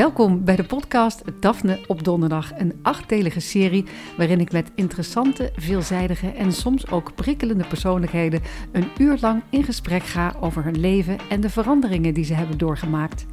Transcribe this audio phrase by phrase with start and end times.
[0.00, 3.84] Welkom bij de podcast Daphne op Donderdag, een achtdelige serie
[4.16, 8.42] waarin ik met interessante, veelzijdige en soms ook prikkelende persoonlijkheden
[8.72, 12.58] een uur lang in gesprek ga over hun leven en de veranderingen die ze hebben
[12.58, 13.26] doorgemaakt.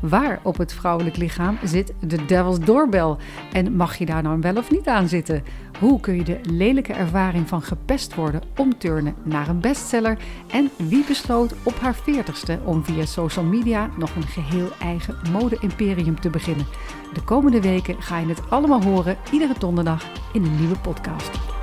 [0.00, 3.18] Waar op het vrouwelijk lichaam zit de Devil's Doorbel?
[3.52, 5.42] En mag je daar nou wel of niet aan zitten?
[5.78, 10.18] Hoe kun je de lelijke ervaring van gepest worden omturnen naar een bestseller?
[10.50, 16.20] En wie besloot op haar veertigste om via social media nog een geheel eigen mode-imperium
[16.20, 16.66] te beginnen?
[17.12, 21.53] De komende weken ga je het allemaal horen, iedere donderdag in een nieuwe podcast.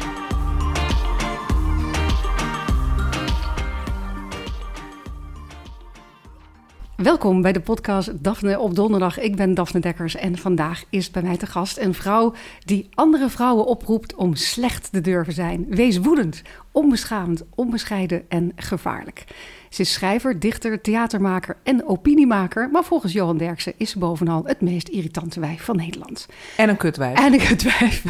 [7.04, 9.20] Welkom bij de podcast Daphne op donderdag.
[9.20, 12.34] Ik ben Daphne Dekkers en vandaag is bij mij te gast een vrouw
[12.66, 15.66] die andere vrouwen oproept om slecht te durven zijn.
[15.70, 19.24] Wees woedend, onbeschaamd, onbescheiden en gevaarlijk.
[19.70, 24.62] Ze is schrijver, dichter, theatermaker en opiniemaker, maar volgens Johan Derksen is ze bovenal het
[24.62, 26.28] meest irritante wijf van Nederland.
[26.58, 27.20] En een kutwijf.
[27.20, 28.04] En een kutwijf.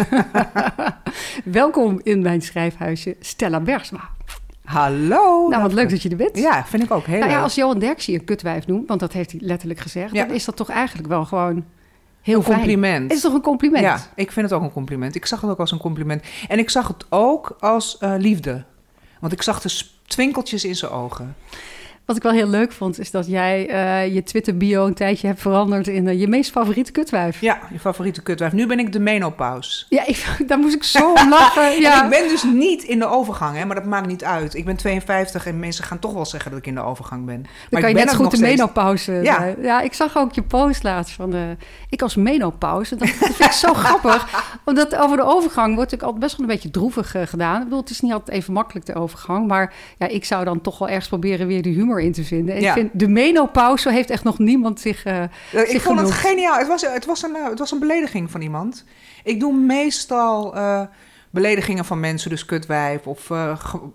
[1.44, 4.10] Welkom in mijn schrijfhuisje, Stella Bergsma.
[4.72, 5.48] Hallo.
[5.48, 6.38] Nou, wat leuk dat je er bent.
[6.38, 9.00] Ja, vind ik ook heel Nou ja, als Johan Derksen je een kutwijf noemt, want
[9.00, 10.26] dat heeft hij letterlijk gezegd, Ja.
[10.26, 11.66] dan is dat toch eigenlijk wel gewoon
[12.22, 13.04] heel een compliment.
[13.04, 13.84] Het is toch een compliment?
[13.84, 15.16] Ja, ik vind het ook een compliment.
[15.16, 16.24] Ik zag het ook als een compliment.
[16.48, 18.64] En ik zag het ook als eh, liefde.
[19.20, 21.36] Want ik zag de twinkeltjes in zijn ogen.
[22.12, 25.42] Wat ik wel heel leuk vond, is dat jij eh, je Twitter-bio een tijdje hebt
[25.42, 27.42] veranderd in eh, je meest favoriete kutwijf.
[27.42, 28.52] Ja, je favoriete kutwijf.
[28.54, 29.86] Nu ben ik de menopauze.
[29.90, 31.70] Ja, ik, daar moest ik zo om lachen.
[31.82, 32.04] Ja.
[32.04, 34.54] Ik ben dus niet in de overgang, hè, maar dat maakt niet uit.
[34.56, 37.36] Ik ben 52 en mensen gaan toch wel zeggen dat ik in de overgang ben.
[37.36, 38.56] Dan Maar kan ik je ben net goed de steeds.
[38.56, 39.36] menopauze Ja.
[39.36, 39.56] zijn.
[39.62, 41.56] Ja, ik zag ook je post laatst van de,
[41.90, 42.96] ik als menopauze.
[42.96, 44.28] Dat, dat vind ik zo grappig.
[44.66, 47.58] Omdat over de overgang wordt ik altijd best wel een beetje droevig eh, gedaan.
[47.58, 49.48] Ik bedoel, het is niet altijd even makkelijk de overgang.
[49.48, 52.56] Maar ja, ik zou dan toch wel ergens proberen weer de humor in te vinden.
[52.56, 52.68] En Ja.
[52.68, 55.04] ik vind de menopauze heeft echt nog niemand zich...
[55.04, 56.58] eh, Eh, zich Ik vond het geniaal.
[56.58, 58.86] Het was, het, was een, eh, het was een belediging van iemand.
[59.24, 60.56] Ik doe meestal
[61.30, 63.08] beledigingen van mensen, dus kutwijf.
[63.08, 63.30] Of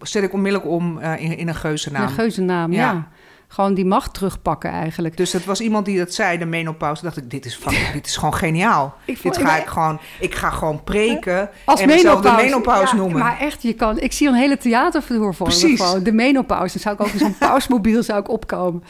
[0.00, 2.03] zet ik onmiddellijk om in, in een geuzennaam.
[2.03, 2.93] Een geuzennaam, ja.
[2.93, 3.09] Ja.
[3.49, 5.17] Gewoon die macht terugpakken eigenlijk.
[5.17, 7.03] Dus het was iemand die dat zei, de menopauze.
[7.03, 8.95] dacht ik, dit is, fucking- dit is gewoon geniaal.
[9.05, 12.45] Ik dit ga ik- gewoon, ik ga gewoon preken Als en mezelf de menopauze.
[12.45, 13.19] menopauze Ja, noemen.
[13.19, 15.47] Maar echt, je kan, ik zie een hele theaterverhoor voor.
[15.47, 15.81] Precies.
[15.81, 16.73] Gewoon, de menopauze.
[16.73, 18.83] Dan zou ik ook in zo'n pausmobiel zou ik opkomen.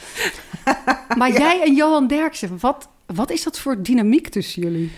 [1.19, 4.93] Maar jij en Johan Derksen, wat, wat is dat voor dynamiek tussen jullie?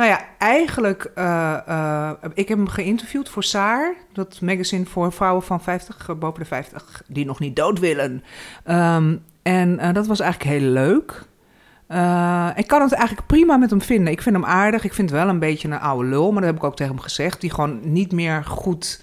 [0.00, 5.60] Nou ja, eigenlijk, eh, ik heb hem geïnterviewd voor Saar, dat magazine voor vrouwen van
[5.60, 8.24] 50, eh, boven de 50, die nog niet dood willen.
[8.64, 11.12] Ehm, en dat was eigenlijk heel leuk.
[12.56, 14.12] Ik kan het eigenlijk prima met hem vinden.
[14.12, 14.84] Ik vind hem aardig.
[14.84, 17.02] Ik vind wel een beetje een oude lul, maar dat heb ik ook tegen hem
[17.02, 17.40] gezegd.
[17.40, 19.02] Die gewoon niet meer goed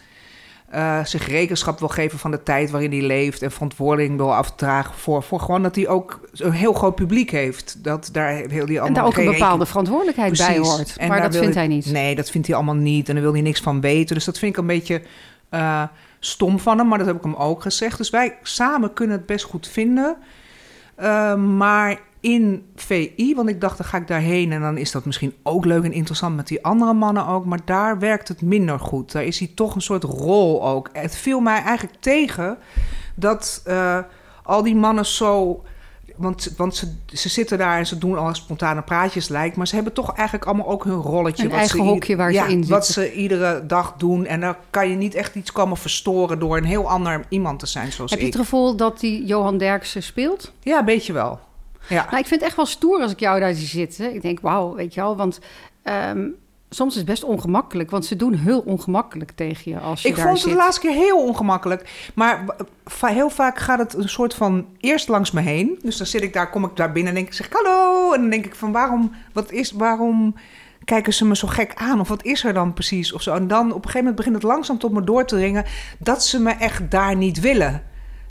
[0.67, 3.41] eh, zich rekenschap wil geven van de tijd waarin hij leeft.
[3.41, 7.83] En verantwoording wil afdragen voor, voor gewoon dat hij ook een heel groot publiek heeft.
[7.83, 10.97] Dat daar heel die allemaal En daar ook een bepaalde verantwoordelijkheid bij hoort.
[10.97, 11.91] En maar dat vindt hij niet.
[11.91, 13.07] Nee, dat vindt hij allemaal niet.
[13.07, 14.15] En daar wil hij niks van weten.
[14.15, 15.01] Dus dat vind ik een beetje
[15.49, 15.83] eh,
[16.19, 16.87] stom van hem.
[16.87, 17.97] Maar dat heb ik hem ook gezegd.
[17.97, 20.17] Dus wij samen kunnen het best goed vinden.
[20.95, 24.51] Eh, maar in VI, want ik dacht, dan ga ik daarheen.
[24.51, 27.45] En dan is dat misschien ook leuk en interessant met die andere mannen ook.
[27.45, 29.11] Maar daar werkt het minder goed.
[29.11, 30.89] Daar is hij toch een soort rol ook.
[30.93, 32.57] Het viel mij eigenlijk tegen
[33.15, 33.99] dat eh,
[34.43, 35.63] al die mannen zo...
[36.15, 39.55] Want, want ze, ze zitten daar en ze doen al spontane praatjes lijkt.
[39.55, 41.43] Maar ze hebben toch eigenlijk allemaal ook hun rolletje.
[41.43, 43.03] Een wat eigen ze hokje waar ze ja, in Wat zitten.
[43.03, 44.25] ze iedere dag doen.
[44.25, 47.65] En daar kan je niet echt iets komen verstoren door een heel ander iemand te
[47.65, 48.33] zijn zoals Heb je ik.
[48.33, 50.53] het gevoel dat die Johan Derksen speelt?
[50.59, 51.39] Ja, een beetje wel.
[51.89, 52.05] Ja.
[52.09, 54.13] Nou, ik vind het echt wel stoer als ik jou daar zie zitten.
[54.13, 55.15] Ik denk, wauw, weet je wel.
[55.15, 55.39] Want
[55.83, 56.27] ehm,
[56.69, 57.91] soms is het best ongemakkelijk.
[57.91, 60.47] Want ze doen heel ongemakkelijk tegen je als je Ik daar vond zit.
[60.47, 62.11] het de laatste keer heel ongemakkelijk.
[62.15, 62.45] Maar
[63.01, 65.79] heel vaak gaat het een soort van eerst langs me heen.
[65.81, 68.13] Dus dan zit ik daar, kom ik daar binnen en denk ik, zeg hallo.
[68.13, 70.35] En dan denk ik van waarom, wat is, waarom
[70.83, 71.99] kijken ze me zo gek aan?
[71.99, 73.13] Of wat is er dan precies?
[73.13, 73.33] Of zo.
[73.33, 75.65] En dan op een gegeven moment begint het langzaam tot me door te dringen
[75.99, 77.83] dat ze me echt daar niet willen.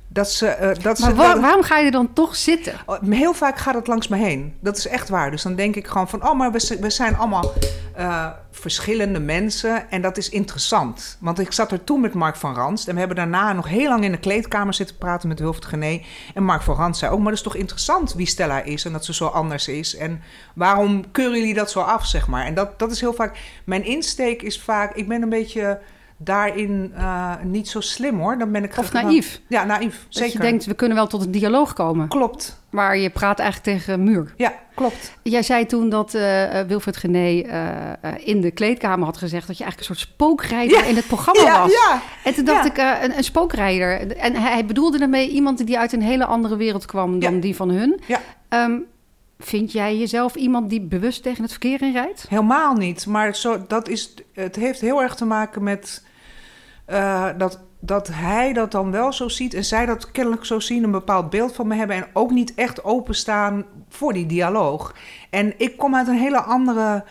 [0.08, 2.72] Dat ze, eh, dat Maar ze, dat- waarom ga je dan toch zitten?
[2.86, 4.54] Oh, Heel vaak gaat het langs me heen.
[4.60, 5.30] Dat is echt waar.
[5.30, 6.28] Dus dan denk ik gewoon van...
[6.28, 7.52] oh, maar we, zijn allemaal
[7.94, 9.90] eh, verschillende mensen...
[9.90, 11.16] en dat is interessant.
[11.20, 12.88] Want ik zat er toen met Mark van Ranst...
[12.88, 15.28] en we hebben daarna nog heel lang in de kleedkamer zitten praten...
[15.28, 16.02] met Wilfred Gené.
[16.34, 17.18] En Mark van Ranst zei ook...
[17.18, 18.84] maar dat is toch interessant wie Stella is...
[18.84, 19.96] en dat ze zo anders is.
[19.96, 20.22] En
[20.54, 22.44] waarom keuren jullie dat zo af, zeg maar?
[22.44, 23.38] En dat, dat is heel vaak...
[23.64, 24.94] Mijn insteek is vaak...
[24.94, 25.78] ik ben een beetje
[26.18, 28.38] daarin eh, niet zo slim, hoor.
[28.38, 29.40] Dan ben ik Of gewoon- naïef?
[29.48, 29.94] Ja, naïef.
[30.04, 30.32] Dat Zeker.
[30.32, 32.08] je denkt, we kunnen wel tot een dialoog komen.
[32.08, 32.64] Klopt.
[32.70, 34.34] Maar je praat eigenlijk tegen een muur.
[34.36, 35.12] Ja, klopt.
[35.22, 37.42] Jij zei toen dat eh, Wilfred Gené
[38.18, 39.46] in de kleedkamer had gezegd...
[39.46, 40.84] dat je eigenlijk een soort spookrijder Ja.
[40.84, 41.70] in het programma Ja, was.
[41.72, 42.00] ja.
[42.24, 44.16] En toen dacht ik, een, een spookrijder.
[44.16, 47.68] En hij, bedoelde daarmee iemand die uit een hele andere wereld kwam dan die van
[47.70, 48.00] hun.
[48.06, 48.20] Ja.
[48.48, 48.72] Ehm,
[49.38, 52.26] vind jij jezelf iemand die bewust tegen het verkeer inrijdt?
[52.28, 53.06] Helemaal niet.
[53.06, 56.04] Maar zo, dat is, het heeft heel erg te maken met
[56.84, 60.84] eh, dat, dat hij dat dan wel zo ziet en zij dat kennelijk zo zien,
[60.84, 64.94] een bepaald beeld van me hebben en ook niet echt openstaan voor die dialoog.
[65.30, 67.04] En ik kom uit een hele andere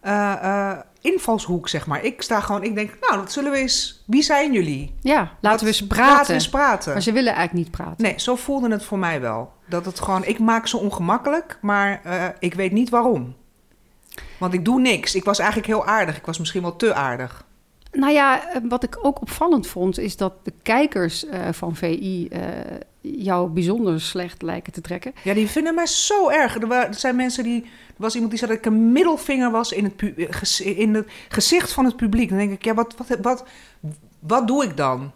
[0.00, 2.04] eh, eh, invalshoek, zeg maar.
[2.04, 4.02] Ik sta gewoon, ik denk, nou, dat zullen we eens.
[4.06, 4.94] Wie zijn jullie?
[5.00, 6.12] Ja, laten we eens praten.
[6.12, 6.92] Laten we eens praten.
[6.92, 8.04] Maar ze willen eigenlijk niet praten.
[8.04, 9.52] Nee, zo voelde het voor mij wel.
[9.70, 13.34] Dat het gewoon, ik maak ze ongemakkelijk, maar eh, ik weet niet waarom.
[14.38, 15.14] Want ik doe niks.
[15.14, 16.16] Ik was eigenlijk heel aardig.
[16.16, 17.44] Ik was misschien wel te aardig.
[17.92, 22.28] Nou ja, eh, wat ik ook opvallend vond, is dat de kijkers eh, van VI
[23.00, 25.12] jou bijzonder slecht lijken te trekken.
[25.22, 26.54] Ja, die vinden mij zo erg.
[26.60, 27.62] Er, wa- er zijn mensen die.
[27.62, 30.02] Er was iemand die zei dat ik een middelvinger was in het,
[30.64, 32.28] in het gezicht van het publiek.
[32.28, 33.44] Dan denk ik, ja, wat, wat, wat,
[34.18, 35.12] wat doe ik dan?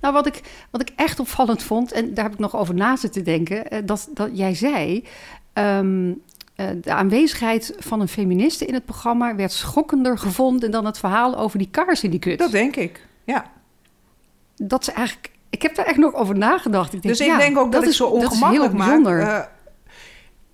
[0.00, 2.96] Nou, wat ik, wat ik echt opvallend vond, en daar heb ik nog over na
[2.96, 5.04] zitten denken, eh, dat, dat jij zei.
[5.52, 6.12] ehm,
[6.56, 11.36] eh, de aanwezigheid van een feministe in het programma werd schokkender gevonden dan het verhaal
[11.38, 12.38] over die kaars in die kut.
[12.38, 13.06] Dat denk ik.
[13.24, 13.44] Ja.
[14.56, 15.30] dat ze eigenlijk.
[15.50, 16.92] Ik heb daar echt nog over nagedacht.
[16.92, 18.78] Ik denk, Dus ik ja, denk ook dat, ik is- zo dat is ongemakkelijk heel
[18.78, 18.88] maak.
[18.88, 19.48] bijzonder.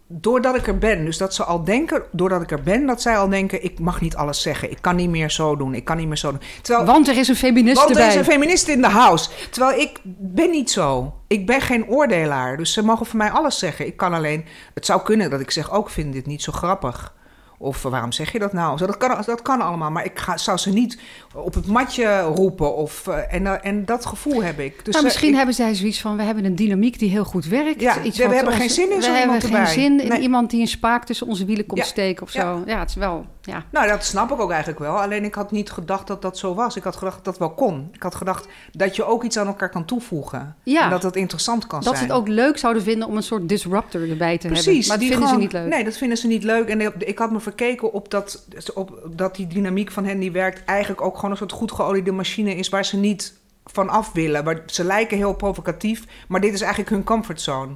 [0.06, 1.04] Doordat ik er ben.
[1.04, 4.00] Dus dat ze al denken, doordat ik er ben, dat zij al denken: ik mag
[4.00, 4.70] niet alles zeggen.
[4.70, 5.74] Ik kan niet meer zo doen.
[5.74, 6.40] Ik kan niet meer zo doen.
[6.62, 9.30] Terwijl, Want er is een feminist want er is een feminist in de house.
[9.50, 11.14] Terwijl ik ben niet zo.
[11.26, 12.56] Ik ben geen oordelaar.
[12.56, 13.86] Dus ze mogen voor mij alles zeggen.
[13.86, 14.44] Ik kan alleen.
[14.74, 17.14] Het zou kunnen dat ik zeg: ook vind dit niet zo grappig.
[17.64, 18.78] Of eh, waarom zeg je dat nou?
[18.78, 19.90] Zo, Dat kan, dat kan allemaal.
[19.90, 20.98] Maar ik ga, zou ze niet
[21.34, 22.76] op het matje roepen.
[22.76, 24.74] Of, eh, en, eh, en dat gevoel heb ik.
[24.76, 27.24] Dus maar eh, misschien ik- hebben zij zoiets van: we hebben een dynamiek die heel
[27.24, 27.80] goed werkt.
[27.80, 29.72] Ja, Iets we hebben ons- geen zin in We zo'n hebben iemand geen erbij.
[29.72, 32.62] zin in iemand die een spaak tussen onze wielen komt Ja, steken of zo.
[32.66, 33.26] Ja, het is wel.
[33.42, 33.62] Ja.
[33.70, 35.00] Nou, dat snap ik ook eigenlijk wel.
[35.00, 36.76] Alleen ik had niet gedacht dat dat zo was.
[36.76, 37.88] Ik had gedacht dat dat wel kon.
[37.92, 40.56] Ik had gedacht dat je ook iets aan elkaar kan toevoegen.
[40.62, 40.84] Ja.
[40.84, 42.10] En dat het interessant kan Dat ze zijn.
[42.10, 44.62] het ook leuk zouden vinden om een soort disruptor erbij te hebben.
[44.64, 44.88] Precies.
[44.88, 45.68] Maar dat vinden gewoon- ze niet leuk.
[45.68, 46.68] Nee, dat vinden ze niet leuk.
[46.68, 50.32] En ik- ik had me verkeken op dat, op dat die dynamiek van hen die
[50.32, 50.64] werkt...
[50.64, 52.68] eigenlijk ook gewoon een soort goed geoliede machine is...
[52.68, 53.34] waar ze niet
[53.64, 54.44] van af willen.
[54.44, 57.72] Waar, ze lijken heel provocatief, maar dit is eigenlijk hun comfortzone.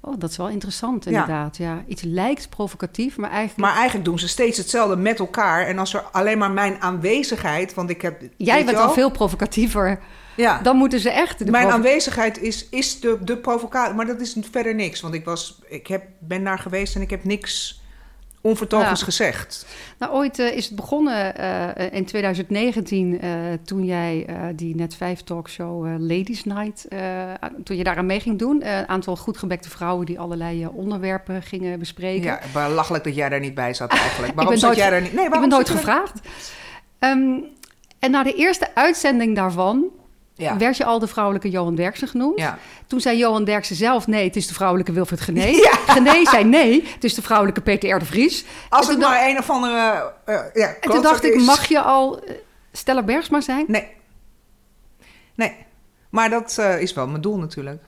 [0.00, 1.56] Oh, dat is wel interessant, inderdaad.
[1.56, 1.84] Ja.
[1.86, 3.60] Iets lijkt provocatief, maar eigenlijk.
[3.60, 5.66] Maar eigenlijk doen ze steeds hetzelfde met elkaar.
[5.66, 7.74] En als er alleen maar mijn aanwezigheid...
[7.74, 8.22] want ik heb...
[8.36, 10.00] Jij bent al veel provocatiever.
[10.36, 10.60] Ja.
[10.62, 11.38] Dan moeten ze echt.
[11.38, 15.00] de Mijn aanwezigheid is, is de, de provocatie, maar dat is verder niks.
[15.00, 17.80] Want ik, was, ik heb, ben daar geweest en ik heb niks
[18.40, 19.04] onvertogens Ja.
[19.04, 19.66] gezegd.
[19.98, 23.30] Nou, ooit eh, is het begonnen eh, in 2019, eh,
[23.64, 26.86] toen jij die Net 5 talkshow Ladies Night,
[27.64, 28.66] toen je daaraan mee ging doen.
[28.68, 32.24] Een aantal goedgebekte vrouwen die allerlei onderwerpen gingen bespreken.
[32.24, 34.28] Ja, belachelijk dat jij daar niet bij zat eigenlijk.
[34.32, 35.12] Ik Waarom zat nooit- jij daar niet?
[35.12, 36.20] Nee, Ik waarom ben nooit gevraagd.
[36.98, 37.30] Ehm,
[37.98, 39.88] en na de eerste uitzending daarvan daar-
[40.38, 40.56] Ja.
[40.56, 42.38] werd je al de vrouwelijke Johan Derksen genoemd.
[42.38, 42.58] ja.
[42.86, 45.44] Toen zei Johan Derksen zelf nee, het is de vrouwelijke Wilfred Gené.
[45.66, 45.70] Ja.
[45.86, 47.98] Gené zei nee, het is de vrouwelijke Peter R.
[47.98, 48.44] de Vries.
[48.68, 50.12] Als het maar een of andere...
[50.24, 52.34] eh, ja, En toen dacht ik, mag je al eh,
[52.72, 53.64] Stella Bergsma zijn?
[53.68, 53.88] Nee.
[55.34, 55.56] Nee.
[56.10, 57.82] Maar dat eh, is wel mijn doel natuurlijk.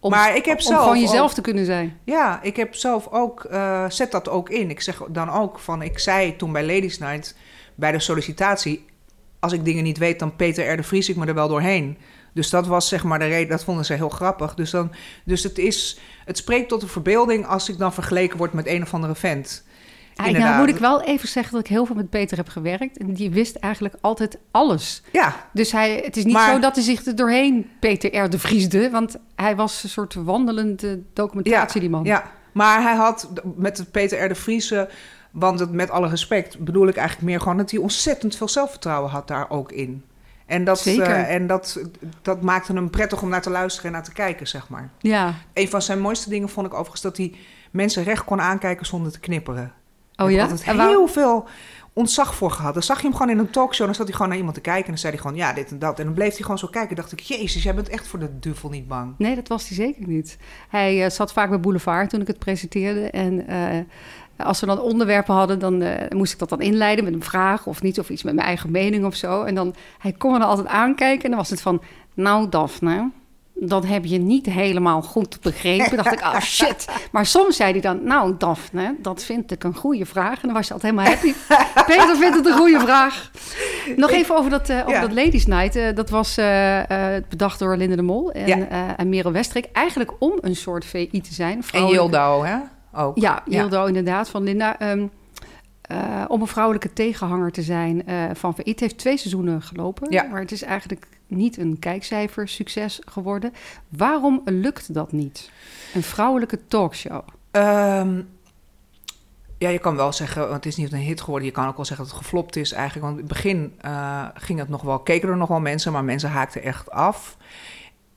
[0.00, 1.98] Om, Maar ik heb om zelf gewoon jezelf ook- te kunnen zijn.
[2.04, 3.46] Ja, ik heb zelf ook,
[3.88, 4.70] zet dat ook in.
[4.70, 7.36] Ik zeg dan ook van, ik zei toen bij Ladies Night,
[7.74, 8.84] bij de sollicitatie,
[9.44, 10.76] als ik dingen niet weet, dan Peter R.
[10.76, 11.98] de Vries ik me er wel doorheen.
[12.32, 14.54] Dus dat was zeg maar de reden, dat vonden ze heel grappig.
[14.54, 14.90] Dus, dan,
[15.24, 18.82] dus het, is, het spreekt tot de verbeelding als ik dan vergeleken word met een
[18.82, 19.64] of andere vent.
[20.14, 20.58] Ja, nou Inderdaad.
[20.60, 22.98] moet ik wel even zeggen dat ik heel veel met Peter heb gewerkt.
[22.98, 25.02] En die wist eigenlijk altijd alles.
[25.12, 28.30] Ja, Dus hij, het is niet Maar- zo dat hij zich er doorheen Peter R.
[28.30, 28.90] de Vriesde.
[28.90, 32.04] Want hij was een soort wandelende documentatie, die man.
[32.04, 34.28] ja, maar hij had met Peter R.
[34.28, 34.82] de Vries, eh,
[35.34, 39.10] want het, met alle respect bedoel ik eigenlijk meer gewoon dat hij ontzettend veel zelfvertrouwen
[39.10, 40.04] had daar ook in.
[40.46, 41.80] En, dat, eh, en dat,
[42.22, 44.90] dat maakte hem prettig om naar te luisteren en naar te kijken, zeg maar.
[44.98, 45.34] Ja.
[45.52, 47.34] Een van zijn mooiste dingen vond ik overigens dat hij
[47.70, 49.72] mensen recht kon aankijken zonder te knipperen.
[50.16, 50.48] Oh Ik ja?
[50.64, 51.48] En waar- heel veel
[51.92, 52.74] ontzag voor gehad.
[52.74, 53.86] Dan zag je hem gewoon in een talkshow.
[53.86, 54.84] Dan zat hij gewoon naar iemand te kijken.
[54.84, 55.98] En dan zei hij gewoon ja, dit en dat.
[55.98, 56.96] En dan bleef hij gewoon zo kijken.
[56.96, 59.14] dacht ik, jezus, jij bent echt voor de duivel niet bang.
[59.18, 60.38] Nee, dat was hij zeker niet.
[60.68, 63.10] Hij eh, zat vaak bij Boulevard toen ik het presenteerde.
[63.10, 63.80] En eh,
[64.36, 67.66] als we dan onderwerpen hadden, dan eh, moest ik dat dan inleiden met een vraag
[67.66, 69.42] of niet, of iets met mijn eigen mening of zo.
[69.42, 71.82] En dan, hij kon me dan altijd aankijken en dan was het van,
[72.14, 73.10] nou Daphne,
[73.56, 75.96] dat heb je niet helemaal goed begrepen.
[75.96, 76.86] dacht ik, ah shit.
[77.12, 80.34] Maar soms zei hij dan, nou Daphne, dat vind ik een goede vraag.
[80.34, 81.32] En dan was je altijd helemaal happy.
[81.94, 83.30] Peter vindt het een goede vraag.
[83.96, 85.00] Nog even over dat, eh, over Ja.
[85.00, 85.76] dat Ladies Night.
[85.76, 86.34] Eh, dat was
[87.28, 88.96] bedacht door Linde de Mol en, Ja.
[88.96, 89.68] en Merel Westrik.
[89.72, 91.62] Eigenlijk om een soort VI te zijn.
[91.72, 92.56] En Yildo, hè?
[92.94, 93.18] Ook.
[93.18, 94.78] Ja, Yildo inderdaad, van Linda.
[94.78, 95.06] Ehm,
[95.80, 98.54] eh, om een vrouwelijke tegenhanger te zijn eh, van.
[98.56, 100.12] Het heeft twee seizoenen gelopen.
[100.12, 100.22] Ja.
[100.22, 103.52] Maar het is eigenlijk niet een kijkcijfer succes geworden.
[103.88, 105.50] Waarom lukt dat niet?
[105.94, 107.22] Een vrouwelijke talkshow.
[107.50, 108.20] Ehm,
[109.58, 111.48] ja, je kan wel zeggen, want het is niet een hit geworden.
[111.48, 113.06] Je kan ook wel zeggen dat het geflopt is eigenlijk.
[113.06, 116.04] Want in het begin eh, ging het nog wel, keken er nog wel mensen, maar
[116.04, 117.36] mensen haakten echt af.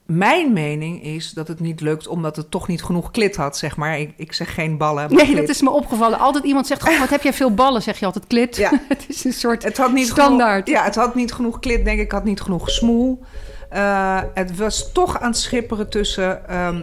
[0.07, 3.77] Mijn mening is dat het niet lukt omdat het toch niet genoeg klit had, zeg
[3.77, 3.99] maar.
[3.99, 5.13] Ik, ik zeg geen ballen.
[5.13, 5.37] Nee, klit.
[5.37, 6.19] dat is me opgevallen.
[6.19, 7.81] Altijd iemand zegt, goh, wat heb jij veel ballen?
[7.81, 8.55] Zeg je altijd klit.
[8.55, 8.71] Ja.
[8.87, 10.63] het is een soort Het had niet standaard.
[10.63, 12.03] Genoeg, ja, het had niet genoeg klit, denk ik.
[12.03, 13.23] Het had niet genoeg smoel.
[13.69, 16.49] Eh, het was toch aan het schipperen tussen...
[16.49, 16.81] ehm,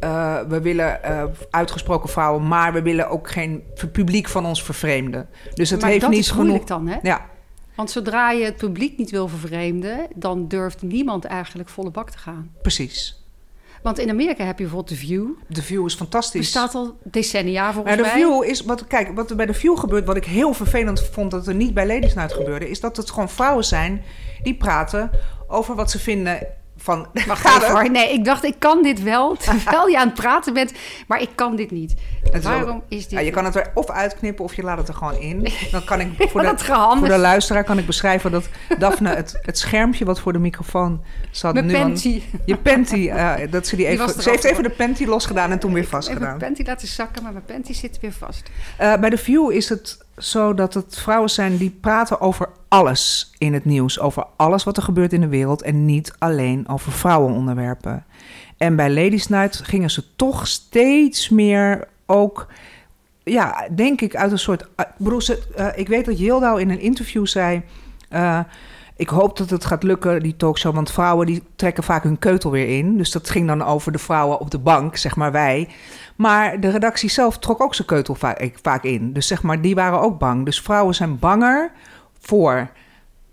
[0.00, 5.28] eh, we willen eh, uitgesproken vrouwen, maar we willen ook geen publiek van ons vervreemden.
[5.54, 6.44] Dus het maar heeft dat niet is genoeg.
[6.44, 6.98] moeilijk dan, hè?
[7.02, 7.26] Ja,
[7.76, 10.06] Want zodra je het publiek niet wil vervreemden...
[10.14, 12.50] dan durft niemand eigenlijk volle bak te gaan.
[12.62, 13.16] precies.
[13.82, 15.28] Want in Amerika heb je bijvoorbeeld The View.
[15.48, 16.40] De view is fantastisch.
[16.40, 18.12] Bestaat al decennia volgens Maar de mij.
[18.12, 21.30] view is, wat, kijk, wat er bij de view gebeurt, wat ik heel vervelend vond
[21.30, 24.02] dat er niet bij Ladies Night gebeurde, is dat het gewoon vrouwen zijn
[24.42, 25.10] die praten
[25.48, 27.06] over wat ze vinden van.
[27.12, 27.64] Het?
[27.64, 27.90] hoor.
[27.90, 30.72] Nee, ik dacht, ik kan dit wel, terwijl je aan het praten bent.
[31.06, 31.94] Maar ik kan dit niet.
[32.32, 33.10] Het is Waarom is dit...
[33.10, 35.48] Ja, je kan het er of uitknippen of je laat het er gewoon in.
[35.70, 36.54] Dan kan ik voor de,
[36.98, 38.48] voor de luisteraar kan ik beschrijven dat
[38.78, 41.96] Daphne het, het schermpje wat voor de microfoon zat Mijn nu aan-
[42.44, 45.72] je panty, eh, dat ze die even, ze heeft even de panty losgedaan en toen
[45.72, 46.22] weer vastgedaan.
[46.22, 48.50] mijn panty laten zakken, maar mijn panty zit weer vast.
[48.76, 53.32] Eh, bij de View is het zo dat het vrouwen zijn die praten over alles
[53.38, 54.00] in het nieuws.
[54.00, 58.04] Over alles wat er gebeurt in de wereld en niet alleen over vrouwenonderwerpen.
[58.56, 62.46] En bij Ladies Night gingen ze toch steeds meer ook,
[63.22, 64.68] ja, denk ik, uit een soort...
[64.96, 67.62] Bedoel, ze, eh, ik weet dat Yildau in een interview zei...
[68.08, 68.40] eh,
[68.96, 70.74] ik hoop dat het gaat lukken, die talkshow.
[70.74, 72.96] Want vrouwen die trekken vaak hun keutel weer in.
[72.96, 75.68] Dus dat ging dan over de vrouwen op de bank, zeg maar wij.
[76.16, 79.12] Maar de redactie zelf trok ook zijn keutel vaak, vaak in.
[79.12, 80.44] Dus zeg maar, die waren ook bang.
[80.44, 81.72] Dus vrouwen zijn banger
[82.18, 82.70] voor,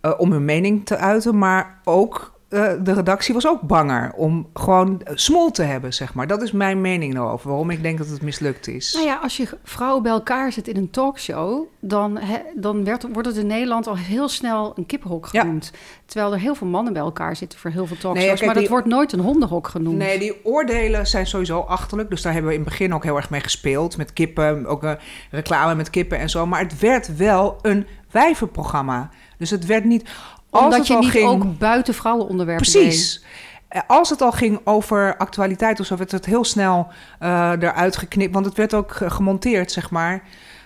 [0.02, 1.38] eh, om hun mening te uiten.
[1.38, 6.28] Maar ook eh, de redactie was ook banger om gewoon smol te hebben, zeg maar.
[6.28, 7.48] Dat is mijn mening daarover.
[7.50, 8.94] Waarom ik denk dat het mislukt is.
[8.94, 11.66] Nou ja, als je vrouwen bij elkaar zet in een talkshow...
[11.80, 12.20] dan,
[12.56, 15.42] dan werd, wordt het in Nederland al heel snel een kippenhok Ja.
[15.42, 15.72] genoemd.
[16.06, 18.28] Terwijl er heel veel mannen bij elkaar zitten voor heel veel talkshows.
[18.30, 19.98] kijk, maar dat die- wordt nooit een hondenhok genoemd.
[19.98, 22.10] Nee, die oordelen zijn sowieso achterlijk.
[22.10, 23.98] Dus daar hebben we in het begin ook heel erg mee gespeeld.
[23.98, 24.92] Met kippen, ook eh,
[25.32, 26.46] reclame met kippen en zo.
[26.46, 29.10] Maar het werd wel een wijvenprogramma.
[29.38, 30.10] Dus het werd niet...
[30.50, 33.24] Als Omdat het je al niet ging, ook buiten vrouwenonderwerpen Precies.
[33.68, 36.88] Eh, Als het al ging over actualiteit of zo, werd het heel snel
[37.20, 38.34] eh, eruit geknipt.
[38.34, 40.24] Want het werd ook gemonteerd, zeg maar.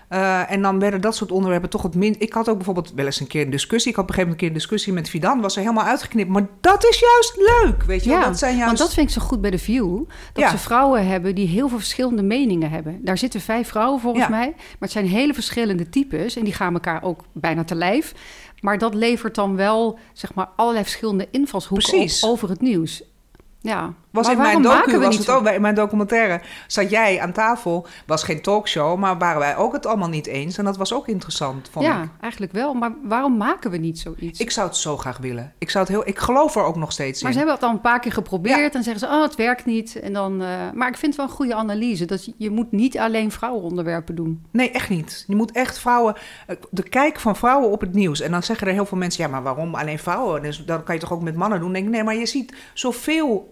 [0.08, 2.16] Eh, en dan werden dat soort onderwerpen toch het min.
[2.20, 3.90] Ik had ook bijvoorbeeld wel eens een keer een discussie.
[3.92, 5.42] Ik had op een gegeven moment een keer een discussie met Fidan.
[5.42, 6.30] Was er helemaal uitgeknipt.
[6.30, 7.84] Maar dat is juist leuk.
[7.84, 8.20] Weet je wel?
[8.20, 8.66] Ja, dat zijn juist.
[8.68, 9.98] want dat vind ik zo goed bij de View.
[10.34, 10.50] Dat Ja.
[10.50, 13.00] ze vrouwen hebben die heel veel verschillende meningen hebben.
[13.04, 14.30] Daar zitten vijf vrouwen volgens Ja.
[14.30, 14.54] mij.
[14.56, 16.36] Maar het zijn hele verschillende types.
[16.36, 18.14] En die gaan elkaar ook bijna te lijf.
[18.64, 22.24] Maar dat levert dan wel zeg maar, allerlei verschillende invalshoeken Precies.
[22.24, 23.04] over het nieuws.
[23.62, 23.94] Ja.
[24.14, 27.32] Was maar in mijn docu, was niet het ook, bij mijn documentaire, zat jij aan
[27.32, 30.58] tafel, was geen talkshow, maar waren wij ook het allemaal niet eens.
[30.58, 32.10] En dat was ook interessant, vond Ja, ik.
[32.22, 32.74] eigenlijk wel.
[32.74, 34.40] Maar waarom maken we niet zoiets?
[34.40, 35.54] Ik zou het zo graag willen.
[35.58, 37.38] Ik, zou het heel, ik geloof er ook nog steeds Maar in.
[37.38, 40.00] ze hebben het al een paar keer geprobeerd en zeggen ze, oh, het werkt niet.
[40.00, 42.06] En dan, eh, maar ik vind het wel een goede analyse.
[42.06, 44.46] Dat je, je moet niet alleen vrouwenonderwerpen doen.
[44.52, 45.24] Nee, echt niet.
[45.28, 46.16] Je moet echt vrouwen,
[46.48, 48.22] eh, de kijk van vrouwen op het nieuws.
[48.22, 50.42] En dan zeggen er heel veel mensen, ja, maar waarom alleen vrouwen?
[50.42, 51.72] Dus dan kan je toch ook met mannen doen?
[51.72, 53.52] Dan denk ik, nee, maar je ziet zoveel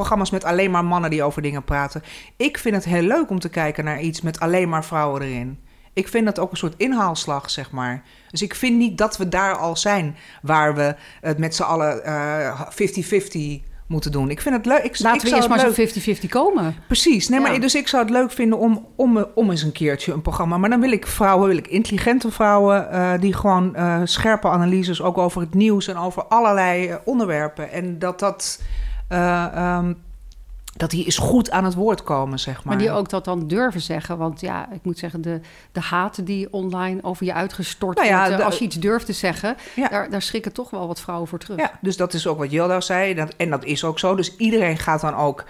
[0.00, 2.02] programma's met alleen maar mannen die over dingen praten.
[2.36, 5.58] Ik vind het heel leuk om te kijken naar iets met alleen maar vrouwen erin.
[5.92, 8.02] Ik vind dat ook een soort inhaalslag, zeg maar.
[8.30, 12.04] Dus ik vind niet dat we daar al zijn waar we het met z'n allen
[12.04, 12.60] eh,
[13.62, 14.30] 50-50 moeten doen.
[14.30, 14.82] Ik vind het leuk.
[14.82, 16.74] Ik, Laten ik we eerst maar zo'n 50-50 komen.
[16.86, 17.28] Precies.
[17.28, 17.48] Nee, Ja.
[17.48, 20.58] maar dus ik zou het leuk vinden om, om, om eens een keertje een programma.
[20.58, 25.02] Maar dan wil ik vrouwen, wil ik intelligente vrouwen eh, die gewoon eh, scherpe analyses
[25.02, 27.70] ook over het nieuws en over allerlei eh, onderwerpen.
[27.70, 28.62] En dat dat.
[29.10, 29.92] Eh, ehm,
[30.76, 32.64] dat die eens goed aan het woord komen, zeg maar.
[32.66, 34.18] Maar die ook dat dan durven zeggen.
[34.18, 35.40] Want ja, ik moet zeggen, de,
[35.72, 38.40] de haat die online over je uitgestort Nou ja, wordt...
[38.40, 39.88] eh, als je iets durft te zeggen, Ja.
[39.88, 41.58] daar, daar schrikken toch wel wat vrouwen voor terug.
[41.58, 43.14] Ja, dus dat is ook wat Yilda zei.
[43.14, 44.14] Dat, en dat is ook zo.
[44.14, 45.44] Dus iedereen gaat dan ook...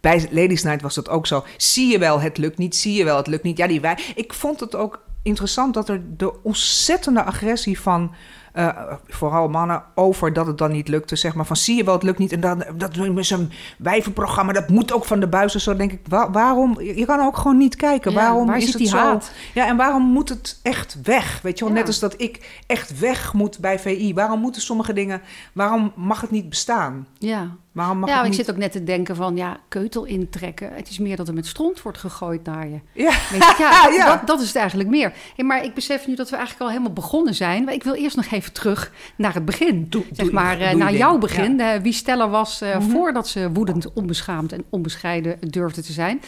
[0.00, 1.44] Bij Ladies Night was dat ook zo.
[1.56, 2.76] Zie je wel, het lukt niet.
[2.76, 3.58] Zie je wel, het lukt niet.
[3.58, 3.98] Ja, die wij...
[4.14, 8.14] Ik vond het ook interessant dat er de ontzettende agressie van...
[8.52, 8.68] eh,
[9.06, 11.16] vooral mannen over dat het dan niet lukte.
[11.16, 12.32] Zeg maar van zie je wel, het lukt niet.
[12.32, 15.54] En dan, dat met zo'n wijvenprogramma, dat moet ook van de buis.
[15.54, 16.80] Zo denk ik, wa- waarom?
[16.80, 18.10] Je kan ook gewoon niet kijken.
[18.12, 18.96] Ja, waarom waar is het die zo?
[18.96, 19.30] haat?
[19.54, 21.40] Ja, en waarom moet het echt weg?
[21.42, 21.78] Weet je wel, Ja.
[21.80, 24.14] net als dat ik echt weg moet bij VI.
[24.14, 25.20] Waarom moeten sommige dingen,
[25.52, 27.06] waarom mag het niet bestaan?
[27.18, 27.50] Ja.
[27.78, 30.70] Waarom mag ja, ik zit ook net te denken van, ja, keutel intrekken.
[30.74, 32.78] Het is meer dat er met stront wordt gegooid naar je.
[32.92, 34.06] Ja, Weet je, ja, Ja.
[34.16, 35.12] Dat, dat is het eigenlijk meer.
[35.36, 37.64] Hey, maar ik besef nu dat we eigenlijk al helemaal begonnen zijn.
[37.64, 39.86] Maar ik wil eerst nog even terug naar het begin.
[39.88, 41.60] Doe- zeg doe- maar, doe eh, naar jouw begin.
[41.60, 42.88] Eh, wie Stella was eh, Mhm.
[42.90, 46.20] voordat ze woedend, onbeschaamd en onbescheiden durfde te zijn.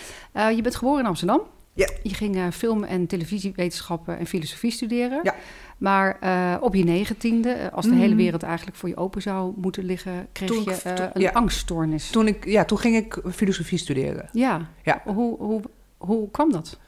[0.56, 1.40] Je bent geboren in Amsterdam.
[1.74, 1.88] Ja.
[2.02, 5.20] Je ging film- en televisiewetenschappen en filosofie studeren.
[5.22, 5.34] Ja.
[5.80, 9.52] Maar eh, op je negentiende, eh, als de hele wereld eigenlijk voor je open zou
[9.56, 11.30] moeten liggen, kreeg Toen je eh, toen- een ja.
[11.30, 12.10] angststoornis.
[12.10, 14.28] Toen, ik, ja, toen ging ik filosofie studeren.
[14.32, 14.60] Ja.
[14.82, 15.02] Ja.
[15.04, 15.60] Hoe, hoe,
[15.96, 16.78] hoe kwam dat?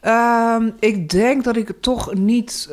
[0.00, 2.68] Ehm, ik denk dat ik toch niet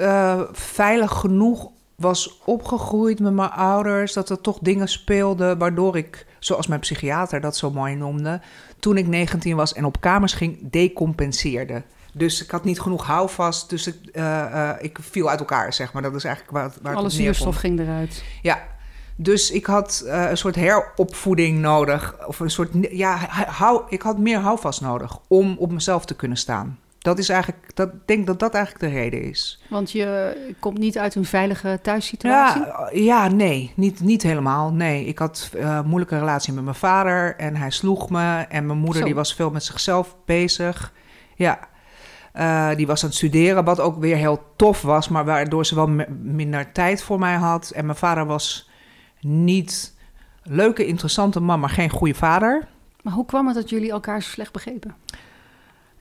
[0.52, 4.14] veilig genoeg was opgegroeid met mijn ouders.
[4.14, 8.42] Dat er toch dingen speelden waardoor ik, zoals mijn psychiater dat zo mooi noemde,
[8.80, 11.84] toen ik 19 was en op kamers ging, decompenseerde.
[12.13, 15.93] Dus ik had niet genoeg houvast, dus ik, eh, eh, ik viel uit elkaar, zeg
[15.93, 16.01] maar.
[16.01, 18.24] Dat is eigenlijk waar, het- waar Alle zuurstof ging eruit.
[18.41, 18.63] Ja,
[19.15, 22.15] dus ik had eh, een soort heropvoeding nodig.
[22.27, 23.15] Of een soort, ja,
[23.48, 26.77] hou, ik had meer houvast nodig om op mezelf te kunnen staan.
[27.00, 29.62] Dat is eigenlijk, dat ik denk dat dat eigenlijk de reden is.
[29.70, 32.62] Want je komt niet uit een veilige thuissituatie.
[32.62, 34.72] Ja, ja nee, niet, niet helemaal.
[34.74, 38.46] Nee, ik had een moeilijke relatie met mijn vader en hij sloeg me.
[38.50, 39.05] En mijn moeder Zo.
[39.05, 40.93] die was veel met zichzelf bezig.
[41.36, 41.60] Ja,
[42.34, 45.75] Eh, die was aan het studeren, wat ook weer heel tof was, maar waardoor ze
[45.75, 45.88] wel
[46.22, 47.70] minder tijd voor mij had.
[47.70, 48.70] En mijn vader was
[49.22, 49.96] niet
[50.44, 52.68] leuke, interessante man, maar geen goede vader.
[53.02, 54.96] Maar hoe kwam het dat jullie elkaar zo slecht begrepen?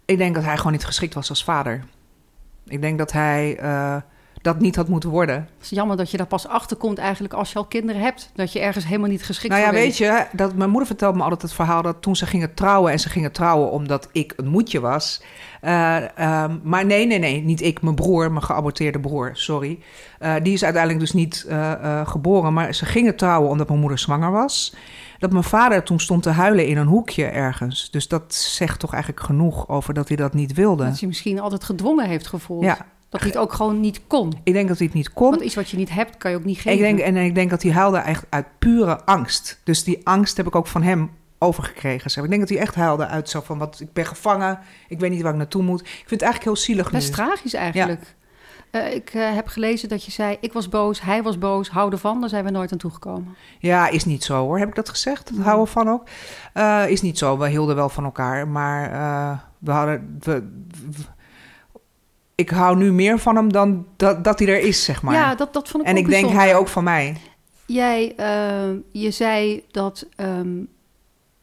[0.05, 1.85] Ik denk dat hij gewoon niet geschikt was als vader.
[2.67, 3.97] Ik denk dat hij eh,
[4.43, 5.35] dat niet had moeten worden.
[5.35, 8.31] Het is jammer dat je daar pas achter komt eigenlijk als je al kinderen hebt.
[8.35, 11.17] Dat je ergens helemaal niet geschikt Nou ja, voor weet je, dat, mijn moeder vertelde
[11.17, 12.93] me altijd het verhaal dat toen ze gingen trouwen...
[12.93, 15.23] en ze gingen trouwen omdat ik een moedje was.
[15.61, 19.79] Eh, ehm, maar nee, nee, nee, niet ik, mijn broer, mijn geaborteerde broer, sorry.
[20.19, 23.99] Eh, die is uiteindelijk dus niet eh, geboren, maar ze gingen trouwen omdat mijn moeder
[23.99, 24.75] zwanger was.
[25.19, 27.91] Dat mijn vader toen stond te huilen in een hoekje ergens.
[27.91, 30.85] Dus dat zegt toch eigenlijk genoeg over dat hij dat niet wilde.
[30.85, 32.65] Dat je misschien altijd gedwongen heeft gevoeld.
[32.65, 34.33] Ja, Dat hij het ook gewoon niet kon.
[34.45, 35.31] ik denk dat hij het niet kon.
[35.31, 36.73] Want iets wat je niet hebt, kan je ook niet geven.
[36.73, 39.61] Ik denk, en ik denk dat hij huilde echt uit pure angst.
[39.64, 42.11] Dus die angst heb ik ook van hem overgekregen.
[42.11, 42.25] zeg.
[42.25, 45.11] Ik denk dat hij echt huilde uit zo van, wat, ik ben gevangen, ik weet
[45.11, 45.81] niet waar ik naartoe moet.
[45.81, 47.14] Ik vind het eigenlijk heel zielig Best nu.
[47.14, 48.14] tragisch eigenlijk.
[48.70, 51.92] Eh, ik eh, heb gelezen dat je zei, ik was boos, hij was boos, hou
[51.92, 52.20] ervan.
[52.20, 53.35] Daar zijn we nooit aan toegekomen.
[53.59, 54.59] Ja, is niet zo hoor.
[54.59, 55.25] Heb ik dat gezegd?
[55.29, 55.44] Dat Nee.
[55.44, 56.05] houden van ook?
[56.53, 57.38] Eh, is niet zo.
[57.38, 58.48] We hielden wel van elkaar.
[58.48, 58.90] Maar
[59.59, 60.16] we hadden...
[60.20, 60.33] We,
[60.90, 61.20] we-
[62.42, 65.14] ik hou nu meer van hem dan dat, dat hij er is, zeg maar.
[65.14, 67.16] Ja, dat, dat vond ik en ook ik denk hij ook van mij.
[67.66, 70.64] Jij, eh, je zei dat, ehm,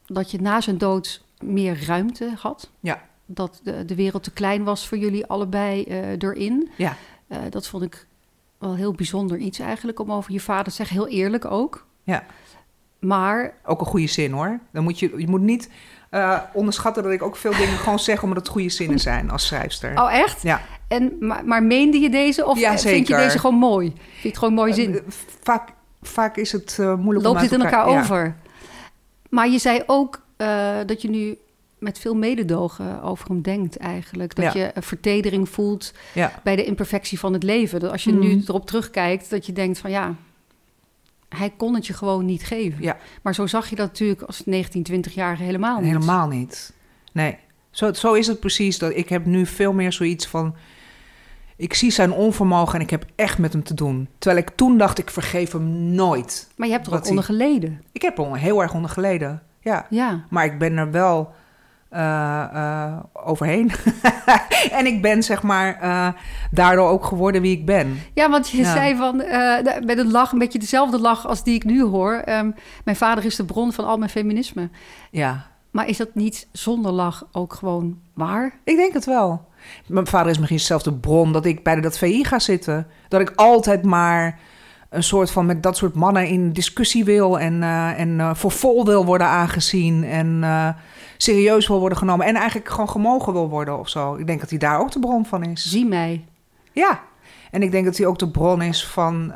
[0.06, 2.70] dat je na zijn dood meer ruimte had.
[2.80, 3.02] Ja.
[3.26, 6.70] Dat de, de wereld te klein was voor jullie allebei eh, erin.
[6.76, 6.96] Ja.
[7.26, 8.06] Eh, dat vond ik
[8.58, 10.96] wel heel bijzonder iets eigenlijk om over je vader te zeggen.
[10.96, 11.86] Heel eerlijk ook.
[12.02, 12.24] Ja.
[12.98, 14.60] Maar Ook een goede zin hoor.
[14.72, 15.70] Dan moet je, je moet niet
[16.10, 19.46] eh, onderschatten dat ik ook veel dingen gewoon zeg omdat het goede zinnen zijn als
[19.46, 20.00] schrijfster.
[20.02, 20.42] Oh, echt?
[20.42, 20.60] Ja.
[20.88, 22.46] En, maar, maar meende je deze?
[22.46, 23.86] Of Ja, vind je deze gewoon mooi?
[23.90, 24.94] Vind je het gewoon mooi zin?
[24.94, 25.00] Eh,
[25.42, 25.68] vaak,
[26.02, 28.00] vaak is het eh, moeilijk Loopt om dit in elkaar ja.
[28.00, 28.34] over?
[29.28, 30.20] Maar je zei ook
[30.86, 31.38] dat je nu
[31.78, 34.34] met veel mededogen over hem denkt eigenlijk.
[34.34, 34.60] Dat Ja.
[34.60, 35.92] je een vertedering voelt
[36.42, 37.80] bij de imperfectie van het leven.
[37.80, 38.20] Dat als je Mhm.
[38.20, 40.14] nu erop terugkijkt, dat je denkt van ja...
[41.36, 42.82] Hij kon het je gewoon niet geven.
[42.82, 42.96] Ja.
[43.22, 45.86] Maar zo zag je dat natuurlijk als 19, 20-jarige helemaal niet.
[45.92, 46.72] Helemaal niet.
[47.12, 47.38] Nee,
[47.70, 48.78] zo, zo is het precies.
[48.78, 50.54] Dat ik heb nu veel meer zoiets van...
[51.56, 54.08] Ik zie zijn onvermogen en ik heb echt met hem te doen.
[54.18, 56.48] Terwijl ik toen dacht, ik vergeef hem nooit.
[56.56, 57.82] Maar je hebt er ook onder geleden.
[57.92, 59.42] Ik heb er heel erg onder geleden.
[59.60, 60.24] Ja, Ja.
[60.30, 61.32] maar ik ben er wel
[61.90, 63.70] eh, eh, overheen.
[64.78, 66.08] en ik ben zeg maar eh,
[66.50, 67.98] daardoor ook geworden wie ik ben.
[68.14, 68.72] Ja, want je Ja.
[68.72, 72.12] zei van, de- met een lach, een beetje dezelfde lach als die ik nu hoor.
[72.14, 72.50] Ehm,
[72.84, 74.68] mijn vader is de bron van al mijn feminisme.
[75.10, 78.52] Ja, Maar is dat niet zonder lach ook gewoon waar?
[78.64, 79.48] ik denk het wel.
[79.86, 82.86] Mijn vader is misschien dezelfde bron dat ik bij dat VI ga zitten.
[83.08, 84.38] Dat ik altijd maar
[84.90, 88.50] een soort van met dat soort mannen in discussie wil en, eh, en eh, voor
[88.50, 90.68] vol wil worden aangezien en eh,
[91.16, 94.14] serieus wil worden genomen en eigenlijk gewoon gemogen wil worden of zo.
[94.14, 95.70] Ik denk dat hij daar ook de bron van is.
[95.70, 96.24] Zie mij.
[96.72, 97.00] Ja,
[97.50, 99.32] en ik denk dat hij ook de bron is van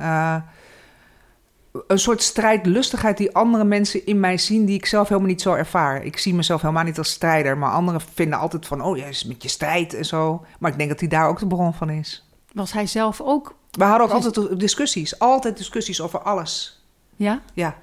[1.87, 5.55] een soort strijdlustigheid die andere mensen in mij zien, die ik zelf helemaal niet zo
[5.55, 6.05] ervaar.
[6.05, 9.25] Ik zie mezelf helemaal niet als strijder, maar anderen vinden altijd van, oh, jij is
[9.25, 10.45] met je strijd en zo.
[10.59, 12.25] Maar ik denk dat hij daar ook de bron van is.
[12.55, 16.83] Was hij zelf ook, We hadden ook Dus- altijd discussies, altijd discussies over alles.
[17.17, 17.41] ja?
[17.55, 17.77] Ja,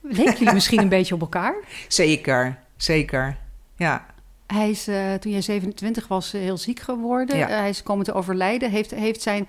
[0.00, 1.54] Leken jullie misschien een beetje op elkaar?
[1.88, 3.36] zeker, zeker.
[3.76, 4.06] Ja,
[4.46, 7.36] Hij is, eh, toen jij 27 was, eh, heel ziek geworden.
[7.36, 7.48] Ja.
[7.48, 8.70] Eh, hij is komen te overlijden.
[8.70, 9.48] Heeft, heeft zijn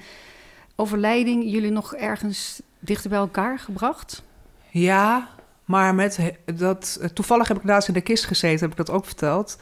[0.75, 4.23] overlijding jullie nog ergens dichter bij elkaar gebracht?
[4.69, 5.27] ja
[5.65, 6.19] Maar met
[6.55, 9.57] dat, toevallig heb ik laatst in de kist gezeten, heb ik dat ook verteld.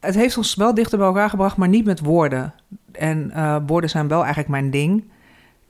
[0.00, 2.54] Het heeft ons wel dichter bij elkaar gebracht, maar niet met woorden.
[3.02, 5.04] En eh, woorden zijn wel eigenlijk mijn ding.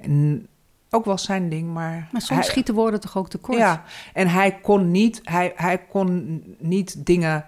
[0.01, 0.47] En
[0.91, 2.09] ook wel zijn ding, maar...
[2.13, 3.59] Maar soms hij- schieten woorden toch ook tekort?
[3.59, 7.47] Ja, en hij kon niet, hij, hij kon niet dingen.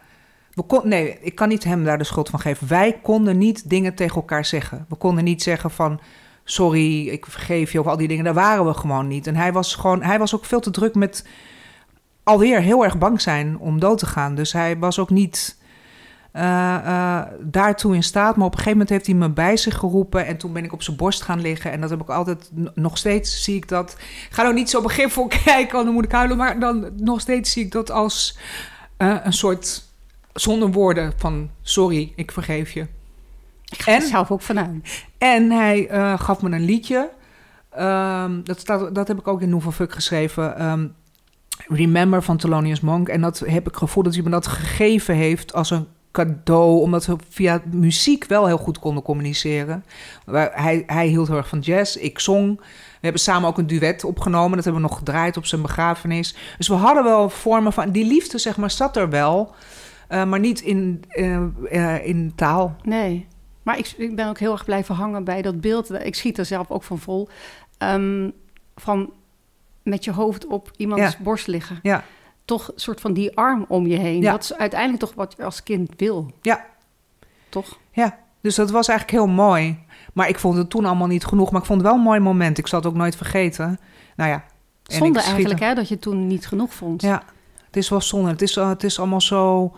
[0.53, 2.68] We kon, nee, ik kan niet hem daar de schuld van geven.
[2.68, 4.87] Wij konden niet dingen tegen elkaar zeggen.
[4.88, 6.01] We konden niet zeggen van
[6.44, 8.25] sorry, ik vergeef je of al die dingen.
[8.25, 9.27] Daar waren we gewoon niet.
[9.27, 11.27] En hij was gewoon, hij was ook veel te druk met
[12.23, 14.35] alweer heel erg bang zijn om dood te gaan.
[14.35, 15.59] Dus hij was ook niet
[16.35, 18.37] eh, eh, daartoe in staat.
[18.37, 20.27] Maar op een gegeven moment heeft hij me bij zich geroepen.
[20.27, 21.73] En toen ben ik op zijn borst gaan liggen.
[21.73, 23.97] En dat heb ik altijd, nog steeds zie ik dat.
[24.01, 26.37] Ik ga nou niet zo begripvol kijken, want dan moet ik huilen.
[26.37, 28.38] Maar dan nog steeds zie ik dat als
[28.97, 29.85] eh, een soort
[30.33, 32.87] zonder woorden van sorry, ik vergeef je.
[33.64, 34.09] Ik ga er En?
[34.09, 35.05] zelf ook vanuit.
[35.18, 37.11] En hij gaf me een liedje.
[37.70, 40.57] Ehm, dat, staat, dat heb ik ook in Nouvelle Fuck geschreven.
[40.59, 40.87] Ehm,
[41.68, 43.09] Remember van Thelonious Monk.
[43.09, 46.81] En dat heb ik het gevoel dat hij me dat gegeven heeft als een cadeau.
[46.81, 49.85] Omdat we via muziek wel heel goed konden communiceren.
[50.31, 51.96] Hij, hij hield heel erg van jazz.
[51.96, 52.57] Ik zong.
[52.61, 54.57] We hebben samen ook een duet opgenomen.
[54.57, 56.37] Dat hebben we nog gedraaid op zijn begrafenis.
[56.59, 57.90] Dus we hadden wel vormen van...
[57.90, 59.55] Die liefde, zeg maar, zat er wel.
[60.09, 62.77] eh, maar niet in, eh, eh, in taal.
[62.83, 63.27] Nee.
[63.62, 65.92] Maar ik, ik ben ook heel erg blijven hangen bij dat beeld.
[65.92, 67.29] Ik schiet er zelf ook van vol.
[67.79, 68.31] Ehm,
[68.77, 69.12] van
[69.83, 71.22] met je hoofd op iemands Ja.
[71.22, 71.79] borst liggen.
[71.83, 72.05] Ja.
[72.44, 74.20] Toch een soort van die arm om je heen.
[74.20, 74.30] Ja.
[74.33, 76.30] Dat is uiteindelijk toch wat je als kind wil.
[76.42, 76.64] Ja.
[77.48, 77.78] Toch?
[77.90, 79.78] Ja, dus dat was eigenlijk heel mooi.
[80.12, 81.50] Maar ik vond het toen allemaal niet genoeg.
[81.50, 82.59] Maar ik vond het wel een mooi moment.
[82.59, 83.78] Ik zal het ook nooit vergeten.
[84.16, 84.44] Nou ja.
[84.83, 87.02] Zonde eigenlijk hè, dat je toen niet genoeg vond.
[87.02, 87.22] Ja,
[87.66, 88.30] het is wel zonde.
[88.30, 89.72] Het is, eh, het is allemaal zo...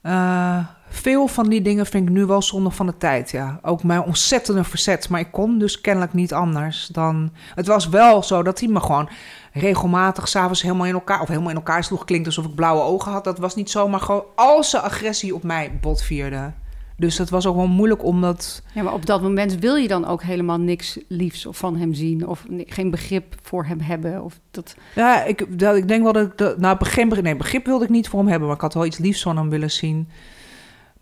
[0.00, 0.58] eh,
[0.92, 3.58] veel van die dingen vind ik nu wel zonde van de tijd, ja.
[3.62, 5.08] Ook mijn ontzettende verzet.
[5.08, 7.32] Maar ik kon dus kennelijk niet anders dan...
[7.54, 9.08] Het was wel zo dat hij me gewoon
[9.52, 11.20] regelmatig s'avonds helemaal in elkaar...
[11.20, 12.04] of helemaal in elkaar sloeg.
[12.04, 13.24] Klinkt alsof ik blauwe ogen had.
[13.24, 16.52] Dat was niet zo, maar gewoon al zijn agressie op mij botvierde.
[16.96, 18.62] Dus het was ook wel moeilijk om dat...
[18.74, 21.94] Ja, maar op dat moment wil je dan ook helemaal niks liefs of van hem
[21.94, 22.26] zien.
[22.26, 24.24] Of geen begrip voor hem hebben.
[24.24, 24.74] Of dat...
[24.94, 26.38] Ja, ik, dat, ik denk wel dat ik...
[26.38, 28.46] Dat, nou, begrip, nee, begrip wilde ik niet voor hem hebben...
[28.46, 30.08] maar ik had wel iets liefs van hem willen zien.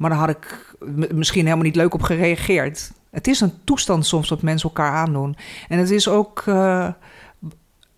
[0.00, 0.74] Maar daar had ik
[1.12, 2.92] misschien helemaal niet leuk op gereageerd.
[3.10, 5.36] Het is een toestand soms dat mensen elkaar aandoen.
[5.68, 6.42] En het is ook...
[6.46, 6.88] eh,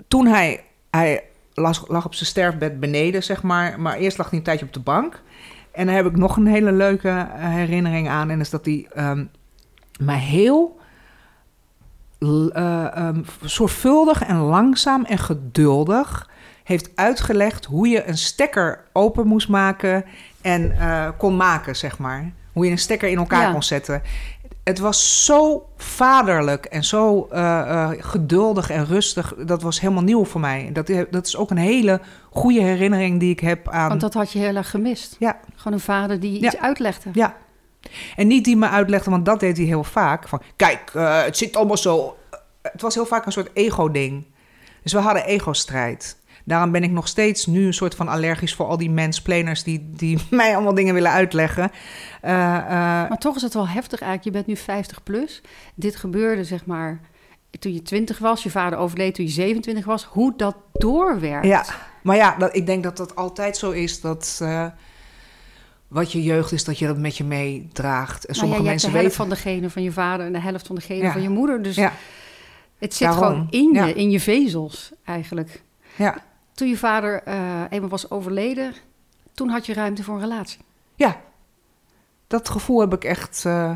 [0.08, 0.64] toen hij...
[0.90, 3.80] Hij lag, lag op zijn sterfbed beneden, zeg maar.
[3.80, 5.22] Maar eerst lag hij een tijdje op de bank.
[5.72, 8.30] En daar heb ik nog een hele leuke eh, herinnering aan.
[8.30, 9.24] En is dat hij ehm
[10.00, 10.80] mij heel
[12.52, 16.30] ehm, zorgvuldig en langzaam en geduldig
[16.64, 20.04] heeft uitgelegd hoe je een stekker open moest maken
[20.42, 22.32] en eh, kon maken, zeg maar.
[22.52, 23.52] Hoe je een stekker in elkaar Ja.
[23.52, 24.02] kon zetten.
[24.64, 29.34] Het was zo vaderlijk en zo eh, eh, geduldig en rustig.
[29.34, 30.70] Dat was helemaal nieuw voor mij.
[30.72, 32.00] Dat, dat is ook een hele
[32.30, 33.88] goede herinnering die ik heb aan.
[33.88, 35.16] Want dat had je heel erg gemist.
[35.18, 35.40] Ja.
[35.56, 36.46] Gewoon een vader die Ja.
[36.46, 37.10] iets uitlegde.
[37.12, 37.36] Ja.
[38.16, 40.28] En niet die me uitlegde, want dat deed hij heel vaak.
[40.28, 40.90] Van, kijk,
[41.24, 42.16] het zit allemaal zo...
[42.62, 44.26] Het was heel vaak een soort ego-ding.
[44.82, 46.16] Dus we hadden ego-strijd.
[46.44, 49.62] Daarom ben ik nog steeds nu een soort van allergisch voor al die mensplaners...
[49.62, 51.70] die, die mij allemaal dingen willen uitleggen.
[52.20, 52.64] Eh, eh,
[53.08, 54.24] Maar toch is het wel heftig eigenlijk.
[54.24, 55.40] Je bent nu 50 plus.
[55.74, 57.00] Dit gebeurde zeg maar
[57.58, 58.42] toen je 20 was.
[58.42, 60.04] Je vader overleed toen je 27 was.
[60.04, 61.46] Hoe dat doorwerkt.
[61.46, 61.64] ja,
[62.02, 64.00] maar ja, dat, ik denk dat dat altijd zo is...
[64.00, 64.66] dat eh,
[65.88, 68.24] wat je jeugd is, dat je dat met je meedraagt.
[68.26, 69.16] En Nou ja, sommige hebt de mensen helft weten...
[69.16, 71.12] van degene van je vader en de helft van degene Ja.
[71.12, 71.62] van je moeder.
[71.62, 71.92] Dus Ja,
[72.78, 73.24] het zit Daarom.
[73.24, 75.62] gewoon in je, in je vezels eigenlijk.
[75.96, 76.16] ja,
[76.54, 78.72] Toen je vader eh, eenmaal was overleden,
[79.34, 80.60] toen had je ruimte voor een relatie.
[80.94, 81.16] Ja,
[82.26, 83.44] dat gevoel heb ik echt.
[83.46, 83.72] eh,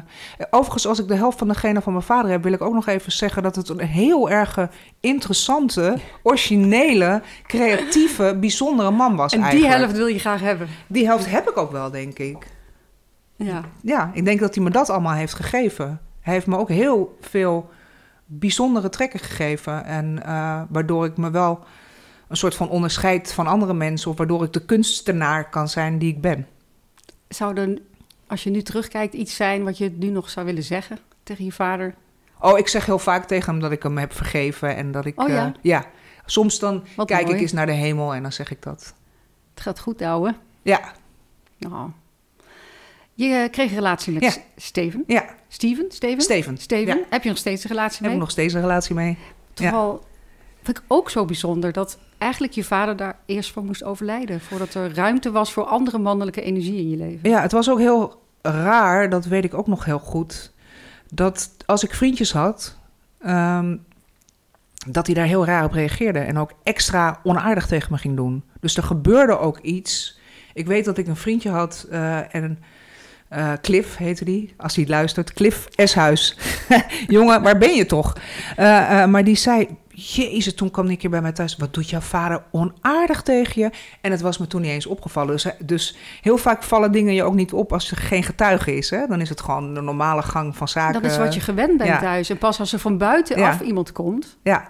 [0.51, 2.87] Overigens, als ik de helft van degene van mijn vader heb, wil ik ook nog
[2.87, 4.59] even zeggen dat het een heel erg
[5.01, 9.33] interessante, originele, creatieve, bijzondere man was.
[9.33, 9.79] en die eigenlijk.
[9.81, 10.69] helft wil je graag hebben.
[10.87, 12.47] Die helft heb ik ook wel, denk ik.
[13.37, 13.61] Ja.
[13.83, 16.01] Ja, ik denk dat hij me dat allemaal heeft gegeven.
[16.21, 17.71] Hij heeft me ook heel veel
[18.27, 19.85] bijzondere trekken gegeven.
[19.85, 21.65] En eh, waardoor ik me wel
[22.29, 26.13] een soort van onderscheid van andere mensen, of waardoor ik de kunstenaar kan zijn die
[26.13, 26.47] ik ben.
[27.29, 27.79] Zou er,
[28.27, 31.53] als je nu terugkijkt, iets zijn wat je nu nog zou willen zeggen tegen je
[31.53, 31.95] vader?
[32.41, 35.21] Oh, ik zeg heel vaak tegen hem dat ik hem heb vergeven en dat ik.
[35.21, 35.47] Oh, ja?
[35.47, 35.85] eh, ja.
[36.27, 37.35] Soms dan Wat kijk mooi.
[37.35, 38.95] ik eens naar de hemel en dan zeg ik dat.
[39.55, 40.35] Het gaat goed, ouwe.
[40.63, 40.93] Ja,
[41.59, 41.91] Nou.
[43.15, 44.33] Je eh, kreeg een relatie met Ja.
[44.57, 45.05] Steven.
[45.07, 45.35] ja.
[45.49, 45.87] Steven?
[45.89, 46.21] Steven?
[46.23, 46.57] Steven.
[46.59, 46.97] Steven.
[46.99, 47.05] Ja.
[47.11, 48.19] Heb je nog steeds een relatie Heb ik mee?
[48.19, 49.19] nog steeds een relatie mee.
[49.55, 50.05] Terwijl,
[50.63, 54.41] vind ik ook zo bijzonder dat eigenlijk je vader daar eerst voor moest overlijden.
[54.41, 57.31] Voordat er ruimte was voor andere mannelijke energie in je leven.
[57.31, 60.53] Ja, het was ook heel raar, dat weet ik ook nog heel goed.
[61.11, 62.77] Dat als ik vriendjes had,
[63.19, 63.77] ehm,
[64.89, 68.45] dat hij daar heel raar op reageerde en ook extra onaardig tegen me ging doen.
[68.61, 70.19] Dus er gebeurde ook iets.
[70.55, 72.59] Ik weet dat ik een vriendje had uh, en
[73.33, 75.33] uh, Cliff heette die, als hij luistert.
[75.33, 76.37] Cliff Eshuis.
[77.09, 78.17] Jongen, waar ben je toch?
[78.59, 81.57] Uh, maar die zei, jezus, toen kwam ik hier bij mij thuis.
[81.57, 83.71] Wat doet jouw vader onaardig tegen je?
[84.01, 85.33] En het was me toen niet eens opgevallen.
[85.33, 88.91] Dus, dus heel vaak vallen dingen je ook niet op als er geen getuige is.
[88.91, 89.07] Hè?
[89.07, 91.03] Dan is het gewoon de normale gang van zaken.
[91.03, 91.99] Dat is wat je gewend bent ja.
[91.99, 92.31] thuis.
[92.31, 93.65] En pas als er van buitenaf ja.
[93.65, 94.39] iemand komt.
[94.43, 94.69] Ja,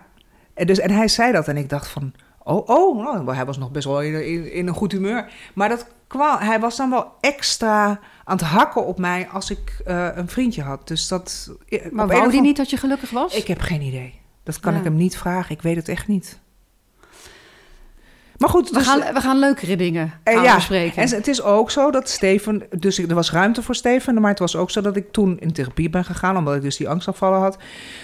[0.54, 2.12] en, dus, en hij zei dat en ik dacht van...
[2.42, 5.32] Oh, oh nou, hij was nog best wel in, in, in, een goed humeur.
[5.54, 9.82] Maar dat kwam, hij was dan wel extra aan het hakken op mij als ik
[9.86, 10.88] uh, een vriendje had.
[10.88, 11.50] Dus dat...
[11.90, 13.34] Maar wou hij niet dat je gelukkig was?
[13.34, 14.24] Ik heb geen idee.
[14.46, 14.78] Dat kan ja.
[14.78, 15.54] ik hem niet vragen.
[15.54, 16.38] Ik weet het echt niet.
[18.38, 21.02] Maar goed, we, dus, gaan, we gaan leukere dingen uh, ja, bespreken.
[21.02, 22.62] En het is ook zo dat Steven...
[22.78, 24.20] Dus er was ruimte voor Steven.
[24.20, 26.36] Maar het was ook zo dat ik toen in therapie ben gegaan...
[26.36, 27.58] omdat ik dus die angstafvallen had.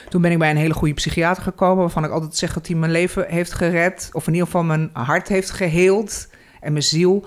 [0.09, 1.77] Toen ben ik bij een hele goede psychiater gekomen...
[1.77, 4.11] waarvan ik altijd zeg dat hij mijn leven heeft gered.
[4.13, 6.29] Of in ieder geval mijn hart heeft geheeld.
[6.61, 7.27] En mijn ziel.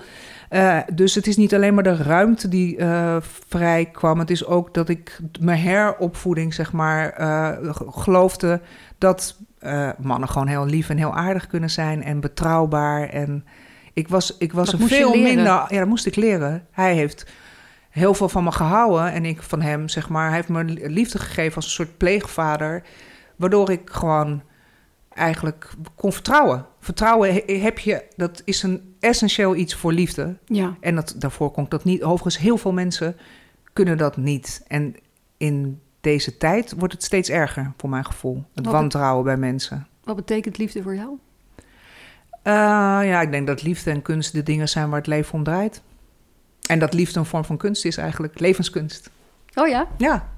[0.50, 3.16] Uh, dus het is niet alleen maar de ruimte die uh,
[3.48, 4.18] vrij kwam.
[4.18, 8.60] Het is ook dat ik mijn heropvoeding, zeg maar, uh, geloofde
[8.98, 9.36] dat
[9.98, 13.08] mannen gewoon heel lief en heel aardig kunnen zijn en betrouwbaar.
[13.08, 13.44] En
[13.92, 15.44] ik was, ik was dat er veel minder.
[15.44, 16.66] Ja, dat moest ik leren.
[16.70, 17.26] Hij heeft
[17.90, 20.26] heel veel van me gehouden en ik van hem, zeg maar.
[20.26, 22.82] Hij heeft me liefde gegeven als een soort pleegvader,
[23.36, 24.42] waardoor ik gewoon
[25.12, 26.66] eigenlijk kon vertrouwen.
[26.80, 30.36] Vertrouwen heb je, dat is een essentieel iets voor liefde.
[30.44, 30.76] Ja.
[30.80, 32.02] En dat, daarvoor komt dat niet.
[32.02, 33.16] Overigens, heel veel mensen
[33.72, 34.64] kunnen dat niet.
[34.68, 34.96] En
[35.36, 38.44] in deze tijd wordt het steeds erger, voor mijn gevoel.
[38.54, 39.86] Het Wat wantrouwen bij mensen.
[40.04, 41.18] Wat betekent liefde voor jou?
[42.46, 42.52] Uh,
[43.08, 45.82] ja, ik denk dat liefde en kunst de dingen zijn waar het leven om draait.
[46.66, 49.10] En dat liefde een vorm van kunst is eigenlijk levenskunst.
[49.54, 49.86] Oh ja?
[49.96, 50.28] Ja.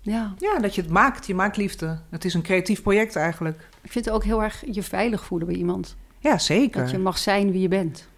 [0.00, 0.34] Ja.
[0.38, 1.26] Ja, dat je het maakt.
[1.26, 1.98] Je maakt liefde.
[2.10, 3.68] Het is een creatief project eigenlijk.
[3.82, 5.96] Ik vind het ook heel erg je veilig voelen bij iemand.
[6.22, 6.80] Ja, zeker.
[6.82, 8.08] Dat je mag zijn wie je bent.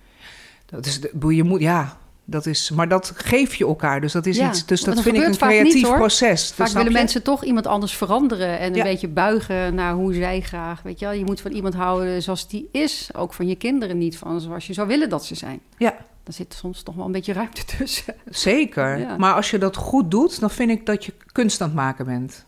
[0.67, 4.01] Dat is, de, je moet, ja, dat is, maar dat geef je elkaar.
[4.01, 4.67] Dus dat is Ja, iets.
[4.67, 6.53] Dus dat dat vind ik een creatief niet, proces.
[6.53, 6.91] Vaak willen je?
[6.93, 8.83] mensen toch iemand anders veranderen en een Ja.
[8.83, 10.83] beetje buigen naar hoe zij graag.
[10.83, 13.09] Weet je wel, je moet van iemand houden zoals die is.
[13.15, 15.61] Ook van je kinderen niet van zoals je zou willen dat ze zijn.
[15.79, 15.91] Ja,
[16.23, 18.15] Daar zit soms toch wel een beetje ruimte tussen.
[18.31, 18.99] zeker.
[18.99, 19.17] Ja.
[19.17, 22.05] Maar als je dat goed doet, dan vind ik dat je kunst aan het maken
[22.05, 22.45] bent.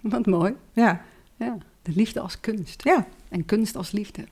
[0.00, 0.54] Wat mooi.
[0.72, 1.00] Ja,
[1.36, 2.84] Ja, de liefde als kunst.
[2.84, 3.06] ja.
[3.28, 4.24] En kunst als liefde.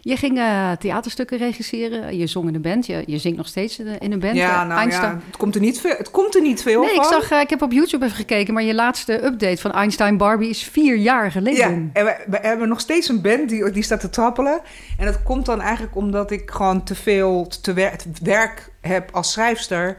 [0.00, 2.16] Je ging eh, theaterstukken regisseren.
[2.18, 2.86] Je zong in een band.
[2.86, 4.34] Je, je zingt nog steeds in in een band.
[4.36, 6.80] ja Eh, nou Einstein- ja, het komt er niet veel, het komt er niet veel
[6.82, 7.04] Nee, ik, van.
[7.12, 10.48] zag, eh, ik heb op YouTube even gekeken, maar je laatste update van Einstein Barbie
[10.48, 11.90] is vier jaar Ja, geleden.
[11.92, 14.60] en we, we hebben nog steeds een band die, die staat te trappelen.
[14.98, 19.32] En dat komt dan eigenlijk omdat ik gewoon te veel te wer- werk heb als
[19.32, 19.96] schrijfster.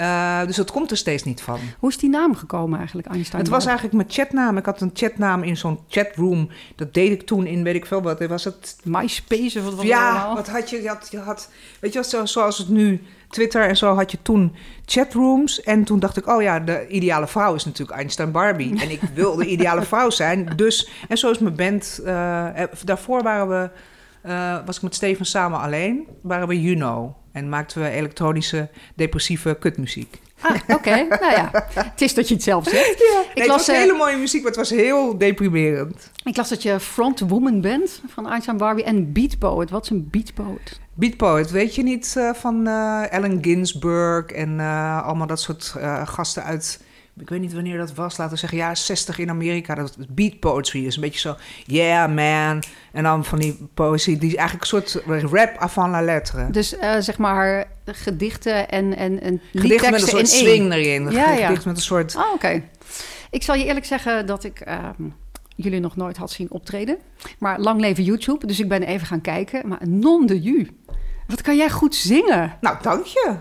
[0.00, 1.58] Eh, dus dat komt er steeds niet van.
[1.78, 4.56] Hoe is die naam gekomen eigenlijk, Einstein Het was eigenlijk mijn chatnaam.
[4.56, 6.48] Ik had een chatnaam in zo'n chatroom.
[6.76, 8.26] Dat deed ik toen in, weet ik veel wat.
[8.26, 10.34] Was het MySpace of wat was ja, allemaal?
[10.34, 10.82] wat had je?
[10.82, 14.18] Je had, je had weet je zo- zoals het nu Twitter en zo had je
[14.22, 15.62] toen chatrooms.
[15.62, 18.80] En toen dacht ik, oh ja, de ideale vrouw is natuurlijk Einstein Barbie.
[18.82, 20.52] En ik wil de ideale vrouw zijn.
[20.56, 22.00] Dus, en zo is mijn band.
[22.04, 23.70] eh, eh, daarvoor waren we,
[24.66, 26.06] was ik met Steven samen alleen.
[26.22, 27.19] Waren we Juno.
[27.32, 30.18] En maakten we elektronische, depressieve kutmuziek.
[30.40, 30.94] Ah, oké.
[31.20, 32.98] nou ja, het is dat je het zelf zegt.
[32.98, 36.10] Nee, het las, was eh, hele mooie muziek, maar het was heel deprimerend.
[36.24, 39.70] Ik las dat je frontwoman bent van Einstein Barbie en beatpoet.
[39.70, 40.80] Wat is een beatpoet?
[40.94, 44.60] Beat Poet, weet je niet eh, van eh Allen Ginsberg en
[45.04, 46.80] allemaal dat soort gasten uit...
[47.20, 49.74] Ik weet niet wanneer dat was, laten we zeggen, ja, 60 in Amerika.
[49.74, 52.62] Dat beat poetry is een beetje zo, yeah man.
[52.92, 56.50] En dan van die poëzie, die is eigenlijk een soort rap avant la lettre.
[56.50, 61.10] Dus eh, zeg maar gedichten en, en, en Gedicht met een soort swing erin.
[61.10, 61.46] Ja, ja.
[61.46, 62.16] Gedicht met een soort...
[62.16, 62.62] Oh, oké.
[63.30, 65.08] Ik zal je eerlijk zeggen dat ik ehm,
[65.56, 66.98] jullie nog nooit had zien optreden.
[67.38, 69.68] Maar lang leven YouTube, dus ik ben even gaan kijken.
[69.68, 70.68] Maar non de ju.
[71.26, 72.56] Wat kan jij goed zingen?
[72.60, 73.34] Nou, dank je.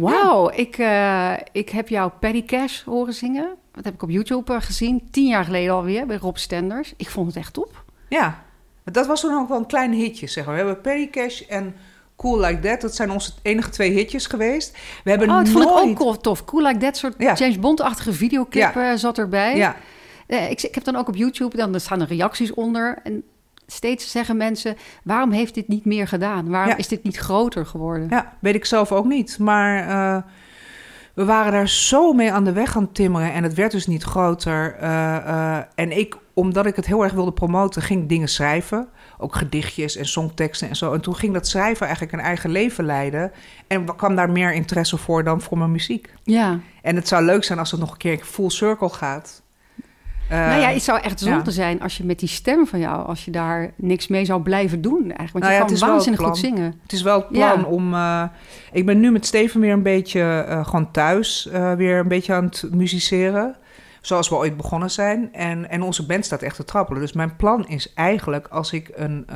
[0.00, 3.48] Wauw, ik, eh, ik heb jou Paddy Cash horen zingen.
[3.72, 6.94] Dat heb ik op YouTube eh, gezien, tien jaar geleden alweer, bij Rob Stenders.
[6.96, 7.84] Ik vond het echt top.
[8.08, 8.44] Ja,
[8.84, 10.54] dat was toen ook wel een klein hitje, zeg maar.
[10.54, 11.74] We hebben Perry Cash en
[12.16, 12.80] Cool Like That.
[12.80, 14.76] Dat zijn onze enige twee hitjes geweest.
[15.04, 16.44] We hebben Oh, het vond ik ook tof.
[16.44, 17.34] Cool Like That soort Ja.
[17.34, 19.56] James Bond-achtige videoclip zat erbij.
[19.56, 19.76] Ja,
[20.26, 22.98] Eh, ik, ik heb dan ook op YouTube, dan er staan er reacties onder.
[23.02, 23.22] En
[23.70, 26.48] steeds zeggen mensen, waarom heeft dit niet meer gedaan?
[26.48, 26.76] Waarom Ja.
[26.76, 28.06] is dit niet groter geworden?
[28.10, 29.38] Ja, weet ik zelf ook niet.
[29.38, 30.22] Maar eh,
[31.14, 34.02] we waren daar zo mee aan de weg gaan timmeren en het werd dus niet
[34.02, 34.74] groter.
[34.74, 38.88] Eh, eh, en ik, omdat ik het heel erg wilde promoten, ging dingen schrijven.
[39.18, 40.92] Ook gedichtjes en songteksten en zo.
[40.92, 43.32] En toen ging dat schrijven eigenlijk een eigen leven leiden.
[43.66, 46.14] En kwam daar meer interesse voor dan voor mijn muziek.
[46.22, 46.58] Ja.
[46.82, 49.42] En het zou leuk zijn als het nog een keer full circle gaat.
[50.30, 51.50] Nou ja, het zou echt zonde ja.
[51.50, 54.80] zijn als je met die stem van jou, als je daar niks mee zou blijven
[54.80, 55.32] doen eigenlijk.
[55.32, 56.78] Want Nou ja, je het is kan waanzinnig goed zingen.
[56.82, 57.64] Het is wel het plan Ja.
[57.64, 57.94] om.
[57.94, 58.22] eh,
[58.72, 62.32] ik ben nu met Steven weer een beetje eh, gewoon thuis, eh, weer een beetje
[62.32, 63.56] aan het musiceren.
[64.00, 65.32] Zoals we ooit begonnen zijn.
[65.32, 67.00] En, en onze band staat echt te trappelen.
[67.00, 69.26] Dus mijn plan is eigenlijk, als ik een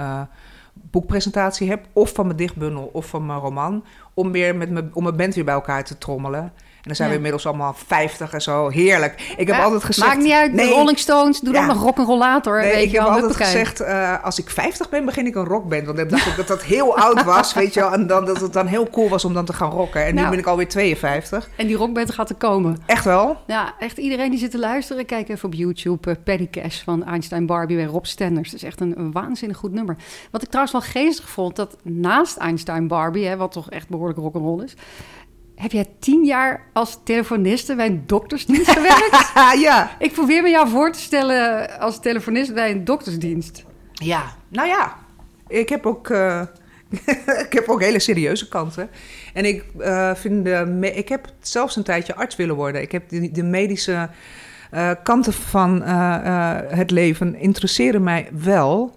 [0.73, 5.03] boekpresentatie heb, of van mijn dichtbundel of van mijn roman, om weer met mijn, om
[5.03, 6.53] mijn band weer bij elkaar te trommelen.
[6.83, 7.15] En dan zijn Ja.
[7.15, 8.69] we inmiddels allemaal 50 en zo.
[8.69, 9.33] Heerlijk.
[9.37, 10.09] Ik heb Ja, altijd gezegd.
[10.09, 11.73] Maakt niet uit, de Rolling Stones, doe dan Ja.
[11.73, 12.61] nog rock'n'rollator.
[12.61, 15.35] Nee, weet ik je heb wel, altijd gezegd, eh, als ik 50 ben, begin ik
[15.35, 15.85] een rockband.
[15.85, 17.93] Want dan dacht ik dat dat heel oud was, weet je wel.
[17.93, 20.01] En dan, dat het dan heel cool was om dan te gaan rocken.
[20.05, 20.31] En nu Nou.
[20.31, 21.51] ben ik alweer 52.
[21.57, 22.77] En die rockband gaat er komen.
[22.87, 23.37] Echt wel?
[23.47, 26.15] Ja, echt iedereen die zit te luisteren, kijk even op YouTube.
[26.25, 28.51] Paddy Cash van Einstein Barbie bij Rob Stenders.
[28.51, 29.97] Dat is echt een, een waanzinnig goed nummer.
[30.31, 34.19] Wat ik trouwens wel geestig vond, dat naast Einstein Barbie, hè, wat toch echt behoorlijk
[34.19, 34.75] rock'n'roll is...
[35.63, 39.33] heb jij tien jaar als telefoniste bij een doktersdienst gewerkt?
[39.67, 39.91] ja.
[39.99, 43.65] ik probeer me jou voor te stellen als telefonist bij een doktersdienst.
[43.93, 44.35] Ja.
[44.49, 44.97] Nou ja,
[45.49, 46.43] ik heb ook, eh,
[47.47, 48.89] ik heb ook hele serieuze kanten.
[49.35, 52.83] En ik eh, vind, de me- ik heb zelfs een tijdje arts willen worden.
[52.83, 54.11] Ik heb de, de medische
[54.71, 58.97] eh, kanten van het leven interesseren mij wel.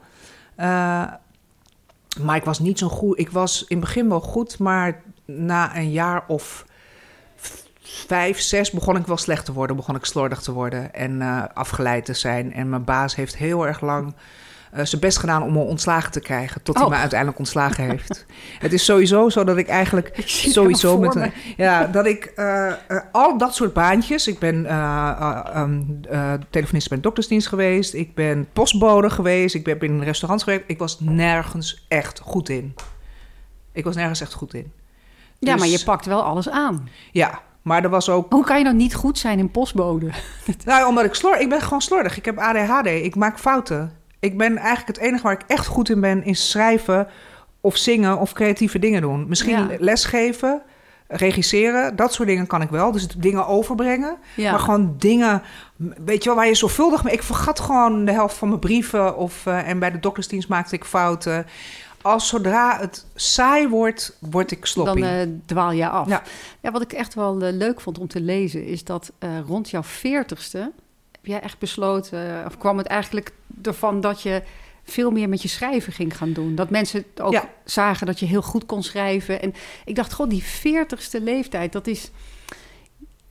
[2.21, 3.19] Maar ik was niet zo goed.
[3.19, 6.65] Ik was in het begin wel goed, maar na een jaar of
[7.81, 9.75] vijf, zes begon ik wel slecht te worden.
[9.75, 12.53] Begon ik slordig te worden en eh, afgeleid te zijn.
[12.53, 14.15] En mijn baas heeft heel erg lang
[14.75, 16.61] eh, zijn best gedaan om me ontslagen te krijgen.
[16.63, 16.89] Tot hij Oh.
[16.89, 18.25] me uiteindelijk ontslagen heeft.
[18.59, 22.73] het is sowieso zo dat ik eigenlijk Ik sowieso met een, ja, dat ik eh,
[23.11, 24.27] al dat soort baantjes.
[24.27, 25.63] Ik ben eh,
[26.49, 27.93] telefonist bij een doktersdienst geweest.
[27.93, 29.55] Ik ben postbode geweest.
[29.55, 30.69] Ik ben in restaurants gewerkt.
[30.69, 32.75] Ik was nergens echt goed in.
[33.71, 34.71] Ik was nergens echt goed in.
[35.39, 36.89] Ja, maar Dus- je pakt wel alles aan.
[37.11, 38.31] Ja, maar er was ook.
[38.33, 40.09] Hoe kan je nou niet goed zijn in postbode?
[40.65, 41.39] Nou, omdat ik slor.
[41.39, 42.17] Ik ben gewoon slordig.
[42.17, 42.85] Ik heb ADHD.
[42.85, 43.91] Ik maak fouten.
[44.19, 47.07] Ik ben eigenlijk het enige waar ik echt goed in ben, is schrijven
[47.61, 49.25] of zingen of creatieve dingen doen.
[49.27, 49.75] Misschien Ja.
[49.79, 50.61] lesgeven,
[51.07, 52.91] regisseren, dat soort dingen kan ik wel.
[52.91, 54.17] Dus dingen overbrengen.
[54.35, 54.51] Ja.
[54.51, 55.41] Maar gewoon dingen,
[56.05, 57.13] weet je wel, waar je zorgvuldig mee...
[57.13, 59.17] Ik vergat gewoon de helft van mijn brieven.
[59.17, 61.45] Of, eh, en bij de doktersdienst maakte ik fouten.
[62.05, 65.01] Als zodra het saai wordt, word ik sloppy.
[65.01, 66.07] Dan eh, dwaal je af.
[66.07, 66.23] Ja.
[66.61, 66.71] Ja.
[66.71, 69.83] wat ik echt wel eh, leuk vond om te lezen, is dat eh, rond jouw
[69.83, 70.57] veertigste
[71.11, 74.43] heb jij echt besloten, of kwam het eigenlijk ervan dat je
[74.83, 76.55] veel meer met je schrijven ging gaan doen.
[76.55, 77.49] Dat mensen ook Ja.
[77.63, 79.41] zagen dat je heel goed kon schrijven.
[79.41, 79.53] En
[79.85, 82.11] ik dacht, god, die veertigste leeftijd, dat is...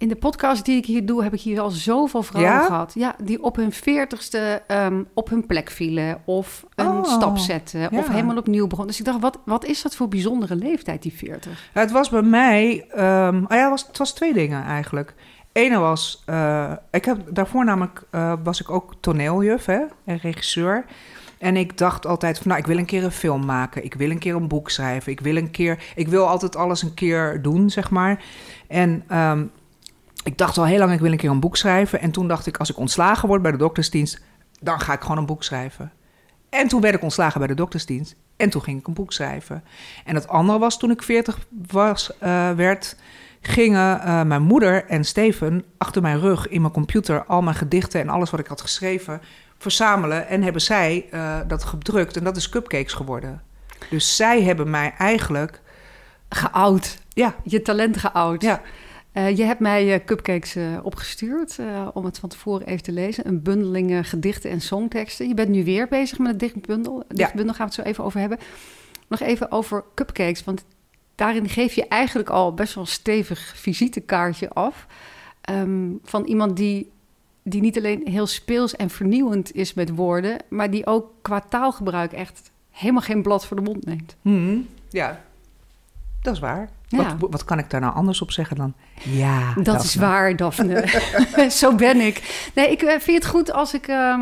[0.05, 2.64] In de podcast die ik hier doe, heb ik hier al zoveel vrouwen Ja?
[2.67, 2.93] gehad.
[2.95, 6.21] Ja, die op hun veertigste ehm, op hun plek vielen.
[6.25, 7.90] Of een Oh, stap zetten.
[7.93, 8.12] Of ja.
[8.12, 8.87] helemaal opnieuw begonnen.
[8.87, 11.71] Dus ik dacht, wat, wat is dat voor bijzondere leeftijd, die veertig?
[11.73, 15.14] Het was bij mij, oh ja, het was, het was twee dingen eigenlijk.
[15.53, 20.85] Ene was, eh, ik heb daarvoor namelijk, eh, was ik ook toneeljuf hè, en regisseur.
[21.38, 23.85] En ik dacht altijd van, nou, ik wil een keer een film maken.
[23.85, 25.12] Ik wil een keer een boek schrijven.
[25.12, 28.25] Ik wil een keer, ik wil altijd alles een keer doen, zeg maar.
[28.69, 29.45] En ehm,
[30.25, 32.01] ik dacht al heel lang, ik wil een keer een boek schrijven.
[32.01, 34.21] En toen dacht ik, als ik ontslagen word bij de doktersdienst,
[34.61, 35.93] dan ga ik gewoon een boek schrijven.
[36.49, 38.17] En toen werd ik ontslagen bij de doktersdienst.
[38.37, 39.65] En toen ging ik een boek schrijven.
[40.05, 41.39] En het andere was toen ik 40
[41.71, 42.97] was, eh, werd,
[43.41, 48.01] gingen eh, mijn moeder en Steven achter mijn rug in mijn computer al mijn gedichten
[48.01, 49.21] en alles wat ik had geschreven
[49.59, 50.29] verzamelen.
[50.29, 52.17] En hebben zij eh, dat gedrukt.
[52.17, 53.43] En dat is cupcakes geworden.
[53.91, 55.61] Dus zij hebben mij eigenlijk.
[56.29, 56.99] Geoud.
[57.09, 58.43] Ja, Je talent geoud.
[58.43, 58.61] ja.
[59.14, 61.59] Eh, je hebt mij eh, cupcakes eh, opgestuurd
[61.92, 63.27] om het van tevoren even te lezen.
[63.27, 65.29] Een bundeling gedichten en songteksten.
[65.29, 67.05] Je bent nu weer bezig met een dichtbundel.
[67.09, 68.38] Dichtbundel gaan we het zo even over hebben.
[69.09, 70.64] Nog even over cupcakes, want
[71.14, 74.87] daarin geef je eigenlijk al best wel een stevig visitekaartje af.
[75.40, 76.90] Ehm, van iemand die,
[77.42, 82.12] die niet alleen heel speels en vernieuwend is met woorden, maar die ook qua taalgebruik
[82.12, 84.16] echt helemaal geen blad voor de mond neemt.
[84.22, 85.24] Hm, ja.
[86.22, 86.70] Dat is waar.
[87.02, 87.16] Ja.
[87.18, 88.74] Wat, wat kan ik daar nou anders op zeggen dan?
[89.02, 90.85] Ja, Dat is waar, Daphne.
[91.50, 92.48] Zo ben ik.
[92.54, 94.20] Nee, ik eh, vind het goed als ik ehm,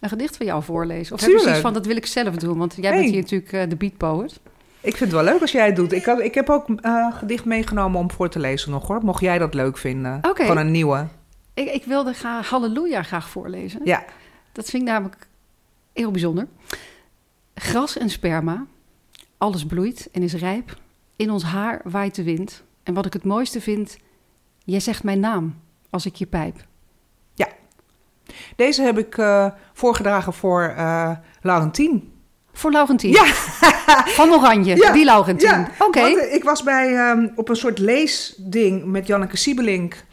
[0.00, 1.12] een gedicht van jou voorlees.
[1.12, 1.42] Of heb je Tuurlijk.
[1.42, 2.58] zoiets van, dat wil ik zelf doen.
[2.58, 4.40] Want jij bent hier natuurlijk eh, de beat poet.
[4.80, 5.92] Ik vind het wel leuk als jij het doet.
[5.92, 9.00] Ik, had, ik heb ook een gedicht meegenomen om voor te lezen nog hoor.
[9.04, 10.18] Mocht jij dat leuk vinden.
[10.22, 10.46] Oké.
[10.46, 11.06] Van een nieuwe.
[11.54, 13.80] Ik, ik wilde graag Halleluja graag voorlezen.
[13.84, 14.04] Ja.
[14.52, 15.26] Dat vind ik namelijk
[15.92, 16.46] heel bijzonder.
[17.54, 18.66] Gras en sperma,
[19.38, 20.76] alles bloeit en is rijp.
[21.16, 22.62] In ons haar waait de wind.
[22.82, 23.96] En wat ik het mooiste vind,
[24.64, 25.60] jij zegt mijn naam
[25.90, 26.56] als ik je pijp.
[28.56, 31.10] Deze heb ik eh, voorgedragen voor eh
[31.40, 32.12] Laurentien.
[32.52, 33.10] Voor Laurentien.
[33.10, 33.24] Ja.
[34.18, 34.92] Van Oranje, Ja.
[34.92, 35.48] die Laurentien.
[35.48, 35.98] Ja, Oké.
[36.00, 40.04] eh, ik was bij, ehm, op een soort leesding met Janneke Siebelink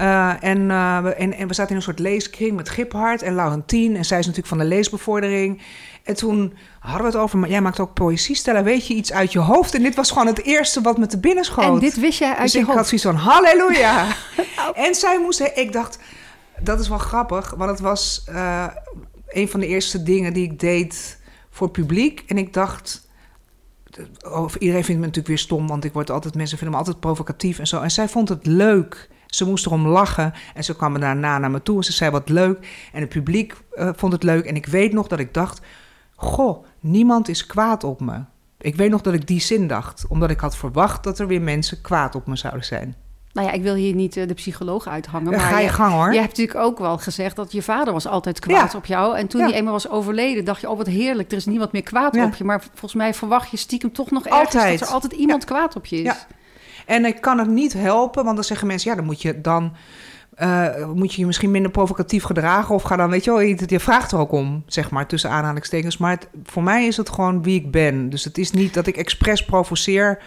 [0.00, 3.34] Uh, en, uh, we, en, en, we zaten in een soort leeskring met Giphart en
[3.34, 3.96] Laurentien.
[3.96, 5.62] En zij is natuurlijk van de leesbevordering.
[6.08, 8.64] En toen hadden we het over, maar jij maakt ook poëzie stellen.
[8.64, 9.74] Weet je iets uit je hoofd?
[9.74, 11.64] En dit was gewoon het eerste wat me te binnen schoot.
[11.64, 12.78] En dit wist jij uit dus je ik hoofd?
[12.78, 14.06] had zoiets van, halleluja.
[14.86, 15.98] en zij moest, ik dacht,
[16.60, 17.54] dat is wel grappig.
[17.56, 18.66] Want het was uh,
[19.28, 21.18] een van de eerste dingen die ik deed
[21.50, 22.24] voor publiek.
[22.26, 23.06] En ik dacht...
[24.30, 27.00] Of iedereen vindt me natuurlijk weer stom, want ik word altijd, mensen vinden me altijd
[27.00, 27.80] provocatief en zo.
[27.80, 29.08] En zij vond het leuk.
[29.26, 32.28] Ze moest erom lachen en ze kwam daarna naar me toe en ze zei wat
[32.28, 32.68] leuk.
[32.92, 34.44] En het publiek uh, vond het leuk.
[34.44, 35.60] En ik weet nog dat ik dacht,
[36.20, 38.20] goh, niemand is kwaad op me.
[38.60, 41.42] Ik weet nog dat ik die zin dacht, omdat ik had verwacht dat er weer
[41.42, 42.96] mensen kwaad op me zouden zijn.
[43.32, 45.30] Nou ja, ik wil hier niet uh, de psycholoog uithangen.
[45.30, 46.12] Maar ga je, gang hoor.
[46.12, 48.78] Je hebt natuurlijk ook wel gezegd dat je vader was altijd kwaad Ja.
[48.78, 49.16] op jou.
[49.16, 49.46] En toen Ja.
[49.46, 52.24] hij eenmaal was overleden, dacht je, oh wat heerlijk, er is niemand meer kwaad Ja.
[52.24, 52.44] op je.
[52.44, 54.78] Maar volgens mij verwacht je stiekem toch nog ergens Altijd.
[54.78, 56.02] dat er altijd iemand kwaad op je is.
[56.02, 56.16] Ja.
[56.86, 59.72] En ik kan het niet helpen, want dan zeggen mensen, ja, dan moet je dan.
[60.38, 63.62] Eh, moet je je misschien minder provocatief gedragen of ga dan, weet je wel, je,
[63.66, 65.96] je vraagt er ook om, zeg maar, tussen aanhalingstekens.
[65.96, 68.10] Maar het, voor mij is het gewoon wie ik ben.
[68.10, 70.22] Dus het is niet dat ik expres provoceer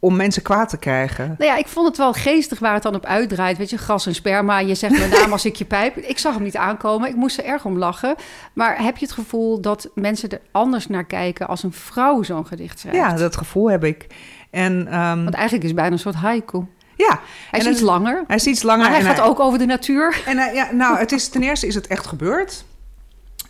[0.00, 1.34] om mensen kwaad te krijgen.
[1.38, 3.58] Nou ja, ik vond het wel geestig waar het dan op uitdraait.
[3.58, 4.58] Weet je, gras en sperma.
[4.58, 5.96] Je zegt mijn naam als ik je pijp.
[5.96, 7.08] Ik zag hem niet aankomen.
[7.08, 8.14] Ik moest er erg om lachen.
[8.52, 12.46] Maar heb je het gevoel dat mensen er anders naar kijken als een vrouw zo'n
[12.46, 12.98] gedicht schrijft?
[12.98, 14.06] Ja, dat gevoel heb ik.
[14.50, 16.64] En ehm, Want eigenlijk is het bijna een soort haiku.
[17.06, 17.20] Ja,
[17.50, 18.24] Hij is En iets het- langer.
[18.26, 18.82] hij is iets langer.
[18.90, 20.22] Maar hij en gaat ook over de natuur.
[20.26, 22.64] En ja, nou, het is, ten eerste is het echt gebeurd.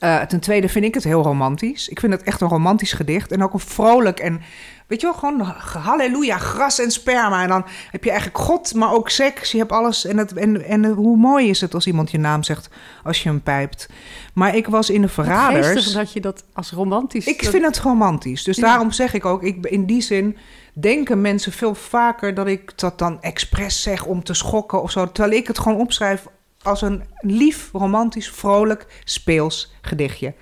[0.04, 1.88] Uh, ten tweede vind ik het heel romantisch.
[1.88, 3.32] Ik vind het echt een romantisch gedicht.
[3.32, 4.40] En ook een vrolijk en,
[4.88, 5.40] weet je wel, gewoon
[5.82, 7.42] halleluja, gras en sperma.
[7.42, 9.52] En dan heb je eigenlijk God, maar ook seks.
[9.52, 10.04] Je hebt alles.
[10.04, 12.68] En, het, en, en hoe mooi is het als iemand je naam zegt
[13.04, 13.88] als je hem pijpt.
[14.34, 15.92] Maar ik was in de Verraders.
[15.92, 17.26] Dat je dat als romantisch...
[17.26, 18.44] Ik vind het romantisch.
[18.44, 18.62] Dus Ja.
[18.62, 20.36] daarom zeg ik ook, ik, in die zin
[20.72, 25.12] denken mensen veel vaker dat ik dat dan expres zeg om te schokken of zo.
[25.12, 26.26] Terwijl ik het gewoon opschrijf
[26.62, 30.34] als een lief, romantisch, vrolijk, speels gedichtje.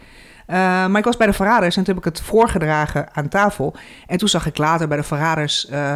[0.49, 3.75] Uh, maar ik was bij de Verraders en toen heb ik het voorgedragen aan tafel.
[4.07, 5.67] En toen zag ik later bij de Verraders...
[5.71, 5.95] Uh,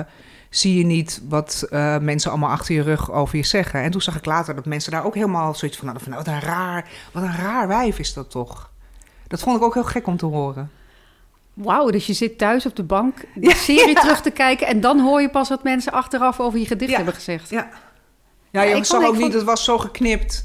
[0.50, 3.82] zie je niet wat uh, mensen allemaal achter je rug over je zeggen.
[3.82, 6.04] En toen zag ik later dat mensen daar ook helemaal zoiets van hadden...
[6.04, 8.70] van nou, wat een raar, wat een raar wijf is dat toch.
[9.26, 10.70] Dat vond ik ook heel gek om te horen.
[11.54, 14.00] Wauw, dus je zit thuis op de bank de ja, serie ja.
[14.00, 14.66] terug te kijken...
[14.66, 16.96] en dan hoor je pas wat mensen achteraf over je gedicht ja.
[16.96, 17.50] hebben gezegd.
[17.50, 17.68] Ja,
[18.50, 20.44] ja, je zag ook niet, het was zo geknipt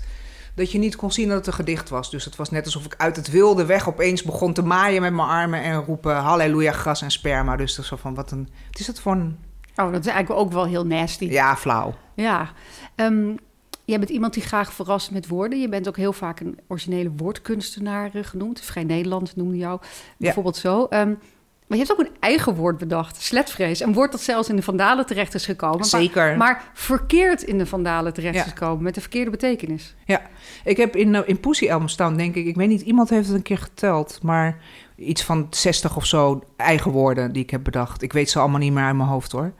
[0.55, 2.11] dat je niet kon zien dat het een gedicht was.
[2.11, 5.13] Dus het was net alsof ik uit het wilde weg opeens begon te maaien met
[5.13, 7.55] mijn armen en roepen halleluja, gras en sperma.
[7.55, 8.49] Dus dat is zo van wat een.
[8.71, 9.37] Wat is dat voor een.
[9.75, 11.25] Oh, dat is eigenlijk ook wel heel nasty.
[11.25, 11.93] Ja, flauw.
[12.13, 12.51] Ja.
[12.95, 13.37] Um,
[13.85, 15.61] jij bent iemand die graag verrast met woorden.
[15.61, 18.61] Je bent ook heel vaak een originele woordkunstenaar genoemd.
[18.61, 19.79] Vrij Nederland noemde jou
[20.17, 20.61] bijvoorbeeld ja.
[20.61, 20.87] zo.
[20.89, 21.19] Um,
[21.67, 23.79] maar je hebt ook een eigen woord bedacht, sletvrees.
[23.79, 25.85] Een woord dat zelfs in de Vandalen terecht is gekomen.
[25.85, 26.27] Zeker.
[26.27, 28.43] Maar, maar verkeerd in de Vandalen terecht ja.
[28.43, 29.95] is gekomen, met de verkeerde betekenis.
[30.05, 30.21] Ja,
[30.63, 32.45] ik heb in, uh, in Pussy Elm staan, denk ik.
[32.45, 34.19] Ik weet niet, iemand heeft het een keer geteld.
[34.21, 34.57] Maar
[34.95, 38.01] iets van 60 of zo eigen woorden die ik heb bedacht.
[38.01, 39.53] Ik weet ze allemaal niet meer uit mijn hoofd hoor.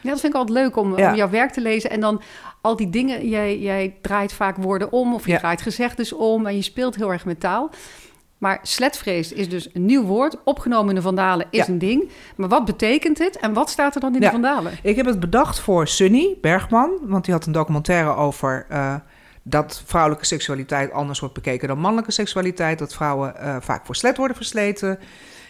[0.00, 1.10] Ja, dat vind ik altijd leuk om, ja.
[1.10, 1.90] om jouw werk te lezen.
[1.90, 2.22] En dan
[2.60, 5.38] al die dingen, jij, jij draait vaak woorden om of je Ja.
[5.38, 6.46] draait gezegdes om.
[6.46, 7.70] En je speelt heel erg met taal.
[8.40, 10.36] Maar sletvrees is dus een nieuw woord.
[10.44, 11.72] Opgenomen in de Vandalen is Ja.
[11.72, 12.08] een ding.
[12.36, 14.26] Maar wat betekent het en wat staat er dan in Ja.
[14.26, 14.72] de Vandalen?
[14.82, 16.90] Ik heb het bedacht voor Sunny Bergman.
[17.02, 18.94] Want die had een documentaire over eh,
[19.42, 22.78] dat vrouwelijke seksualiteit anders wordt bekeken dan mannelijke seksualiteit.
[22.78, 24.98] Dat vrouwen eh, vaak voor slet worden versleten.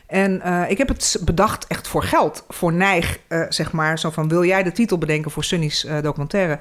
[0.07, 2.45] En eh, ik heb het bedacht echt voor geld.
[2.49, 3.19] Voor neig,
[3.49, 3.99] zeg maar.
[3.99, 6.59] Zo van, wil jij de titel bedenken voor Sunny's documentaire?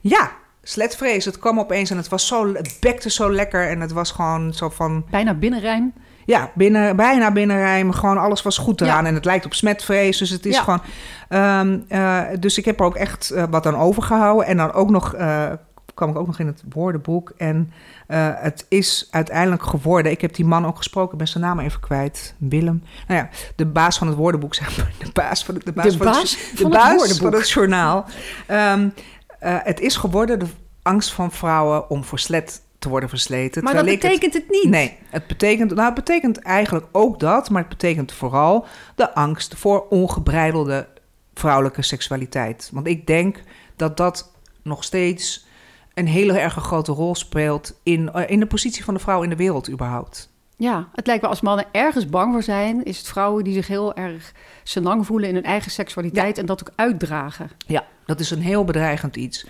[0.00, 0.30] Ja,
[0.62, 1.24] sletvrees.
[1.24, 2.54] Het kwam opeens en het was zo...
[2.54, 5.04] Het bekte zo lekker en het was gewoon zo van...
[5.10, 5.92] Bijna binnenrijm.
[6.26, 7.94] Ja, binnen, bijna binnenrijmen.
[7.94, 9.02] Gewoon alles was goed eraan.
[9.02, 9.08] Ja.
[9.08, 10.18] En het lijkt op smetvrees.
[10.18, 10.62] Dus het is Ja.
[10.62, 10.82] gewoon...
[11.28, 14.46] ehm, eh, dus ik heb er ook echt eh, wat aan overgehouden.
[14.46, 15.14] En dan ook nog...
[15.14, 15.50] eh,
[15.94, 17.32] kwam ik ook nog in het woordenboek.
[17.36, 17.72] En
[18.36, 20.12] het is uiteindelijk geworden...
[20.12, 21.12] Ik heb die man ook gesproken.
[21.12, 22.34] Ik ben zijn naam even kwijt.
[22.38, 22.82] Willem.
[23.08, 24.92] Nou ja, de baas van het woordenboek, zeg maar.
[24.98, 27.30] De baas van het, de baas De van het, baas de van het baas woordenboek.
[27.30, 28.04] van het journaal.
[28.46, 28.88] Ehm, eh,
[29.48, 30.46] het is geworden de
[30.82, 33.64] angst van vrouwen om voor slet te worden versleten.
[33.64, 34.68] Maar dat het- betekent het niet.
[34.68, 39.54] Nee, het betekent, nou, het betekent eigenlijk ook dat, maar het betekent vooral de angst
[39.54, 40.88] voor ongebreidelde
[41.34, 42.70] vrouwelijke seksualiteit.
[42.72, 43.42] Want ik denk
[43.76, 44.32] dat dat
[44.62, 45.46] nog steeds
[45.94, 49.30] een hele erg grote rol speelt in, eh, in de positie van de vrouw in
[49.30, 50.30] de wereld überhaupt.
[50.56, 52.84] Ja, het lijkt wel als mannen ergens bang voor zijn...
[52.84, 54.32] is het vrouwen die zich heel erg
[54.62, 56.38] senang voelen in hun eigen seksualiteit...
[56.38, 57.50] en dat ook uitdragen.
[57.66, 59.46] Ja, dat is een heel bedreigend iets.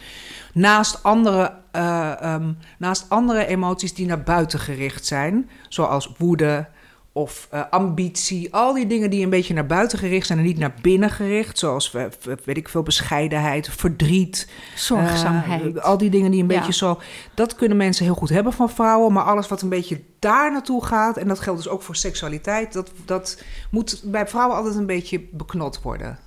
[0.54, 6.66] Naast andere, eh, ehm, naast andere emoties die naar buiten gericht zijn, zoals woede
[7.14, 8.54] of eh, ambitie.
[8.54, 11.58] Al die dingen die een beetje naar buiten gericht zijn en niet naar binnen gericht.
[11.58, 12.04] Zoals, eh,
[12.44, 14.48] weet ik veel, bescheidenheid, verdriet.
[14.74, 15.82] Zorgzaamheid.
[15.82, 16.56] Al die dingen die een Ja.
[16.58, 17.00] beetje zo...
[17.34, 19.12] Dat kunnen mensen heel goed hebben van vrouwen.
[19.12, 21.16] Maar alles wat een beetje daar naartoe gaat...
[21.16, 22.72] en dat geldt dus ook voor seksualiteit...
[22.72, 26.18] dat, dat moet bij vrouwen altijd een beetje beknot worden.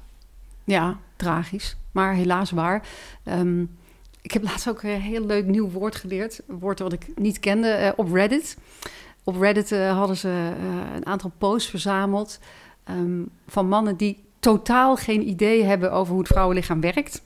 [0.65, 1.77] Ja, tragisch.
[1.91, 2.87] Maar helaas waar.
[3.23, 3.61] Ehm,
[4.21, 6.41] ik heb laatst ook een heel leuk nieuw woord geleerd.
[6.47, 8.57] Een woord wat ik niet kende eh, op Reddit.
[9.23, 12.39] Op Reddit eh, hadden ze eh, een aantal posts verzameld
[12.83, 17.23] ehm, van mannen die totaal geen idee hebben over hoe het vrouwenlichaam werkt.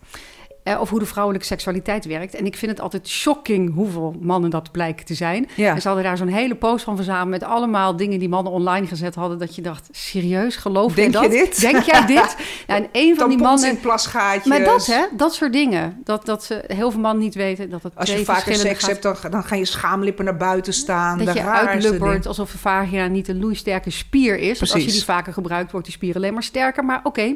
[0.78, 2.36] Of hoe de vrouwelijke seksualiteit werkt.
[2.36, 5.50] En ik vind het altijd shocking hoeveel mannen dat blijken te zijn.
[5.56, 5.74] Ja.
[5.76, 7.30] En ze hadden daar zo'n hele post van verzameld...
[7.30, 9.38] met allemaal dingen die mannen online gezet hadden...
[9.38, 11.32] dat je dacht, serieus, geloof Denk je dat?
[11.32, 11.62] dit?
[11.62, 12.36] Denk jij dit?
[12.68, 13.70] Ja, en een van die mannen...
[13.70, 14.46] in plasgaatjes.
[14.46, 16.02] Maar dat, hè, dat soort dingen.
[16.04, 19.02] Dat, dat ze heel veel mannen niet weten dat het Als je vaker seks hebt,
[19.02, 21.18] dan, dan gaan je schaamlippen naar buiten staan.
[21.18, 22.28] dat de je uitlubbert dingen.
[22.28, 24.62] alsof de vagina niet een loeisterke spier is.
[24.62, 26.86] Als je die vaker gebruikt, wordt die spier alleen maar sterker.
[26.86, 27.36] Maar oké,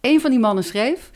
[0.00, 1.10] een van die mannen schreef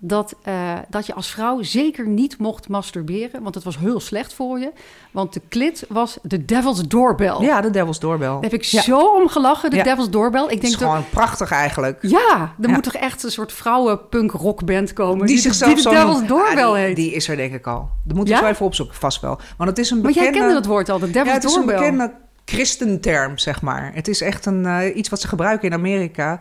[0.00, 3.42] dat, eh, dat je als vrouw zeker niet mocht masturberen.
[3.42, 4.72] Want het was heel slecht voor je.
[5.10, 7.36] Want de klit was de devil's doorbell.
[7.40, 8.28] Ja, de Devil's Doorbell.
[8.28, 8.82] Daar heb ik Ja.
[8.82, 9.82] zo om gelachen, de Ja.
[9.82, 10.42] devil's doorbell.
[10.44, 10.88] Ik Het is denk dat...
[10.90, 11.98] gewoon prachtig eigenlijk.
[12.02, 12.74] Ja, er Ja.
[12.74, 15.18] moet toch echt een soort vrouwenpunk rockband komen...
[15.26, 16.96] Die, die, zichzelf die de devil's die, heet.
[16.96, 17.88] die is er denk ik al.
[18.04, 19.38] Dat moeten we zo even opzoeken, vast wel.
[19.56, 20.30] Want het is een Maar bekende...
[20.30, 22.14] jij kende dat woord al, de devil's ja, het is een bekende
[22.44, 23.90] christenterm, zeg maar.
[23.94, 26.40] Het is echt een, eh, iets wat ze gebruiken in Amerika.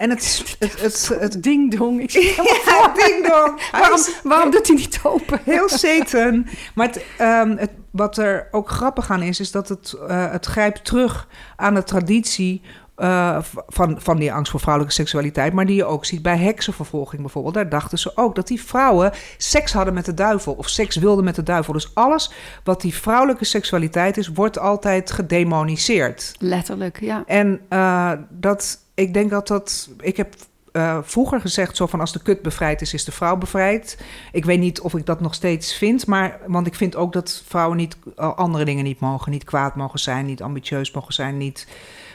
[0.00, 0.56] En het.
[0.58, 2.00] Het, het, het, Ding dong.
[2.00, 2.22] Ik zie
[2.66, 3.60] ja, ding dong.
[3.72, 5.40] Waarom, waarom doet hij niet open?
[5.44, 6.46] Heel Satan.
[6.74, 10.46] Maar het, ehm, het, wat er ook grappig aan is, is dat het, eh, het
[10.46, 12.62] grijpt terug aan de traditie
[12.96, 15.52] eh, van, van die angst voor vrouwelijke seksualiteit.
[15.52, 17.54] Maar die je ook ziet bij heksenvervolging bijvoorbeeld.
[17.54, 20.52] Daar dachten ze ook dat die vrouwen seks hadden met de duivel.
[20.52, 21.72] Of seks wilden met de duivel.
[21.72, 22.32] Dus alles
[22.64, 26.34] wat die vrouwelijke seksualiteit is, wordt altijd gedemoniseerd.
[26.38, 27.22] Letterlijk, ja.
[27.26, 29.90] En eh, dat, ik denk dat dat.
[30.00, 30.34] Ik heb
[30.72, 33.98] eh, vroeger gezegd zo van als de kut bevrijd is, is de vrouw bevrijd.
[34.32, 37.42] Ik weet niet of ik dat nog steeds vind, maar want ik vind ook dat
[37.46, 41.36] vrouwen niet eh, andere dingen niet mogen, niet kwaad mogen zijn, niet ambitieus mogen zijn,
[41.36, 41.66] niet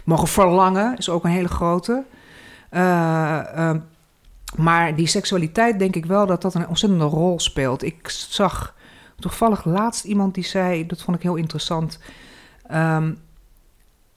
[0.03, 2.03] mogen verlangen is ook een hele grote.
[2.69, 3.75] Eh, eh,
[4.55, 7.83] maar die seksualiteit denk ik wel dat dat een ontzettende rol speelt.
[7.83, 8.75] Ik zag
[9.19, 11.99] toevallig laatst iemand die zei, dat vond ik heel interessant.
[12.67, 13.13] ehm,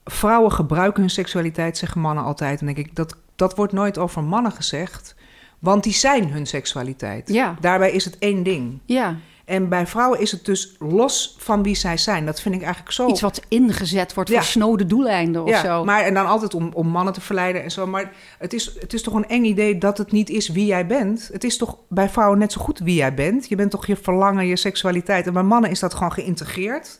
[0.05, 2.59] vrouwen gebruiken hun seksualiteit, zeggen mannen altijd.
[2.59, 5.15] En denk ik, dat, dat wordt nooit over mannen gezegd.
[5.59, 7.29] Want die zijn hun seksualiteit.
[7.29, 8.79] Ja, Daarbij is het één ding.
[8.85, 9.15] ja.
[9.45, 12.25] En bij vrouwen is het dus los van wie zij zijn.
[12.25, 13.07] Dat vind ik eigenlijk zo.
[13.07, 14.45] Iets wat ingezet wordt voor Ja.
[14.45, 15.83] snode doeleinden of ja, zo.
[15.83, 17.87] maar en dan altijd om, om mannen te verleiden en zo.
[17.87, 20.87] Maar het is, het is toch een eng idee dat het niet is wie jij
[20.87, 21.29] bent.
[21.33, 23.49] Het is toch bij vrouwen net zo goed wie jij bent.
[23.49, 25.27] Je bent toch je verlangen, je seksualiteit.
[25.27, 26.99] En bij mannen is dat gewoon geïntegreerd.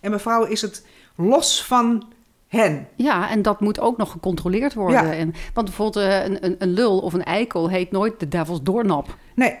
[0.00, 0.86] En bij vrouwen is het
[1.16, 2.04] los van
[2.48, 2.88] hen.
[2.96, 5.06] Ja, en dat moet ook nog gecontroleerd worden.
[5.06, 5.12] Ja.
[5.12, 8.62] En, want bijvoorbeeld eh, een, een, een lul of een eikel heet nooit de devil's
[8.62, 9.16] doornap.
[9.34, 9.56] Nee,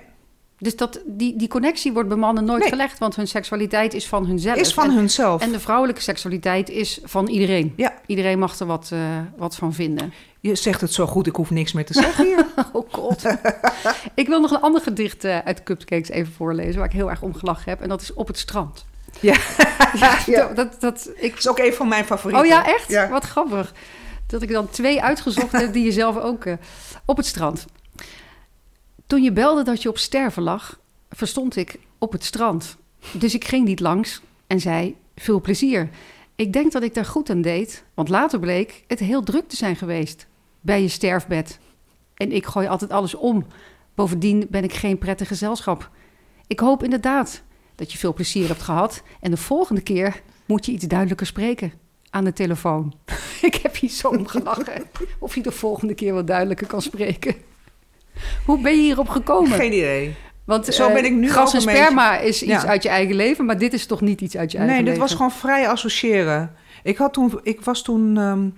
[0.58, 2.68] Dus dat, die, die connectie wordt bij mannen nooit Nee.
[2.68, 4.56] gelegd, want hun seksualiteit is van hunzelf.
[4.56, 5.42] is van en, hunzelf.
[5.42, 7.72] en de vrouwelijke seksualiteit is van iedereen.
[7.76, 7.94] Ja.
[8.06, 8.98] Iedereen mag er wat, eh,
[9.36, 10.12] wat van vinden.
[10.40, 12.46] Je zegt het zo goed, ik hoef niks meer te zeggen hier.
[12.72, 13.22] Oh god.
[14.14, 16.76] ik wil nog een ander gedicht eh, uit Cupcakes even voorlezen...
[16.76, 17.80] waar ik heel erg om gelachen heb.
[17.80, 18.84] En dat is Op het strand.
[19.92, 20.18] Ja.
[20.26, 20.46] Ja.
[20.54, 21.30] Dat, dat, ik...
[21.30, 22.44] Dat is ook een van mijn favorieten.
[22.44, 22.88] Oh ja, echt?
[22.88, 23.08] Ja.
[23.08, 23.72] Wat grappig.
[24.26, 26.44] Dat ik dan twee uitgezocht heb die je zelf ook...
[26.44, 26.54] eh,
[27.04, 27.64] op het strand.
[29.06, 30.78] Toen je belde dat je op sterven lag...
[31.10, 32.76] verstond ik op het strand.
[33.12, 34.96] Dus ik ging niet langs en zei...
[35.16, 35.88] Veel plezier.
[36.34, 37.84] Ik denk dat ik daar goed aan deed...
[37.94, 40.26] want later bleek het heel druk te zijn geweest...
[40.60, 41.58] bij je sterfbed.
[42.14, 43.46] En ik gooi altijd alles om.
[43.94, 45.90] Bovendien ben ik geen prettig gezelschap.
[46.46, 47.42] Ik hoop inderdaad
[47.76, 49.02] dat je veel plezier hebt gehad.
[49.20, 51.72] En de volgende keer moet je iets duidelijker spreken
[52.10, 52.94] aan de telefoon.
[53.42, 54.82] ik heb hier zo om gelachen.
[55.18, 57.34] Of je de volgende keer wat duidelijker kan spreken.
[58.44, 59.50] Hoe ben je hierop gekomen?
[59.52, 60.14] Geen idee.
[60.44, 62.66] Want Zo eh, ben ik nu ook en beetje- sperma is iets Ja.
[62.66, 64.92] uit je eigen leven, maar dit is toch niet iets uit je eigen Nee, dit
[64.94, 65.08] leven?
[65.08, 66.54] was gewoon vrij associëren.
[66.82, 68.48] Ik, had toen, ik was toen ehm,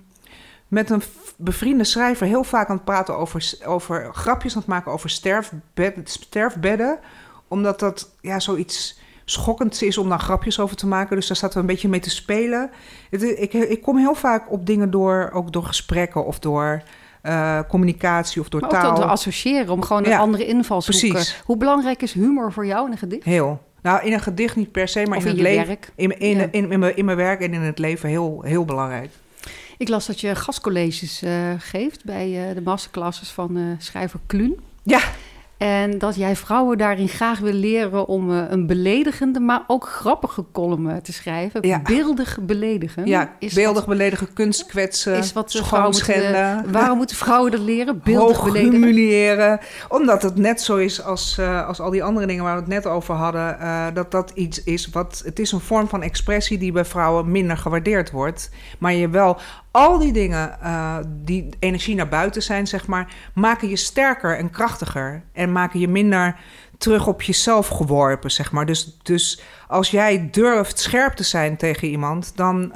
[0.67, 1.01] met een
[1.37, 6.09] bevriende schrijver heel vaak aan het praten over, over grapjes aan het maken over sterfbed,
[6.09, 6.99] sterfbedden.
[7.47, 8.98] Omdat dat ja, zoiets
[9.29, 11.15] schokkends is om daar grapjes over te maken.
[11.15, 12.69] Dus daar zaten we een beetje mee te spelen.
[13.09, 16.81] Het, ik, ik kom heel vaak op dingen door, ook door gesprekken of door
[17.21, 18.95] eh, communicatie of door Maar ook taal.
[18.95, 20.99] door te associëren, om gewoon een Ja, andere invalshoek.
[20.99, 21.33] precies.
[21.33, 23.23] eh, Hoe belangrijk is humor voor jou in een gedicht?
[23.23, 23.61] Heel.
[23.81, 25.67] Nou, in een gedicht niet per se, maar in in het leven.
[25.67, 25.91] werk?
[25.95, 26.47] In, in, Ja.
[26.51, 29.09] in, in, mijn, in mijn werk en in het leven heel, heel belangrijk.
[29.77, 34.59] Ik las dat je gastcolleges eh, geeft bij eh, de masterclasses van eh, schrijver Kluun.
[34.83, 34.99] Ja.
[35.59, 40.45] En dat jij vrouwen daarin graag wil leren om uh, een beledigende, maar ook grappige
[40.51, 41.67] column te schrijven.
[41.67, 41.81] Ja.
[41.81, 43.05] Beeldig beledigen.
[43.05, 46.55] Ja, is beeldig wat, beledigen, kunst kwetsen, is wat schoonschenden.
[46.55, 48.01] moeten, waarom moeten vrouwen dat leren?
[48.03, 48.73] Beeldig Hoog beledigen.
[48.73, 49.59] humiliëren.
[49.89, 52.69] Omdat het net zo is als, uh, als al die andere dingen waar we het
[52.69, 53.57] net over hadden.
[53.61, 55.21] Uh, dat dat iets is wat...
[55.25, 58.49] Het is een vorm van expressie die bij vrouwen minder gewaardeerd wordt.
[58.77, 59.37] Maar je wel...
[59.71, 63.13] Al die dingen uh, die energie naar buiten zijn, zeg maar...
[63.33, 65.23] maken je sterker en krachtiger.
[65.33, 66.35] En maken je minder
[66.77, 68.65] terug op jezelf geworpen, zeg maar.
[68.65, 72.31] Dus, dus als jij durft scherp te zijn tegen iemand...
[72.35, 72.71] dan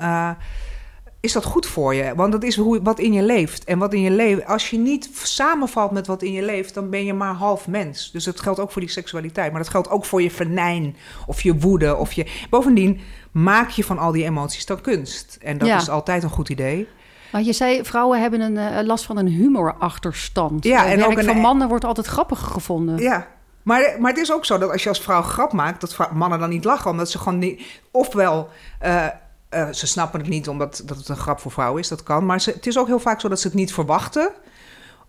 [1.20, 2.16] is dat goed voor je.
[2.16, 3.64] Want dat is hoe, wat in je leeft.
[3.64, 6.90] En wat in je leeft, als je niet samenvalt met wat in je leeft, dan
[6.90, 8.12] ben je maar half mens.
[8.12, 9.52] Dus dat geldt ook voor die seksualiteit.
[9.52, 10.96] Maar dat geldt ook voor je venijn
[11.26, 11.96] of je woede.
[11.96, 12.26] Of je...
[12.50, 13.00] Bovendien
[13.32, 15.38] maak je van al die emoties dan kunst.
[15.42, 15.78] En dat Ja.
[15.78, 16.88] is altijd een goed idee.
[17.34, 20.64] Maar je zei, vrouwen hebben een eh, last van een humorachterstand.
[20.64, 22.98] Ja, en ook een- van mannen wordt altijd grappig gevonden.
[22.98, 23.28] Ja.
[23.64, 26.40] Maar, maar het is ook zo dat als je als vrouw grap maakt, dat mannen
[26.40, 26.92] dan niet lachen.
[26.92, 27.62] Omdat ze gewoon niet.
[27.92, 28.50] Ofwel.
[28.80, 29.06] eh,
[29.50, 32.26] eh, ze snappen het niet omdat dat het een grap voor vrouwen is, dat kan.
[32.26, 34.30] Maar ze, het is ook heel vaak zo dat ze het niet verwachten.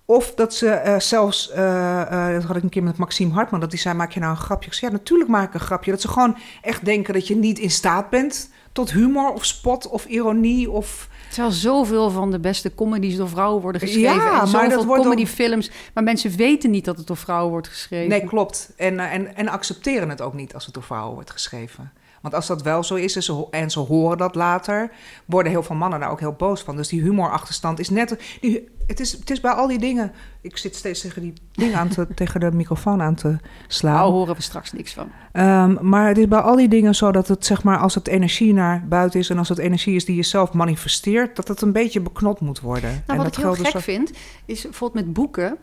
[0.05, 1.49] Of dat ze zelfs,
[2.33, 4.39] dat had ik een keer met Maxime Hartman, dat die zei: Maak je nou een
[4.43, 4.67] grapje?
[4.67, 5.91] Ik zei: Ja, natuurlijk maak ik een grapje.
[5.91, 9.89] Dat ze gewoon echt denken dat je niet in staat bent tot humor of spot
[9.89, 10.71] of ironie.
[10.71, 11.09] Of...
[11.35, 14.15] Terwijl zoveel van de beste comedies door vrouwen worden geschreven.
[14.15, 15.71] Ja, en maar zoveel dat wordt comedyfilms.
[15.95, 18.09] Maar mensen weten niet dat het door vrouwen wordt geschreven.
[18.09, 18.73] Nee, klopt.
[18.77, 21.93] En, eh, en, en accepteren het ook niet als het door vrouwen wordt geschreven.
[22.21, 24.91] Want als dat wel zo is en ze, ho- en ze horen dat later,
[25.25, 26.77] worden heel veel mannen daar ook heel boos van.
[26.77, 28.17] Dus die humorachterstand is net.
[28.41, 30.13] Die, het, is, het is bij al die dingen.
[30.41, 33.37] Ik zit steeds tegen die dingen aan te, tegen de microfoon aan te
[33.69, 33.95] slaan.
[33.95, 35.11] Daar horen we straks niks van.
[35.33, 38.09] Ehm, maar het is bij al die dingen zo dat het, zeg maar, als het
[38.09, 41.61] energie naar buiten is en als het energie is die je zelf manifesteert, dat het
[41.61, 42.91] een beetje beknot moet worden.
[42.91, 44.13] Nou, en wat dat ik heel dus gek vind,
[44.45, 45.59] is bijvoorbeeld met boeken...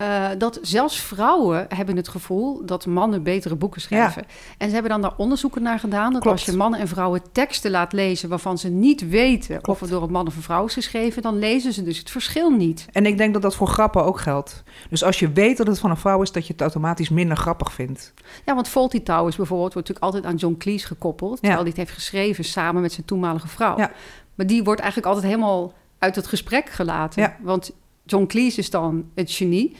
[0.00, 4.24] eh, dat zelfs vrouwen hebben het gevoel dat mannen betere boeken schrijven.
[4.58, 6.12] En ze hebben dan daar onderzoeken naar gedaan.
[6.12, 6.36] Dat Klopt.
[6.36, 10.02] als je mannen en vrouwen teksten laat lezen waarvan ze niet weten of het door
[10.02, 12.86] een man of een vrouw is geschreven, dan lezen ze dus het verschil niet.
[12.92, 14.62] En ik denk dat dat voor grappen ook geldt.
[14.90, 17.36] Dus als je weet dat het van een vrouw is, dat je het automatisch minder
[17.36, 18.14] grappig vindt.
[18.44, 21.36] Ja, want Fawlty Towers bijvoorbeeld wordt natuurlijk altijd aan John Cleese gekoppeld.
[21.36, 23.78] Terwijl hij het heeft geschreven samen met zijn toenmalige vrouw.
[23.78, 23.90] Ja.
[24.34, 27.22] Maar die wordt eigenlijk altijd helemaal uit het gesprek gelaten.
[27.22, 27.36] Ja.
[27.42, 27.70] Want
[28.04, 29.76] John Cleese is dan het genie.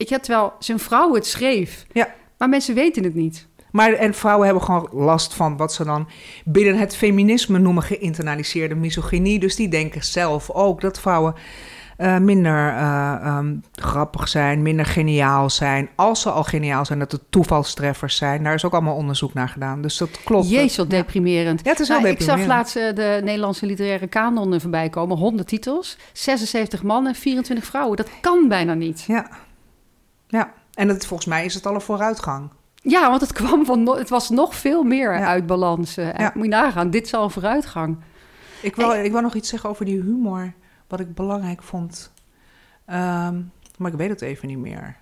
[0.00, 1.84] Ik had terwijl zijn vrouw het schreef.
[1.92, 2.14] Ja.
[2.38, 3.46] Maar mensen weten het niet.
[3.70, 6.08] Maar en vrouwen hebben gewoon last van wat ze dan
[6.44, 9.38] binnen het feminisme noemen geïnternaliseerde misogynie.
[9.38, 11.34] Dus die denken zelf ook dat vrouwen
[11.96, 15.88] eh, minder eh, ehm, grappig zijn, minder geniaal zijn.
[15.94, 18.42] Als ze al geniaal zijn, dat het toevalstreffers zijn.
[18.44, 19.82] Daar is ook allemaal onderzoek naar gedaan.
[19.82, 20.50] Dus dat klopt.
[20.50, 21.60] Jezus, deprimerend.
[21.64, 22.58] Ja, het is wel Nou, ik zag deprimerend.
[22.58, 25.16] laatst eh, de Nederlandse literaire kanon voorbij komen.
[25.16, 27.96] 100 titels, 76 mannen, 24 vrouwen.
[27.96, 29.04] Dat kan bijna niet.
[29.06, 29.30] Ja.
[30.30, 30.52] Ja.
[30.74, 32.50] En het, volgens mij is het al een vooruitgang.
[32.74, 35.26] Ja, want het, kwam van het was nog veel meer Ja.
[35.26, 35.94] uit balans.
[35.94, 36.30] Ja.
[36.34, 37.98] Moet je nagaan, dit is al een vooruitgang.
[38.62, 40.52] Ik wil, ik wil nog iets zeggen over die humor,
[40.88, 42.12] wat ik belangrijk vond.
[42.86, 43.40] Ehm,
[43.78, 44.96] maar ik weet het even niet meer.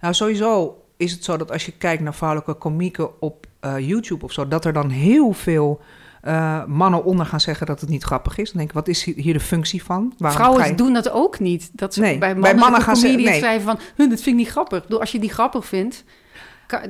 [0.00, 4.24] Nou, sowieso is het zo dat als je kijkt naar vrouwelijke komieken op eh, YouTube
[4.24, 5.80] of zo, dat er dan heel veel
[6.24, 8.48] eh, mannen onder gaan zeggen dat het niet grappig is.
[8.48, 10.12] Dan denk ik, wat is hier de functie van?
[10.18, 11.70] Waarom Vrouwen je- doen dat ook niet.
[11.72, 13.38] Dat ze Nee, bij bij mannen, mannen gaan ze- comedians nee.
[13.40, 13.78] schrijven van...
[13.96, 14.76] "Huh, dit vind ik niet grappig.
[14.78, 16.04] Ik bedoel, Als je die grappig vindt,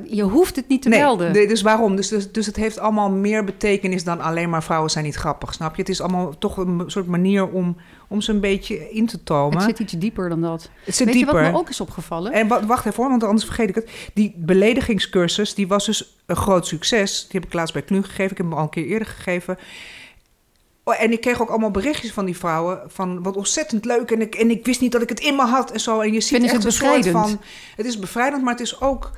[0.03, 1.31] je hoeft het niet te Nee, melden.
[1.31, 1.95] nee, dus waarom?
[1.95, 5.53] Dus, dus, dus het heeft allemaal meer betekenis dan alleen maar vrouwen zijn niet grappig,
[5.53, 5.81] snap je?
[5.81, 9.57] Het is allemaal toch een soort manier om, om ze een beetje in te tomen.
[9.57, 10.69] Het zit iets dieper dan dat.
[10.83, 11.35] Het zit Weet dieper.
[11.37, 12.31] je wat me ook is opgevallen?
[12.31, 13.89] En wa- wacht even hoor, want anders vergeet ik het.
[14.13, 17.21] Die beledigingscursus, die was dus een groot succes.
[17.21, 18.31] Die heb ik laatst bij Knu gegeven.
[18.31, 19.57] Ik heb hem al een keer eerder gegeven.
[20.83, 22.81] Oh, en ik kreeg ook allemaal berichtjes van die vrouwen.
[22.87, 24.11] Van wat ontzettend leuk.
[24.11, 25.99] En ik, en ik wist niet dat ik het in me had en zo.
[25.99, 27.39] En je ziet Vinden echt het een soort van...
[27.75, 29.11] Het is bevrijdend, maar het is ook...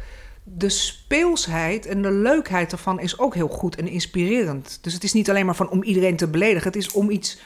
[0.53, 4.79] De speelsheid en de leukheid ervan is ook heel goed en inspirerend.
[4.81, 6.67] Dus het is niet alleen maar van om iedereen te beledigen.
[6.67, 7.39] Het is om iets,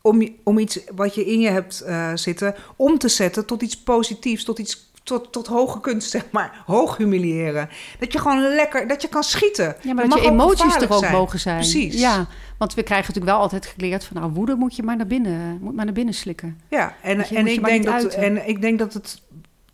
[0.00, 2.54] om, om iets wat je in je hebt eh, zitten...
[2.76, 4.90] om te zetten tot iets positiefs, tot iets...
[5.02, 6.62] Tot, tot hoge kunst, zeg maar.
[6.66, 7.68] Hoog humiliëren.
[7.98, 8.88] Dat je gewoon lekker...
[8.88, 9.76] Dat je kan schieten.
[9.80, 11.12] Ja, maar dat je emoties er ook zijn.
[11.12, 11.58] mogen zijn.
[11.58, 12.00] Precies.
[12.00, 12.26] Ja,
[12.58, 14.16] want we krijgen natuurlijk wel altijd geleerd van...
[14.16, 16.60] nou, woede moet je maar naar binnen, moet maar naar binnen slikken.
[16.68, 19.22] Ja, en, je en, ik denk dat, en ik denk dat het,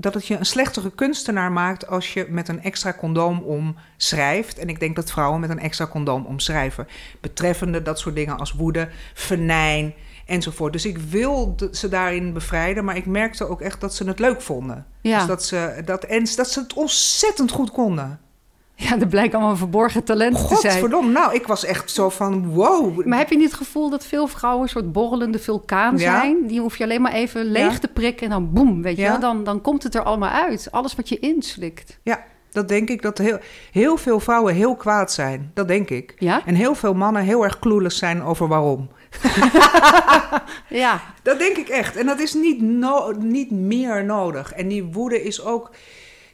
[0.00, 4.58] dat het je een slechtere kunstenaar maakt als je met een extra condoom om schrijft.
[4.58, 6.86] En ik denk dat vrouwen met een extra condoom om schrijven.
[7.20, 9.94] Betreffende dat soort dingen als woede, venijn
[10.26, 10.72] enzovoort.
[10.72, 14.42] Dus ik wil ze daarin bevrijden, maar ik merkte ook echt dat ze het leuk
[14.42, 14.86] vonden.
[15.00, 15.18] Ja.
[15.18, 18.20] Dus dat ze, dat, en dat ze het ontzettend goed konden.
[18.88, 20.72] Ja, er blijkt allemaal verborgen talenten te zijn.
[20.72, 23.04] Godverdomme, nou, ik was echt zo van wow.
[23.04, 26.20] Maar heb je niet het gevoel dat veel vrouwen een soort borrelende vulkaan Ja.
[26.20, 26.46] zijn?
[26.46, 27.78] Die hoef je alleen maar even leeg Ja.
[27.78, 29.10] te prikken en dan boem, weet je Ja.
[29.10, 29.20] wel?
[29.20, 30.68] Dan, dan komt het er allemaal uit.
[30.70, 31.98] Alles wat je inslikt.
[32.02, 33.38] Ja, dat denk ik dat heel,
[33.72, 35.50] heel veel vrouwen heel kwaad zijn.
[35.54, 36.14] Dat denk ik.
[36.18, 36.42] Ja?
[36.46, 38.88] En heel veel mannen heel erg clueless zijn over waarom.
[40.68, 41.00] Ja.
[41.22, 41.96] Dat denk ik echt.
[41.96, 44.52] En dat is niet, no- niet meer nodig.
[44.52, 45.70] En die woede is ook.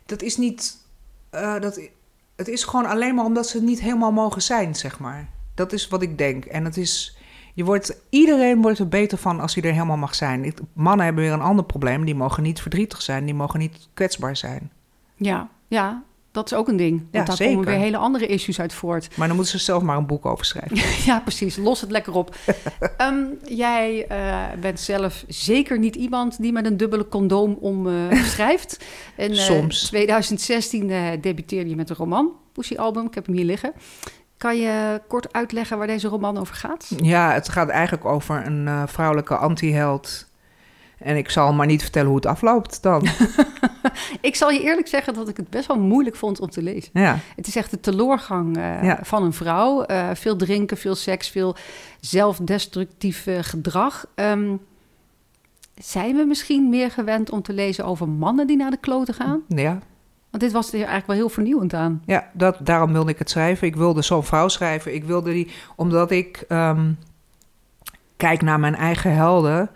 [0.06, 0.76] Dat is niet.
[1.30, 1.80] eh, dat,
[2.36, 5.28] het is gewoon alleen maar omdat ze niet helemaal mogen zijn, zeg maar.
[5.54, 6.44] Dat is wat ik denk.
[6.44, 7.18] En het is.
[7.54, 10.54] Je wordt, iedereen wordt er beter van als hij er helemaal mag zijn.
[10.72, 12.04] Mannen hebben weer een ander probleem.
[12.04, 13.24] Die mogen niet verdrietig zijn.
[13.24, 14.70] Die mogen niet kwetsbaar zijn.
[15.16, 16.02] Ja, ja.
[16.34, 16.98] Dat is ook een ding.
[16.98, 17.54] Want Ja, daar zeker.
[17.54, 19.16] komen weer hele andere issues uit voort.
[19.16, 20.76] Maar dan moeten ze zelf maar een boek over schrijven.
[21.12, 21.56] Ja, precies.
[21.56, 22.36] Los het lekker op.
[22.96, 28.22] Ehm, jij eh, bent zelf zeker niet iemand die met een dubbele condoom om eh,
[28.32, 28.84] schrijft.
[29.16, 29.82] In eh, Soms.
[29.86, 33.06] 2016 eh, debuteerde je met een roman, Pussy Album.
[33.06, 33.72] Ik heb hem hier liggen.
[34.36, 36.90] Kan je kort uitleggen waar deze roman over gaat?
[36.96, 40.26] Ja, het gaat eigenlijk over een vrouwelijke anti-held.
[40.98, 43.06] En ik zal maar niet vertellen hoe het afloopt dan.
[44.20, 46.90] Ik zal je eerlijk zeggen dat ik het best wel moeilijk vond om te lezen.
[46.92, 47.18] ja.
[47.36, 48.98] Het is echt de teloorgang eh, Ja.
[49.02, 49.82] van een vrouw.
[49.82, 51.56] Eh, veel drinken, veel seks, veel
[52.00, 54.06] zelfdestructief gedrag.
[54.14, 54.56] Ehm,
[55.74, 59.40] zijn we misschien meer gewend om te lezen over mannen die naar de kloten gaan?
[59.48, 59.78] ja.
[60.30, 62.02] Want dit was er eigenlijk wel heel vernieuwend aan.
[62.06, 63.66] Ja, dat, daarom wilde ik het schrijven.
[63.66, 64.94] Ik wilde zo'n vrouw schrijven.
[64.94, 66.92] Ik wilde die, omdat ik ehm,
[68.16, 69.70] kijk naar mijn eigen helden.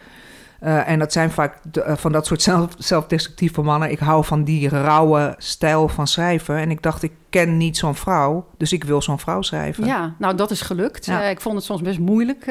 [0.61, 3.90] Eh, en dat zijn vaak de- eh, van dat soort zelf, zelfdestructieve mannen.
[3.90, 6.56] Ik hou van die rauwe stijl van schrijven.
[6.56, 8.46] En ik dacht, ik ken niet zo'n vrouw.
[8.56, 9.84] Dus ik wil zo'n vrouw schrijven.
[9.84, 11.06] Ja, nou dat is gelukt.
[11.06, 11.22] Ja.
[11.22, 12.46] Eh, ik vond het soms best moeilijk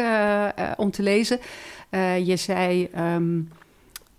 [0.77, 1.39] om te lezen.
[2.23, 3.39] Je zei ehm,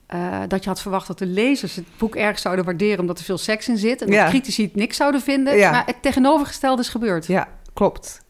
[0.07, 3.01] eh, dat je had verwacht dat de lezers het boek erg zouden waarderen...
[3.01, 4.01] omdat er veel seks in zit.
[4.01, 4.29] En dat Ja.
[4.29, 5.57] critici het niks zouden vinden.
[5.57, 5.71] Ja.
[5.71, 7.27] Maar het tegenovergestelde is gebeurd.
[7.27, 8.23] Ja, klopt.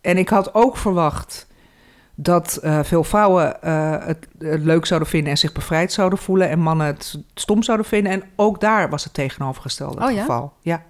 [0.00, 1.46] En ik had ook verwacht
[2.14, 6.48] dat eh, veel vrouwen eh, het, het leuk zouden vinden en zich bevrijd zouden voelen.
[6.48, 8.12] En mannen het stom zouden vinden.
[8.12, 10.20] En ook daar was het tegenovergestelde het Oh ja?
[10.20, 10.52] geval.
[10.60, 10.82] Ja.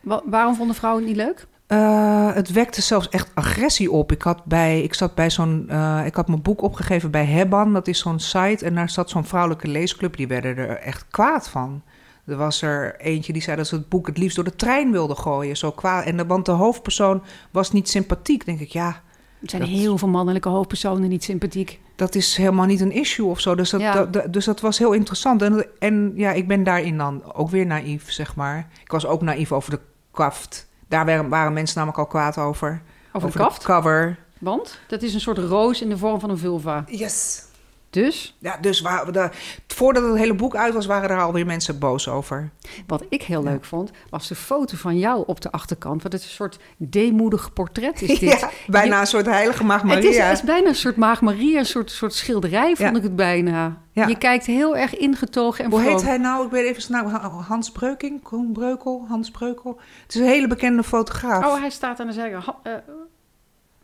[0.00, 1.46] Wa- waarom vonden vrouwen het niet leuk?
[1.66, 4.12] Eh, het wekte zelfs echt agressie op.
[4.12, 5.70] Ik, had bij, ik zat bij zo'n.
[6.04, 7.72] ik had mijn boek opgegeven bij Hebban.
[7.72, 8.64] Dat is zo'n site.
[8.64, 10.16] En daar zat zo'n vrouwelijke leesclub.
[10.16, 11.82] Die werden er echt kwaad van.
[12.26, 14.92] Er was er eentje die zei dat ze het boek het liefst door de trein
[14.92, 15.56] wilde gooien.
[15.56, 16.04] Zo kwaad.
[16.04, 18.44] En de, want de hoofdpersoon was niet sympathiek.
[18.46, 19.00] denk ik, ja,
[19.42, 21.80] Er zijn Dat- heel veel mannelijke hoofdpersonen niet sympathiek.
[21.96, 23.54] dat is helemaal niet een issue of zo.
[23.54, 23.92] Dus dat, Ja.
[23.92, 25.42] dat- dat- dus dat was heel interessant.
[25.42, 28.68] En, en ja, ik ben daarin dan ook weer naïef, zeg maar.
[28.82, 29.80] Ik was ook naïef over de
[30.10, 30.68] kaft.
[30.88, 32.82] Daar waren, waren mensen namelijk al kwaad over.
[33.12, 33.64] Over, de kaft.
[33.64, 34.18] cover.
[34.38, 36.84] Want dat is een soort roos in de vorm van een vulva.
[36.86, 37.44] Yes.
[37.90, 39.36] Dus, Ja, dus waar, we daar-
[39.66, 42.50] voordat het hele boek uit was, waren er alweer mensen boos over.
[42.86, 43.50] wat ik heel Ja.
[43.50, 46.02] leuk vond, was de foto van jou op de achterkant.
[46.02, 48.40] Want het is een soort deemoedig portret is dit.
[48.40, 50.24] Ja, bijna een soort heilige maagd Het is, Maria.
[50.24, 52.96] het is bijna een soort Maag Maria, een soort, soort schilderij vond Ja.
[52.96, 53.78] ik het bijna.
[53.92, 54.06] Ja.
[54.06, 56.44] Je kijkt heel erg ingetogen en Hoe heet hij nou?
[56.44, 57.22] Ik weet even zijn naam.
[57.32, 58.22] Hans Breuking?
[58.22, 59.04] Koen Breukel?
[59.08, 59.80] Hans Breukel?
[60.06, 61.44] Het is een hele bekende fotograaf.
[61.44, 62.44] Oh, hij staat aan de zijkant.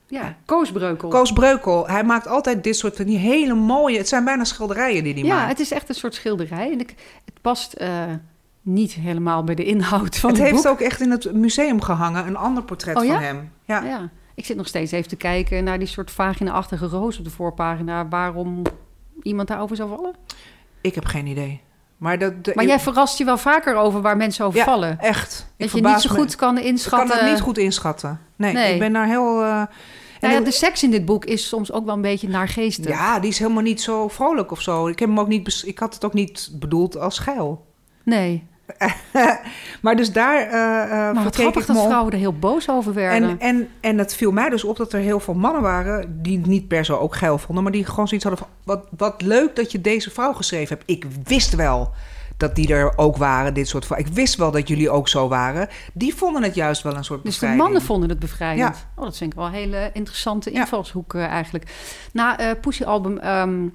[0.08, 1.08] Ja, Koos Breukel.
[1.08, 1.88] Koos Breukel.
[1.88, 3.98] Hij maakt altijd dit soort van die hele mooie...
[3.98, 5.48] Het zijn bijna schilderijen die hij ja, maakt.
[5.48, 6.72] het is echt een soort schilderij.
[6.72, 6.94] En ik,
[7.24, 8.04] het past eh,
[8.62, 10.72] niet helemaal bij de inhoud van het het, heeft boek.
[10.72, 12.26] ook echt in het museum gehangen.
[12.26, 13.12] Een ander portret Oh, ja?
[13.12, 13.52] van hem.
[13.64, 13.82] Ja.
[13.84, 17.30] Ja, ik zit nog steeds even te kijken naar die soort vagina-achtige roos op de
[17.30, 18.08] voorpagina.
[18.08, 18.62] Waarom
[19.22, 20.14] iemand daarover zou vallen.
[20.80, 21.60] Ik heb geen idee.
[21.96, 25.00] Maar, dat, de, Maar jij verrast je wel vaker over waar mensen over Ja, vallen.
[25.00, 25.46] Echt.
[25.56, 26.18] Ik Dat je niet zo me.
[26.20, 27.08] goed kan Ik inschatten.
[27.08, 28.20] kan het niet goed inschatten.
[28.36, 28.72] Nee, Nee.
[28.72, 29.42] ik ben daar heel...
[29.42, 29.68] eh, en
[30.20, 32.88] Nou ja, ik- de seks in dit boek is soms ook wel een beetje naargeestig.
[32.88, 34.86] Ja, die is helemaal niet zo vrolijk of zo.
[34.86, 37.66] Ik, heb hem ook niet ik had het ook niet bedoeld als geil.
[38.02, 38.46] Nee.
[39.82, 43.28] maar dus daar eh eh Maar wat grappig dat vrouwen er heel boos over werden.
[43.28, 46.22] En, en, en het viel mij dus op dat er heel veel mannen waren...
[46.22, 47.62] die het niet per se ook geil vonden...
[47.62, 48.54] maar die gewoon zoiets hadden van...
[48.64, 50.90] wat, wat leuk dat je deze vrouw geschreven hebt.
[50.90, 51.92] Ik wist wel
[52.36, 54.08] dat die er ook waren, dit soort vrouwen.
[54.10, 55.68] Ik wist wel dat jullie ook zo waren.
[55.92, 57.62] Die vonden het juist wel een soort dus de bevrijding.
[57.62, 58.76] mannen vonden het bevrijdend.
[58.76, 58.82] Ja.
[58.94, 61.70] Oh, dat vind ik wel een hele interessante invalshoek eh, eigenlijk.
[62.12, 63.68] Na eh Pussy Album ehm,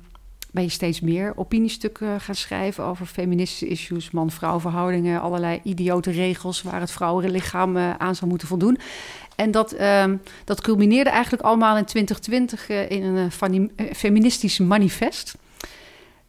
[0.51, 2.83] ben je steeds meer opiniestukken gaan schrijven...
[2.83, 5.21] over feministische issues, man-vrouw verhoudingen...
[5.21, 8.77] allerlei idiote regels waar het vrouwenlichaam eh, aan zou moeten voldoen.
[9.35, 15.37] En dat, ehm, dat culmineerde eigenlijk allemaal in 2020 eh, in een eh, feministisch manifest...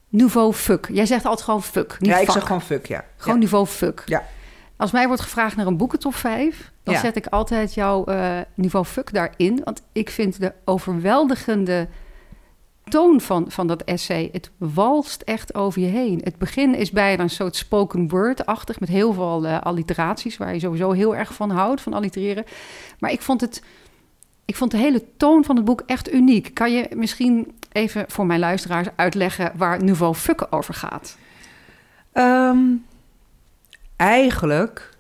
[0.08, 0.88] Nouveau fuck.
[0.92, 2.32] Jij zegt altijd gewoon fuck, niet Ja, ik fuck.
[2.32, 3.04] zeg gewoon fuck, ja.
[3.16, 3.40] Gewoon ja.
[3.40, 4.02] niveau fuck.
[4.06, 4.24] Ja.
[4.76, 7.00] Als mij wordt gevraagd naar een boekentop 5, dan Ja.
[7.00, 8.04] zet ik altijd jouw
[8.54, 9.60] niveau fuck daarin.
[9.64, 11.88] Want ik vind de overweldigende
[12.88, 16.20] toon van, van dat essay, het walst echt over je heen.
[16.24, 18.80] Het begin is bijna een soort spoken word-achtig...
[18.80, 22.44] met heel veel uh, alliteraties, waar je sowieso heel erg van houdt, van allitereren.
[22.98, 23.62] Maar ik vond het...
[24.44, 26.54] Ik vond de hele toon van het boek echt uniek.
[26.54, 31.16] Kan je misschien even voor mijn luisteraars uitleggen waar Nouveau Fuck over gaat?
[32.12, 32.84] Um,
[33.96, 34.90] eigenlijk,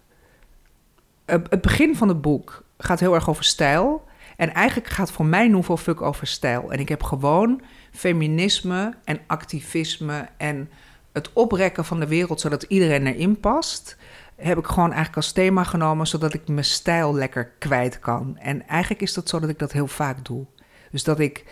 [1.24, 4.04] het begin van het boek gaat heel erg over stijl.
[4.42, 6.72] En eigenlijk gaat voor mij Nouveau Fuck over stijl.
[6.72, 7.62] En ik heb gewoon
[7.92, 10.70] feminisme en activisme en
[11.12, 13.96] het oprekken van de wereld zodat iedereen erin past.
[14.36, 18.38] Heb ik gewoon eigenlijk als thema genomen zodat ik mijn stijl lekker kwijt kan.
[18.38, 20.46] En eigenlijk is dat zo dat ik dat heel vaak doe.
[20.90, 21.44] Dus dat ik.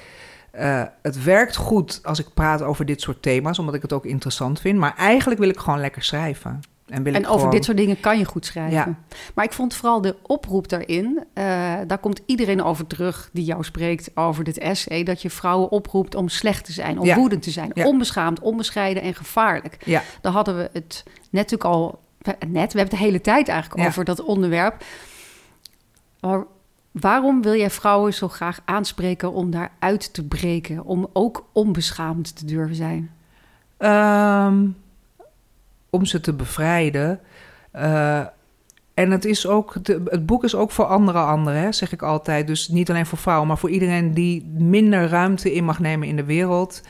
[0.54, 4.04] Uh, het werkt goed als ik praat over dit soort thema's, omdat ik het ook
[4.04, 4.78] interessant vind.
[4.78, 6.60] Maar eigenlijk wil ik gewoon lekker schrijven.
[6.90, 8.98] En, en over dit soort dingen kan je goed schrijven.
[9.34, 11.44] Maar ik vond vooral de oproep daarin, uh,
[11.86, 16.14] daar komt iedereen over terug die jou spreekt over dit essay, dat je vrouwen oproept
[16.14, 19.76] om slecht te zijn, om woedend te zijn, onbeschaamd, onbescheiden en gevaarlijk.
[19.84, 20.02] Ja.
[20.20, 23.88] Daar hadden we het net natuurlijk al, net, we hebben het de hele tijd eigenlijk
[23.88, 24.84] over dat onderwerp.
[26.20, 26.44] Maar
[26.90, 32.44] waarom wil jij vrouwen zo graag aanspreken om daaruit te breken, om ook onbeschaamd te
[32.46, 33.10] durven zijn?
[33.78, 34.76] Um
[35.90, 37.20] om ze te bevrijden.
[37.74, 38.20] Uh,
[38.94, 39.74] en het, is ook,
[40.04, 42.46] het boek is ook voor andere anderen, hè, zeg ik altijd.
[42.46, 46.16] Dus niet alleen voor vrouwen, maar voor iedereen die minder ruimte in mag nemen in
[46.16, 46.82] de wereld.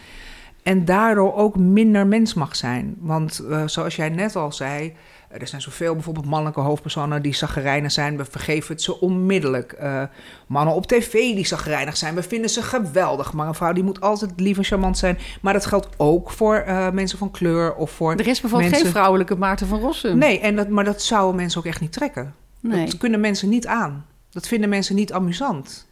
[0.62, 2.96] En daardoor ook minder mens mag zijn.
[2.98, 4.92] Want uh, zoals jij net al zei,
[5.30, 8.16] er zijn zoveel bijvoorbeeld mannelijke hoofdpersonen die zaggerijnig zijn.
[8.16, 9.76] We vergeven het ze onmiddellijk.
[9.82, 10.02] Uh,
[10.46, 12.14] mannen op tv die zaggerijnig zijn.
[12.14, 13.32] We vinden ze geweldig.
[13.32, 15.18] Maar een vrouw die moet altijd lief en charmant zijn.
[15.40, 18.80] Maar dat geldt ook voor uh, mensen van kleur of voor Er is bijvoorbeeld mensen...
[18.80, 20.18] geen vrouwelijke Maarten van Rossum.
[20.18, 22.34] Nee, en dat, maar dat zouden mensen ook echt niet trekken.
[22.60, 22.84] Nee.
[22.84, 24.06] Dat kunnen mensen niet aan.
[24.30, 25.88] Dat vinden mensen niet amusant.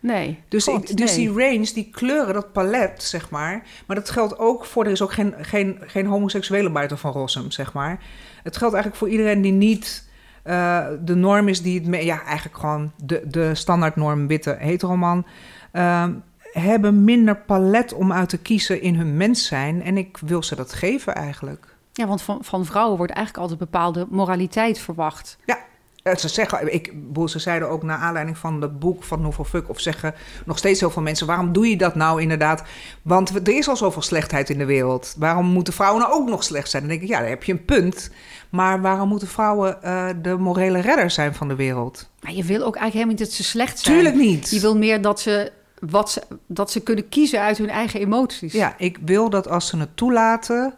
[0.00, 0.38] Nee.
[0.48, 1.26] Dus, God, dus nee.
[1.26, 3.62] die range, die kleuren, dat palet, zeg maar.
[3.86, 4.84] Maar dat geldt ook voor.
[4.84, 8.00] Er is ook geen, geen, geen homoseksuele buiten van Rossum, zeg maar.
[8.42, 10.08] Het geldt eigenlijk voor iedereen die niet
[10.44, 11.88] uh, de norm is, die het.
[11.88, 15.26] Me, ja, eigenlijk gewoon de, de standaardnorm witte heteroman.
[15.72, 16.06] Uh,
[16.52, 19.82] hebben minder palet om uit te kiezen in hun mens zijn.
[19.82, 21.76] En ik wil ze dat geven eigenlijk.
[21.92, 25.38] Ja, want van, van vrouwen wordt eigenlijk altijd bepaalde moraliteit verwacht.
[25.44, 25.58] Ja,
[26.02, 26.92] ze zeggen, ik,
[27.26, 30.14] ze zeiden ook naar aanleiding van het boek van Nouveau Fuck, of zeggen
[30.46, 32.62] nog steeds heel veel mensen: waarom doe je dat nou inderdaad?
[33.02, 35.14] Want er is al zoveel slechtheid in de wereld.
[35.18, 36.82] Waarom moeten vrouwen nou ook nog slecht zijn?
[36.82, 38.10] Dan denk ik, ja, daar heb je een punt.
[38.50, 42.10] Maar waarom moeten vrouwen uh, de morele redder zijn van de wereld?
[42.20, 43.96] Maar je wil ook eigenlijk helemaal niet dat ze slecht zijn.
[43.96, 44.50] Tuurlijk niet.
[44.50, 48.52] Je wil meer dat ze, wat ze, dat ze kunnen kiezen uit hun eigen emoties.
[48.52, 50.74] Ja, ik wil dat als ze het toelaten,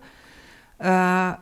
[0.80, 1.32] uh,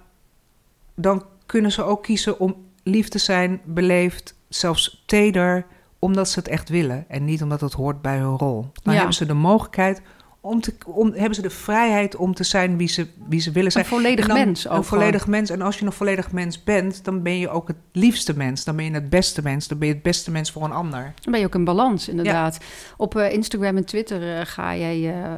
[0.95, 5.67] dan kunnen ze ook kiezen om lief te zijn, beleefd, zelfs teder,
[5.99, 8.71] omdat ze het echt willen en niet omdat het hoort bij hun rol.
[8.83, 8.99] Dan ja.
[8.99, 10.03] hebben ze de mogelijkheid
[10.41, 13.73] om te, om, hebben ze de vrijheid om te zijn wie ze, wie ze willen
[13.73, 13.85] zijn.
[13.85, 14.69] Een volledig dan, mens.
[14.69, 15.51] Ook een volledig mens.
[15.51, 18.65] En als je een volledig mens bent, dan ben je ook het liefste mens.
[18.65, 19.69] Dan ben je het beste mens.
[19.69, 21.13] Dan ben je het beste mens voor een ander.
[21.21, 22.59] Dan ben je ook in balans, inderdaad.
[22.61, 22.67] Ja.
[22.97, 25.35] Op uh, Instagram en Twitter uh, ga jij uh,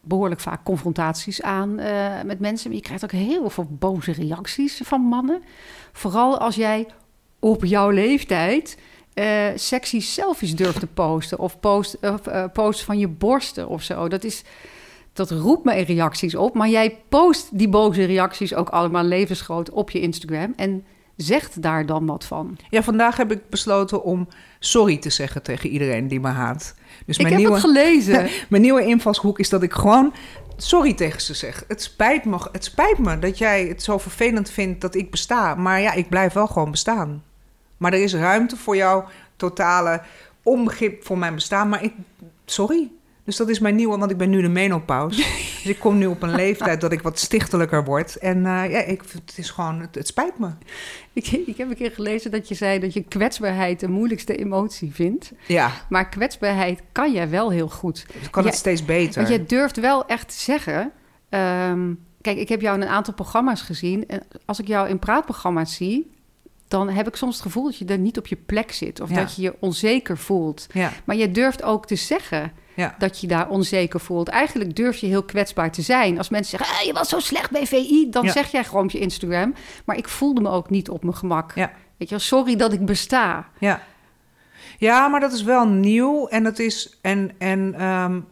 [0.00, 1.74] behoorlijk vaak confrontaties aan
[2.24, 2.72] met mensen.
[2.72, 5.42] Je krijgt ook heel veel boze reacties van mannen.
[5.92, 6.86] Vooral als jij
[7.38, 8.78] op jouw leeftijd
[9.14, 11.38] uh, sexy selfies durft te posten.
[11.38, 11.98] Of post,
[12.52, 14.08] post van je borsten of zo.
[14.08, 14.42] Dat, is,
[15.12, 16.54] dat roept me reacties op.
[16.54, 20.52] Maar jij post die boze reacties ook allemaal levensgroot op je Instagram.
[20.56, 20.84] En
[21.16, 22.56] zegt daar dan wat van.
[22.70, 24.28] Ja, vandaag heb ik besloten om
[24.60, 26.74] sorry te zeggen tegen iedereen die me haat.
[27.06, 28.30] Dus mijn ik heb nieuwe, het gelezen.
[28.50, 30.12] mijn nieuwe invalshoek is dat ik gewoon
[30.56, 31.64] sorry tegen ze zeg.
[31.68, 35.54] Het spijt, me, het spijt me dat jij het zo vervelend vindt dat ik besta.
[35.54, 37.24] Maar ja, ik blijf wel gewoon bestaan.
[37.76, 40.02] Maar er is ruimte voor jouw totale
[40.42, 41.68] onbegrip voor mijn bestaan.
[41.68, 41.92] Maar ik,
[42.44, 42.90] sorry.
[43.24, 45.16] Dus dat is mijn nieuwe, want ik ben nu de menopauze.
[45.62, 48.16] dus ik kom nu op een leeftijd dat ik wat stichtelijker word.
[48.16, 50.48] En uh, ja, ik, het is gewoon, het, het spijt me.
[51.12, 54.94] Ik, ik, heb een keer gelezen dat je zei dat je kwetsbaarheid de moeilijkste emotie
[54.94, 55.32] vindt.
[55.46, 55.70] Ja.
[55.88, 58.06] Maar kwetsbaarheid kan jij wel heel goed.
[58.22, 59.22] Ik kan jij, het steeds beter.
[59.22, 60.92] Want je durft wel echt te zeggen...
[61.30, 64.08] Um, kijk, ik heb jou in een aantal programma's gezien.
[64.08, 66.18] En als ik jou in praatprogramma's zie
[66.70, 69.00] dan heb ik soms het gevoel dat je er niet op je plek zit.
[69.00, 69.14] Of ja.
[69.14, 70.66] dat je je onzeker voelt.
[70.72, 70.92] Ja.
[71.04, 72.94] Maar je durft ook te zeggen ja.
[72.98, 74.28] dat je daar onzeker voelt.
[74.28, 76.18] Eigenlijk durf je heel kwetsbaar te zijn.
[76.18, 78.10] Als mensen zeggen, ah, je was zo slecht bij VI...
[78.10, 79.54] dan zeg jij gewoon op je Instagram...
[79.84, 81.54] maar ik voelde me ook niet op mijn gemak.
[81.54, 83.48] Weet je wel, sorry dat ik besta.
[83.58, 83.82] Ja,
[84.78, 86.26] ja maar dat is wel nieuw.
[86.28, 86.98] En dat is...
[87.02, 88.26] En, en, um,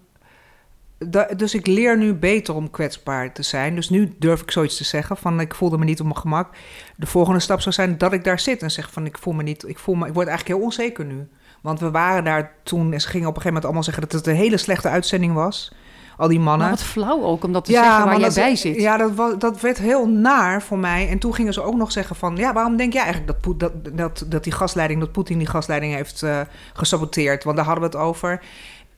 [0.99, 3.74] da, dus ik leer nu beter om kwetsbaar te zijn.
[3.74, 6.57] Dus nu durf ik zoiets te zeggen van ik voelde me niet op mijn gemak.
[6.97, 9.43] De volgende stap zou zijn dat ik daar zit en zeg van ik voel me
[9.43, 11.28] niet, ik voel me, ik word eigenlijk heel onzeker nu.
[11.61, 14.13] Want we waren daar toen en ze gingen op een gegeven moment allemaal zeggen dat
[14.13, 15.73] het een hele slechte uitzending was.
[16.17, 16.69] al die mannen.
[16.69, 18.77] Maar wat flauw ook, om dat te zeggen waar jij dat, bij zit.
[18.77, 21.09] Ja, dat, was, dat werd heel naar voor mij.
[21.09, 22.37] En toen gingen ze ook nog zeggen van...
[22.37, 25.01] ja, waarom denk jij eigenlijk dat, dat, dat, dat die gasleiding...
[25.01, 26.41] dat Poetin die gasleiding heeft eh,
[26.73, 27.45] gesaboteerd?
[27.45, 28.43] Want daar hadden we het over.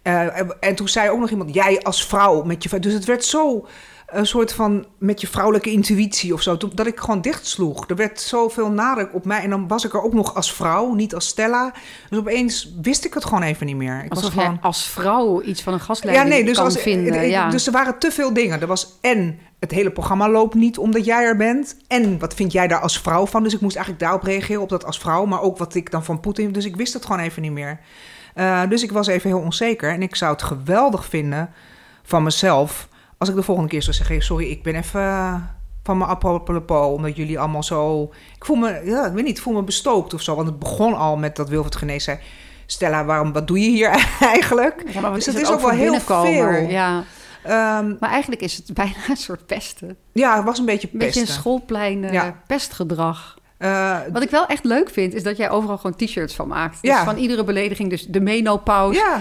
[0.03, 1.55] Eh, en toen zei ook nog iemand...
[1.55, 2.79] jij als vrouw met je...
[2.79, 3.67] Dus het werd zo
[4.11, 6.57] een soort van met je vrouwelijke intuïtie of zo...
[6.75, 7.89] dat ik gewoon dichtsloeg.
[7.89, 9.43] Er werd zoveel nadruk op mij.
[9.43, 11.73] En dan was ik er ook nog als vrouw, niet als Stella.
[12.09, 14.05] Dus opeens wist ik het gewoon even niet meer.
[14.05, 14.59] Ik Alsof was gewoon...
[14.61, 17.29] als vrouw iets van een gastleiding Ja, nee, dus, kan als, vinden.
[17.29, 17.51] ja.
[17.51, 18.61] dus er waren te veel dingen.
[18.61, 21.77] Er was en het hele programma loopt niet omdat jij er bent.
[21.89, 23.43] En wat vind jij daar als vrouw van?
[23.43, 25.25] Dus ik moest eigenlijk daarop reageren, op dat als vrouw.
[25.25, 26.53] Maar ook wat ik dan van Poetin.
[26.53, 27.81] Dus ik wist het gewoon even niet meer.
[28.35, 29.91] Eh, dus ik was even heel onzeker.
[29.91, 31.51] En ik zou het geweldig vinden
[32.03, 32.89] van mezelf...
[33.21, 34.15] als ik de volgende keer zou zeggen...
[34.15, 35.35] "Hey, sorry, ik ben even eh,
[35.83, 36.87] van mijn apropos...
[36.95, 38.03] omdat jullie allemaal zo...
[38.37, 40.35] Ik voel me, ja, ik weet niet, ik voel me bestookt of zo.
[40.35, 42.19] Want het begon al met dat Wilfred Genees zei...
[42.67, 43.89] Stella, waarom, wat doe je hier
[44.21, 44.83] eigenlijk?
[44.93, 46.51] Ja, maar wat dus is het is ook wel heel veel.
[46.69, 47.05] Ja.
[47.43, 49.97] Ehm, Maar eigenlijk is het bijna een soort pesten.
[50.13, 51.41] ja, het was een beetje Een beetje een pesten.
[51.43, 52.43] schoolplein Ja.
[52.47, 53.39] pestgedrag.
[53.61, 56.83] Eh, Wat ik wel echt leuk vind, is dat jij overal gewoon t-shirts van maakt.
[56.83, 57.05] Dus Ja.
[57.05, 58.99] van iedere belediging, dus de menopauze.
[58.99, 59.21] ja,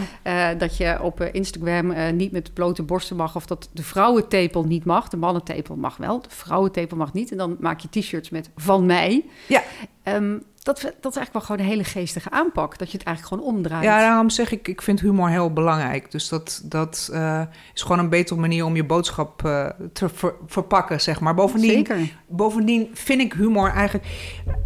[0.52, 3.36] eh, dat je op eh, Instagram niet met blote borsten mag.
[3.36, 5.08] Of dat de vrouwentepel niet mag.
[5.10, 6.22] De mannentepel mag wel.
[6.22, 7.32] De vrouwentepel mag niet.
[7.32, 9.26] En dan maak je t-shirts met van mij.
[9.48, 9.62] Ja.
[10.04, 12.78] Ehm, dat, dat is eigenlijk wel gewoon een hele geestige aanpak.
[12.78, 13.84] Dat je het eigenlijk gewoon omdraait.
[13.84, 16.12] ja, daarom zeg ik, ik vind humor heel belangrijk.
[16.12, 17.42] Dus dat, dat eh,
[17.74, 21.34] is gewoon een betere manier om je boodschap eh, te ver- verpakken, zeg maar.
[21.34, 21.98] Bovendien, Zeker.
[22.28, 24.06] bovendien vind ik humor eigenlijk...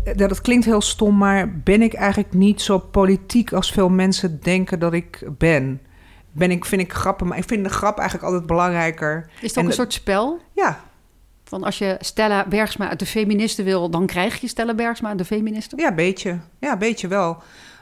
[0.04, 3.54] eh, Dat het klinkt heel stom, maar ben ik eigenlijk niet zo politiek...
[3.54, 5.82] als veel mensen denken dat ik ben.
[6.32, 9.30] Ben ik, vind ik grappen, maar ik vind de grap eigenlijk altijd belangrijker.
[9.42, 10.40] Is het En ook een soort spel?
[10.54, 10.80] Ja,
[11.54, 15.26] Van als je Stella Bergsma uit de feministen wil, dan krijg je Stella Bergsma de
[15.26, 15.80] feministen?
[15.80, 16.40] Ja, beetje.
[16.60, 17.38] Ja, beetje wel.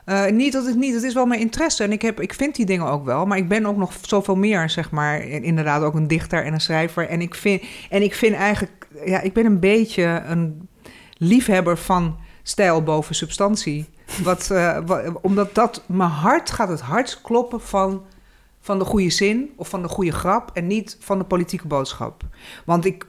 [0.05, 2.55] Eh, niet dat het niet, het is wel mijn interesse en ik, heb, ik vind
[2.55, 5.21] die dingen ook wel, maar ik ben ook nog zoveel meer, zeg maar.
[5.21, 7.09] Inderdaad, ook een dichter en een schrijver.
[7.09, 10.69] En ik vind, en ik vind eigenlijk, ja, ik ben een beetje een
[11.17, 13.89] liefhebber van stijl boven substantie.
[14.23, 14.79] Wat, eh,
[15.21, 18.05] omdat dat, mijn hart gaat het hardst kloppen van,
[18.61, 22.23] van de goede zin of van de goede grap en niet van de politieke boodschap.
[22.65, 23.05] Want ik,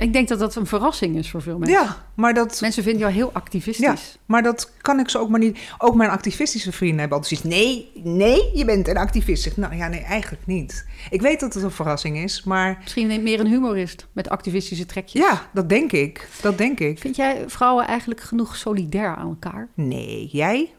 [0.00, 1.80] Ik denk dat dat een verrassing is voor veel mensen.
[1.80, 4.18] ja, maar dat, Mensen vinden jou heel activistisch.
[4.26, 5.58] Maar dat kan ik ze ook maar niet.
[5.78, 7.56] Ook mijn activistische vrienden hebben altijd zoiets.
[7.62, 9.56] Nee, nee, je bent een activist.
[9.56, 10.86] Nou ja, nee, eigenlijk niet.
[11.10, 15.22] Ik weet dat het een verrassing is, maar Misschien meer een humorist met activistische trekjes.
[15.22, 16.28] ja, dat denk ik.
[16.42, 16.98] Dat denk ik.
[16.98, 19.68] Vind jij vrouwen eigenlijk genoeg solidair aan elkaar?
[19.74, 20.70] Nee, jij?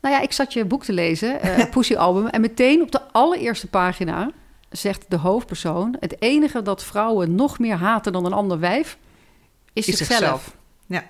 [0.00, 3.00] Nou ja, ik zat je boek te lezen, eh Pussy Album, en meteen op de
[3.12, 4.30] allereerste pagina
[4.76, 8.98] zegt de hoofdpersoon: het enige dat vrouwen nog meer haten dan een ander wijf
[9.72, 10.18] is, Is zichzelf.
[10.20, 10.56] zichzelf.
[10.86, 11.04] Ja.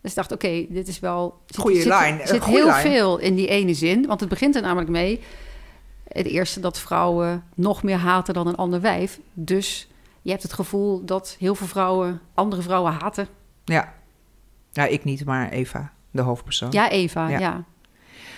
[0.00, 1.40] Dus ik dacht, oké, dit is wel.
[1.46, 4.28] zit- Goeie zit, lijn, Er zit goeie heel veel in die ene zin, want het
[4.28, 5.20] begint er namelijk mee.
[6.08, 9.20] Het eerste dat vrouwen nog meer haten dan een ander wijf.
[9.32, 9.88] Dus
[10.22, 13.28] je hebt het gevoel dat heel veel vrouwen andere vrouwen haten.
[13.64, 13.92] Ja.
[14.72, 16.70] Ja, ik niet, maar Eva, de hoofdpersoon.
[16.72, 17.38] Ja, Eva, Ja.
[17.38, 17.64] ja.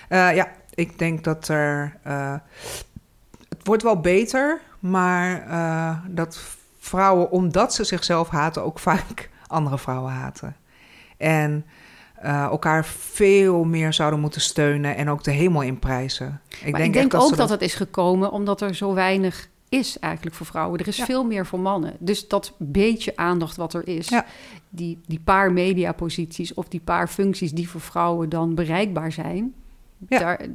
[0.09, 1.99] Eh, ja, ik denk dat er.
[2.03, 2.34] eh,
[3.65, 6.41] wordt wel beter, maar eh, dat
[6.79, 10.57] vrouwen, omdat ze zichzelf haten, ook vaak andere vrouwen haten.
[11.17, 11.65] En
[12.15, 16.41] eh, elkaar veel meer zouden moeten steunen en ook de hemel inprijzen.
[16.49, 19.49] Ik maar denk, ik denk ook ze dat het is gekomen omdat er zo weinig
[19.69, 20.81] is eigenlijk voor vrouwen.
[20.81, 21.05] Er is Ja.
[21.05, 21.97] veel meer voor mannen.
[21.99, 24.25] Dus dat beetje aandacht wat er is, Ja.
[24.69, 29.55] die, die paar mediaposities of die paar functies die voor vrouwen dan bereikbaar zijn,
[30.09, 30.19] Ja.
[30.19, 30.47] daar,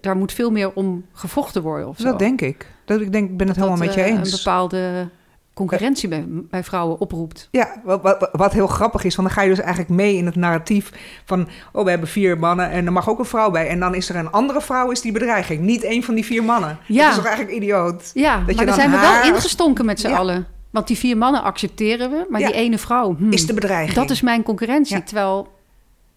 [0.00, 2.04] daar moet veel meer om gevochten worden of zo.
[2.04, 2.66] Dat denk ik.
[2.84, 4.32] Dat, ik denk, ik ben het Dat helemaal met je eh, eens.
[4.32, 5.08] een bepaalde
[5.54, 7.48] concurrentie bij, bij vrouwen oproept.
[7.50, 10.26] Ja, wat, wat, wat heel grappig is, want dan ga je dus eigenlijk mee in
[10.26, 10.90] het narratief
[11.24, 11.48] van...
[11.72, 13.68] oh, we hebben vier mannen en er mag ook een vrouw bij.
[13.68, 15.60] En dan is er een andere vrouw, is die bedreiging.
[15.60, 16.78] Niet één van die vier mannen.
[16.86, 17.00] Ja.
[17.02, 18.10] Dat is toch eigenlijk idioot?
[18.14, 20.16] Ja, je maar dan zijn we wel ingestonken met z'n Ja.
[20.16, 20.46] allen.
[20.70, 22.46] Want die vier mannen accepteren we, maar Ja.
[22.46, 23.16] die ene vrouw...
[23.16, 23.94] hmm, Is de bedreiging.
[23.94, 25.02] Dat is mijn concurrentie.
[25.02, 25.48] Terwijl,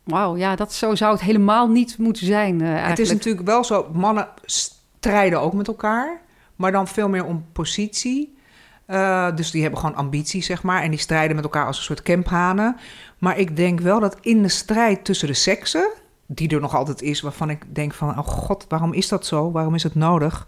[0.04, 2.62] wauw, ja, dat zo zou het helemaal niet moeten zijn.
[2.62, 6.22] eh, Het is natuurlijk wel zo, mannen strijden ook met elkaar,
[6.56, 8.38] maar dan veel meer om positie.
[8.86, 10.82] Eh, dus die hebben gewoon ambitie, zeg maar.
[10.82, 12.76] En die strijden met elkaar als een soort kemphanen.
[13.18, 15.89] Maar ik denk wel dat in de strijd tussen de seksen,
[16.26, 19.51] die er nog altijd is, waarvan ik denk van, oh god, waarom is dat zo?
[19.51, 20.47] Waarom is het nodig?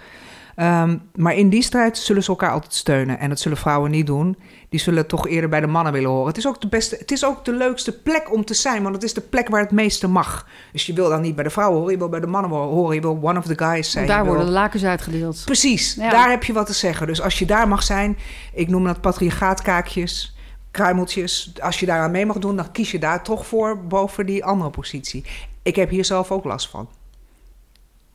[0.55, 3.19] Ehm, maar in die strijd zullen ze elkaar altijd steunen.
[3.19, 4.37] En dat zullen vrouwen niet doen.
[4.69, 6.27] Die zullen toch eerder bij de mannen willen horen.
[6.27, 8.83] Het is ook de beste, het is ook de leukste plek om te zijn.
[8.83, 10.47] Want het is de plek waar het meeste mag.
[10.71, 11.91] Dus je wil dan niet bij de vrouwen horen.
[11.93, 12.95] Je wil bij de mannen horen.
[12.95, 14.07] Je wil one of the guys zijn.
[14.07, 15.41] Daar wil- worden de lakens uitgedeeld.
[15.45, 16.09] Precies, Ja.
[16.09, 17.07] daar heb je wat te zeggen.
[17.07, 18.17] Dus als je daar mag zijn,
[18.53, 20.35] ik noem dat patriarchaatkaakjes,
[20.71, 21.51] kruimeltjes.
[21.61, 24.69] Als je daaraan mee mag doen, dan kies je daar toch voor boven die andere
[24.69, 25.25] positie.
[25.63, 26.89] Ik heb hier zelf ook last van.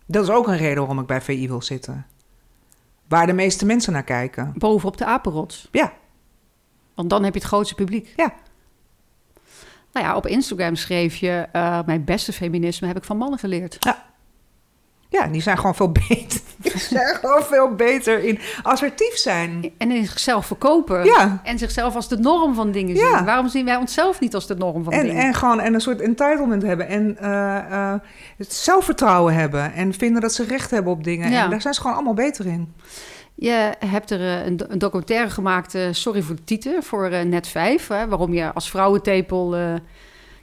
[0.06, 2.06] Dat is ook een reden waarom ik bij VI wil zitten.
[3.10, 4.52] Waar de meeste mensen naar kijken.
[4.56, 5.68] Bovenop de apenrots.
[5.72, 5.92] Ja.
[6.94, 8.12] Want dan heb je het grootste publiek.
[8.16, 8.34] Ja.
[9.92, 11.46] Nou ja, op Instagram schreef je...
[11.52, 13.76] eh, mijn beste feminisme heb ik van mannen geleerd.
[13.80, 14.09] Ja,
[15.32, 16.40] die zijn gewoon veel beter.
[16.62, 19.72] Die zijn gewoon veel beter in assertief zijn.
[19.78, 21.04] En in zichzelf verkopen.
[21.04, 21.40] Ja.
[21.44, 23.06] En zichzelf als de norm van dingen zien.
[23.08, 23.24] Ja.
[23.24, 25.22] Waarom zien wij onszelf niet als de norm van En, dingen?
[25.22, 26.88] en gewoon en een soort entitlement hebben.
[26.88, 27.56] En eh,
[27.92, 28.00] eh,
[28.36, 29.72] het zelfvertrouwen hebben.
[29.72, 31.30] En vinden dat ze recht hebben op dingen.
[31.30, 31.44] Ja.
[31.44, 32.74] En daar zijn ze gewoon allemaal beter in.
[33.34, 37.24] Je hebt er eh, een, do- een documentaire gemaakt, sorry voor de titel, voor eh,
[37.24, 37.88] Net 5.
[37.88, 39.56] Hè, waarom je als vrouwentepel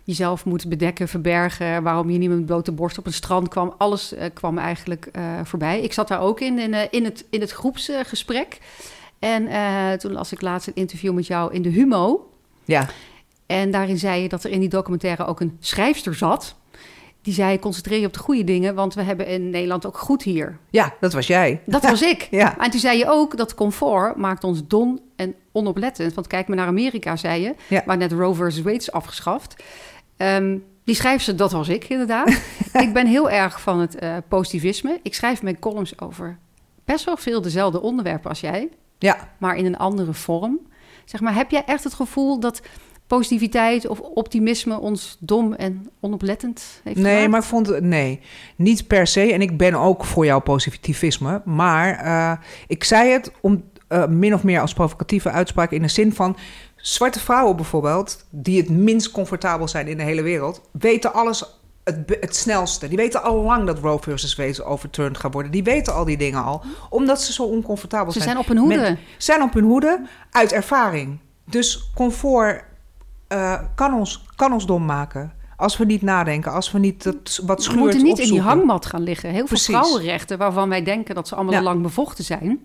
[0.07, 1.83] jezelf moet bedekken, verbergen.
[1.83, 3.73] Waarom je niet met blote borst op een strand kwam.
[3.77, 5.81] Alles eh, kwam eigenlijk eh, voorbij.
[5.81, 8.57] Ik zat daar ook in, in, eh, in het, in het groepsgesprek.
[9.19, 9.47] en
[9.99, 12.29] toen las ik laatst een interview met jou in de Humo.
[12.65, 12.89] Ja.
[13.45, 16.55] En daarin zei je dat er in die documentaire ook een schrijfster zat.
[17.21, 20.23] Die zei, concentreer je op de goede dingen, want we hebben in Nederland ook goed
[20.23, 20.57] hier.
[20.69, 21.61] Ja, dat was jij.
[21.65, 22.27] Dat was ik.
[22.31, 22.57] Ja.
[22.57, 26.13] En toen zei je ook dat comfort maakt ons dom en onoplettend.
[26.13, 27.83] Want kijk maar naar Amerika, zei je, Ja.
[27.85, 29.63] waar net Roe versus Wade is afgeschaft.
[30.18, 32.30] Ehm, die schrijfster, dat was ik inderdaad.
[32.86, 34.99] ik ben heel erg van het eh, positivisme.
[35.03, 36.38] Ik schrijf mijn columns over
[36.86, 39.30] best wel veel dezelfde onderwerpen als jij, Ja.
[39.38, 40.59] maar in een andere vorm.
[41.05, 42.61] Zeg maar, heb jij echt het gevoel dat
[43.07, 47.30] positiviteit of optimisme ons dom en onoplettend heeft Nee, gemaakt?
[47.32, 47.80] maar ik vond.
[47.82, 48.20] Nee,
[48.55, 49.34] niet per se.
[49.34, 51.41] En ik ben ook voor jouw positivisme.
[51.45, 52.32] Maar eh,
[52.68, 55.72] ik zei het om eh, min of meer als provocatieve uitspraak...
[55.72, 56.38] in de zin van...
[56.78, 60.61] Zwarte vrouwen bijvoorbeeld, die het minst comfortabel zijn in de hele wereld...
[60.71, 61.43] weten alles
[61.84, 62.88] het, het snelste.
[62.88, 65.51] Die weten al lang dat Roe versus Wade overturned gaat worden.
[65.51, 68.23] Die weten al die dingen al, omdat ze zo oncomfortabel Ze zijn.
[68.32, 68.97] zijn op hun hoede.
[69.17, 70.01] Zijn op hun hoede
[70.32, 71.19] uit ervaring.
[71.45, 72.63] Dus comfort
[73.28, 75.34] eh, kan, ons, kan ons dom maken.
[75.55, 78.41] Als we niet nadenken, als we niet dat, wat We schuurt moeten niet in die
[78.41, 79.30] hangmat gaan liggen.
[79.30, 79.75] Heel veel Precies.
[79.75, 81.61] vrouwenrechten, waarvan wij denken dat ze allemaal Ja.
[81.61, 82.59] lang bevochten zijn,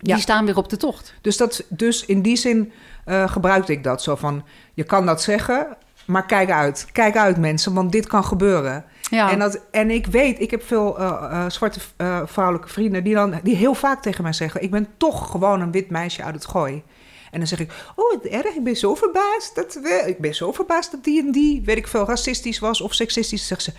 [0.00, 1.14] die staan weer op de tocht.
[1.20, 2.72] Dus, dat, dus in die zin
[3.04, 4.02] eh, gebruikte ik dat.
[4.02, 5.76] Zo van, je kan dat zeggen,
[6.06, 6.86] maar kijk uit.
[6.92, 8.84] Kijk uit mensen, want dit kan gebeuren.
[9.10, 9.30] Ja.
[9.30, 11.80] En, dat, en ik weet, ik heb veel eh, eh, zwarte
[12.24, 13.04] vrouwelijke vrienden...
[13.04, 14.62] Die, dan, die heel vaak tegen mij zeggen...
[14.62, 16.82] ik ben toch gewoon een wit meisje uit het gooi.
[17.30, 19.54] En dan zeg ik, oh, erg, ik ben zo verbaasd.
[19.54, 22.80] Dat we, ik ben zo verbaasd dat die en die, weet ik veel, racistisch was
[22.80, 23.46] of seksistisch.
[23.46, 23.72] Zegt ze,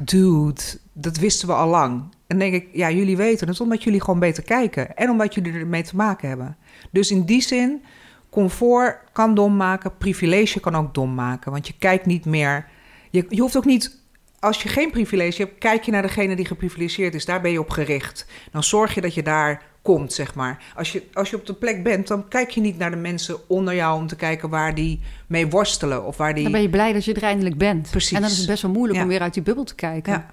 [0.00, 0.62] dude,
[0.92, 2.14] dat wisten we al lang.
[2.26, 4.96] En denk ik, ja, jullie weten het omdat jullie gewoon beter kijken.
[4.96, 6.56] En omdat jullie ermee te maken hebben.
[6.90, 7.82] Dus in die zin,
[8.30, 11.52] comfort kan dom maken, privilege kan ook dom maken.
[11.52, 12.66] Want je kijkt niet meer,
[13.10, 14.04] je, je hoeft ook niet...
[14.40, 17.24] Als je geen privilege hebt, kijk je naar degene die geprivilegeerd is.
[17.24, 18.26] Daar ben je op gericht.
[18.52, 20.64] Dan zorg je dat je daar komt, zeg maar.
[20.76, 23.36] Als je, als je op de plek bent, dan kijk je niet naar de mensen
[23.48, 24.00] onder jou...
[24.00, 26.42] om te kijken waar die mee worstelen of waar die...
[26.42, 27.90] Dan ben je blij dat je er eindelijk bent.
[27.90, 28.12] Precies.
[28.12, 29.02] En dan is het best wel moeilijk Ja.
[29.04, 30.12] om weer uit die bubbel te kijken.
[30.12, 30.26] Ja.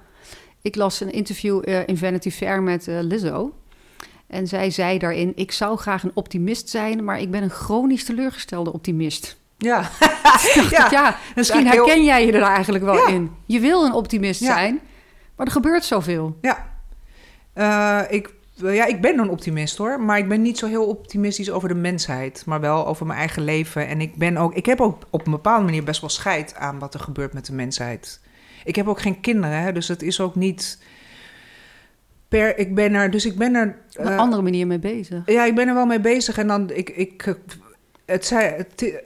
[0.62, 3.54] Ik las een interview eh, in Vanity Fair met eh, Lizzo.
[4.28, 7.04] En zij zei daarin, ik zou graag een optimist zijn...
[7.04, 9.38] maar ik ben een chronisch teleurgestelde optimist.
[9.58, 9.90] Ja,
[10.70, 13.32] Ja, ja misschien heel- herken jij je er eigenlijk wel in.
[13.46, 14.80] Je wil een optimist zijn,
[15.36, 16.38] maar er gebeurt zoveel.
[16.42, 16.72] Ja.
[17.54, 20.02] Eh, ik, ja, ik ben een optimist hoor.
[20.02, 22.44] Maar ik ben niet zo heel optimistisch over de mensheid.
[22.46, 23.88] Maar wel over mijn eigen leven.
[23.88, 26.80] En ik, ben ook, ik heb ook op een bepaalde manier best wel scheid aan
[26.80, 28.22] wat er gebeurt met de mensheid.
[28.64, 30.82] Ik heb ook geen kinderen, hè, dus het is ook niet.
[32.28, 33.78] Per, ik ben er, dus ik ben er.
[33.98, 35.22] Op een eh, andere manier mee bezig.
[35.26, 36.38] ja, ik ben er wel mee bezig.
[36.38, 37.34] En dan, ik, ik, eh,
[38.06, 39.04] het, het,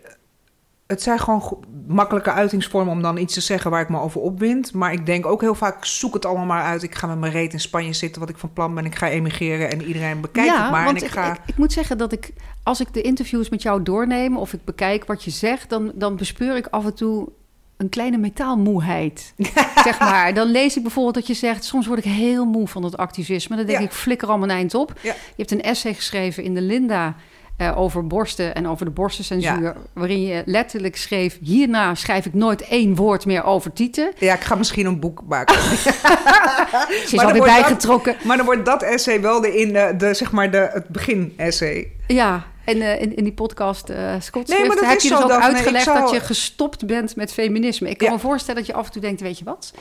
[0.88, 4.74] het zijn gewoon makkelijke uitingsvormen om dan iets te zeggen waar ik me over opwind.
[4.74, 6.84] Maar ik denk ook heel vaak, zoek het allemaal maar uit.
[6.84, 8.86] Ik ga met mijn reet in Spanje zitten, wat ik van plan ben.
[8.86, 10.88] Ik ga emigreren en iedereen bekijkt het maar.
[10.88, 11.32] En ik ga...
[11.32, 12.34] ik, ik moet zeggen dat ik,
[12.64, 14.38] als ik de interviews met jou doorneem...
[14.38, 17.30] of ik bekijk wat je zegt, dan, dan bespeur ik af en toe
[17.78, 19.34] een kleine metaalmoeheid.
[19.84, 20.34] zeg maar.
[20.34, 21.64] Dan lees ik bijvoorbeeld dat je zegt...
[21.64, 23.56] soms word ik heel moe van het activisme.
[23.56, 23.86] Dan denk Ja.
[23.86, 24.94] ik, flikker al mijn eind op.
[25.02, 25.14] Ja.
[25.14, 27.16] Je hebt een essay geschreven in de Linda...
[27.58, 29.62] eh, over borsten en over de borstencensuur...
[29.62, 29.76] Ja.
[29.93, 31.38] waarin je letterlijk schreef...
[31.41, 34.12] hierna schrijf ik nooit één woord meer over tieten.
[34.20, 35.55] Ja, ik ga misschien een boek maken.
[35.64, 35.78] Ze
[37.03, 38.16] is Maar dan alweer wordt dat- bijgetrokken.
[38.24, 41.91] maar dan wordt dat essay wel de, in de, de, zeg maar de, het begin-essay.
[42.08, 45.32] Ja, en eh, in, in die podcast uh, Scott Nee, heb je zo, dus ook
[45.32, 47.89] uitgelegd zou- dat je gestopt bent met feminisme.
[47.89, 48.14] Ik kan Ja.
[48.14, 49.74] me voorstellen dat je af en toe denkt, weet je wat?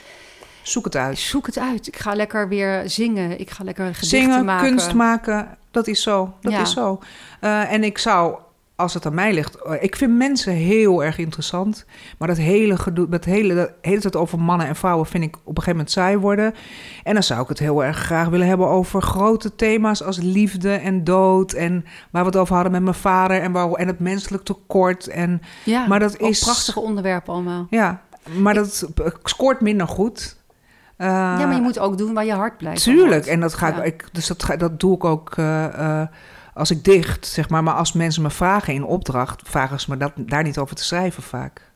[0.69, 1.19] Zoek het uit.
[1.19, 1.87] Zoek het uit.
[1.87, 3.41] Ik ga lekker weer zingen.
[3.41, 4.69] Ik ga lekker gedichten Zingen, maken.
[4.69, 6.35] kunst maken, dat is zo.
[6.41, 6.61] Dat Ja.
[6.61, 6.99] is zo.
[7.41, 8.37] Eh, en ik zou,
[8.77, 9.63] als het aan mij ligt...
[9.63, 11.85] eh, ik vind mensen heel erg interessant.
[12.19, 15.07] Maar dat hele gedoe, dat hele, dat hele tijd over mannen en vrouwen...
[15.07, 16.55] vind ik op een gegeven moment saai worden.
[17.03, 20.03] En dan zou ik het heel erg graag willen hebben over grote thema's...
[20.03, 21.53] als liefde en dood.
[21.53, 23.41] En waar we het over hadden met mijn vader...
[23.43, 25.07] en, waar, en het menselijk tekort.
[25.09, 27.67] En Ja, Maar dat is- prachtige onderwerpen allemaal.
[27.71, 28.03] ja,
[28.39, 28.89] maar dat
[29.23, 30.37] scoort minder goed.
[30.99, 32.83] Uh, ja, maar je moet ook doen waar je hart blijft.
[32.83, 36.03] Tuurlijk, en dat ga ik, ik, dus dat, ga, dat doe ik ook uh,
[36.55, 37.63] als ik dicht, zeg maar.
[37.63, 40.85] Maar als mensen me vragen in opdracht, vragen ze me dat, daar niet over te
[40.85, 41.71] schrijven vaak.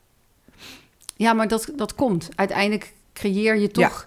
[1.16, 2.28] Ja, maar dat, dat komt.
[2.34, 4.06] Uiteindelijk creëer je toch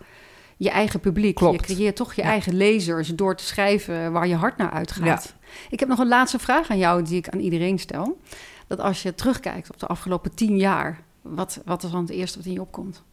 [0.57, 1.35] je eigen publiek.
[1.35, 1.68] Klopt.
[1.68, 5.34] Je creëert toch je eigen lezers door te schrijven waar je hart naar uitgaat.
[5.69, 8.19] Ik heb nog een laatste vraag aan jou die ik aan iedereen stel.
[8.68, 12.38] Dat als je terugkijkt op de afgelopen tien jaar, wat, wat is dan het eerste
[12.38, 13.03] wat in je opkomt?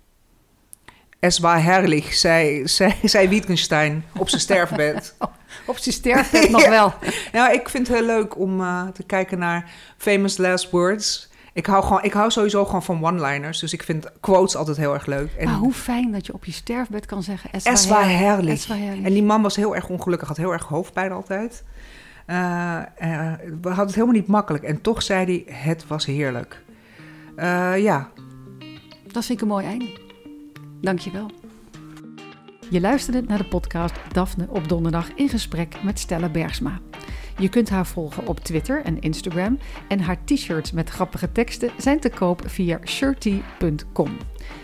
[1.20, 5.14] Es war herrlich, zei, zei, zei Wittgenstein op zijn sterfbed.
[5.66, 6.94] op zijn sterfbed nog wel.
[7.32, 11.28] Ja, ik vind het heel leuk om uh, te kijken naar famous last words.
[11.52, 13.58] Ik hou, gewoon, ik hou sowieso gewoon van one-liners.
[13.58, 15.30] Dus ik vind quotes altijd heel erg leuk.
[15.38, 17.50] En, maar hoe fijn dat je op je sterfbed kan zeggen...
[17.52, 18.66] Es, es war herrlich.
[18.66, 19.04] herrlich.
[19.04, 20.28] En die man was heel erg ongelukkig.
[20.28, 21.64] Had heel erg hoofdpijn altijd.
[22.26, 22.36] Uh,
[23.02, 24.64] uh, we hadden het helemaal niet makkelijk.
[24.64, 26.62] En toch zei hij, het was heerlijk.
[27.36, 28.08] Uh, ja.
[29.06, 30.08] Dat vind ik een mooi einde.
[30.80, 31.30] Dank je wel.
[32.70, 36.80] Je luisterde naar de podcast Daphne op donderdag in gesprek met Stella Bergsma.
[37.38, 39.58] Je kunt haar volgen op Twitter en Instagram
[39.88, 44.16] en haar t-shirts met grappige teksten zijn te koop via shirty.com.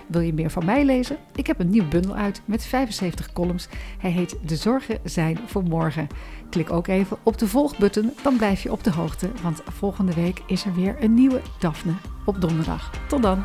[0.07, 1.17] Wil je meer van mij lezen?
[1.35, 3.69] Ik heb een nieuw bundel uit met 75 columns.
[3.99, 6.07] Hij heet De Zorgen zijn voor morgen.
[6.51, 10.43] Klik ook even op de volgbutton, dan blijf je op de hoogte, want volgende week
[10.47, 11.95] is er weer een nieuwe Daphne
[12.25, 12.91] op donderdag.
[13.09, 13.45] Tot dan!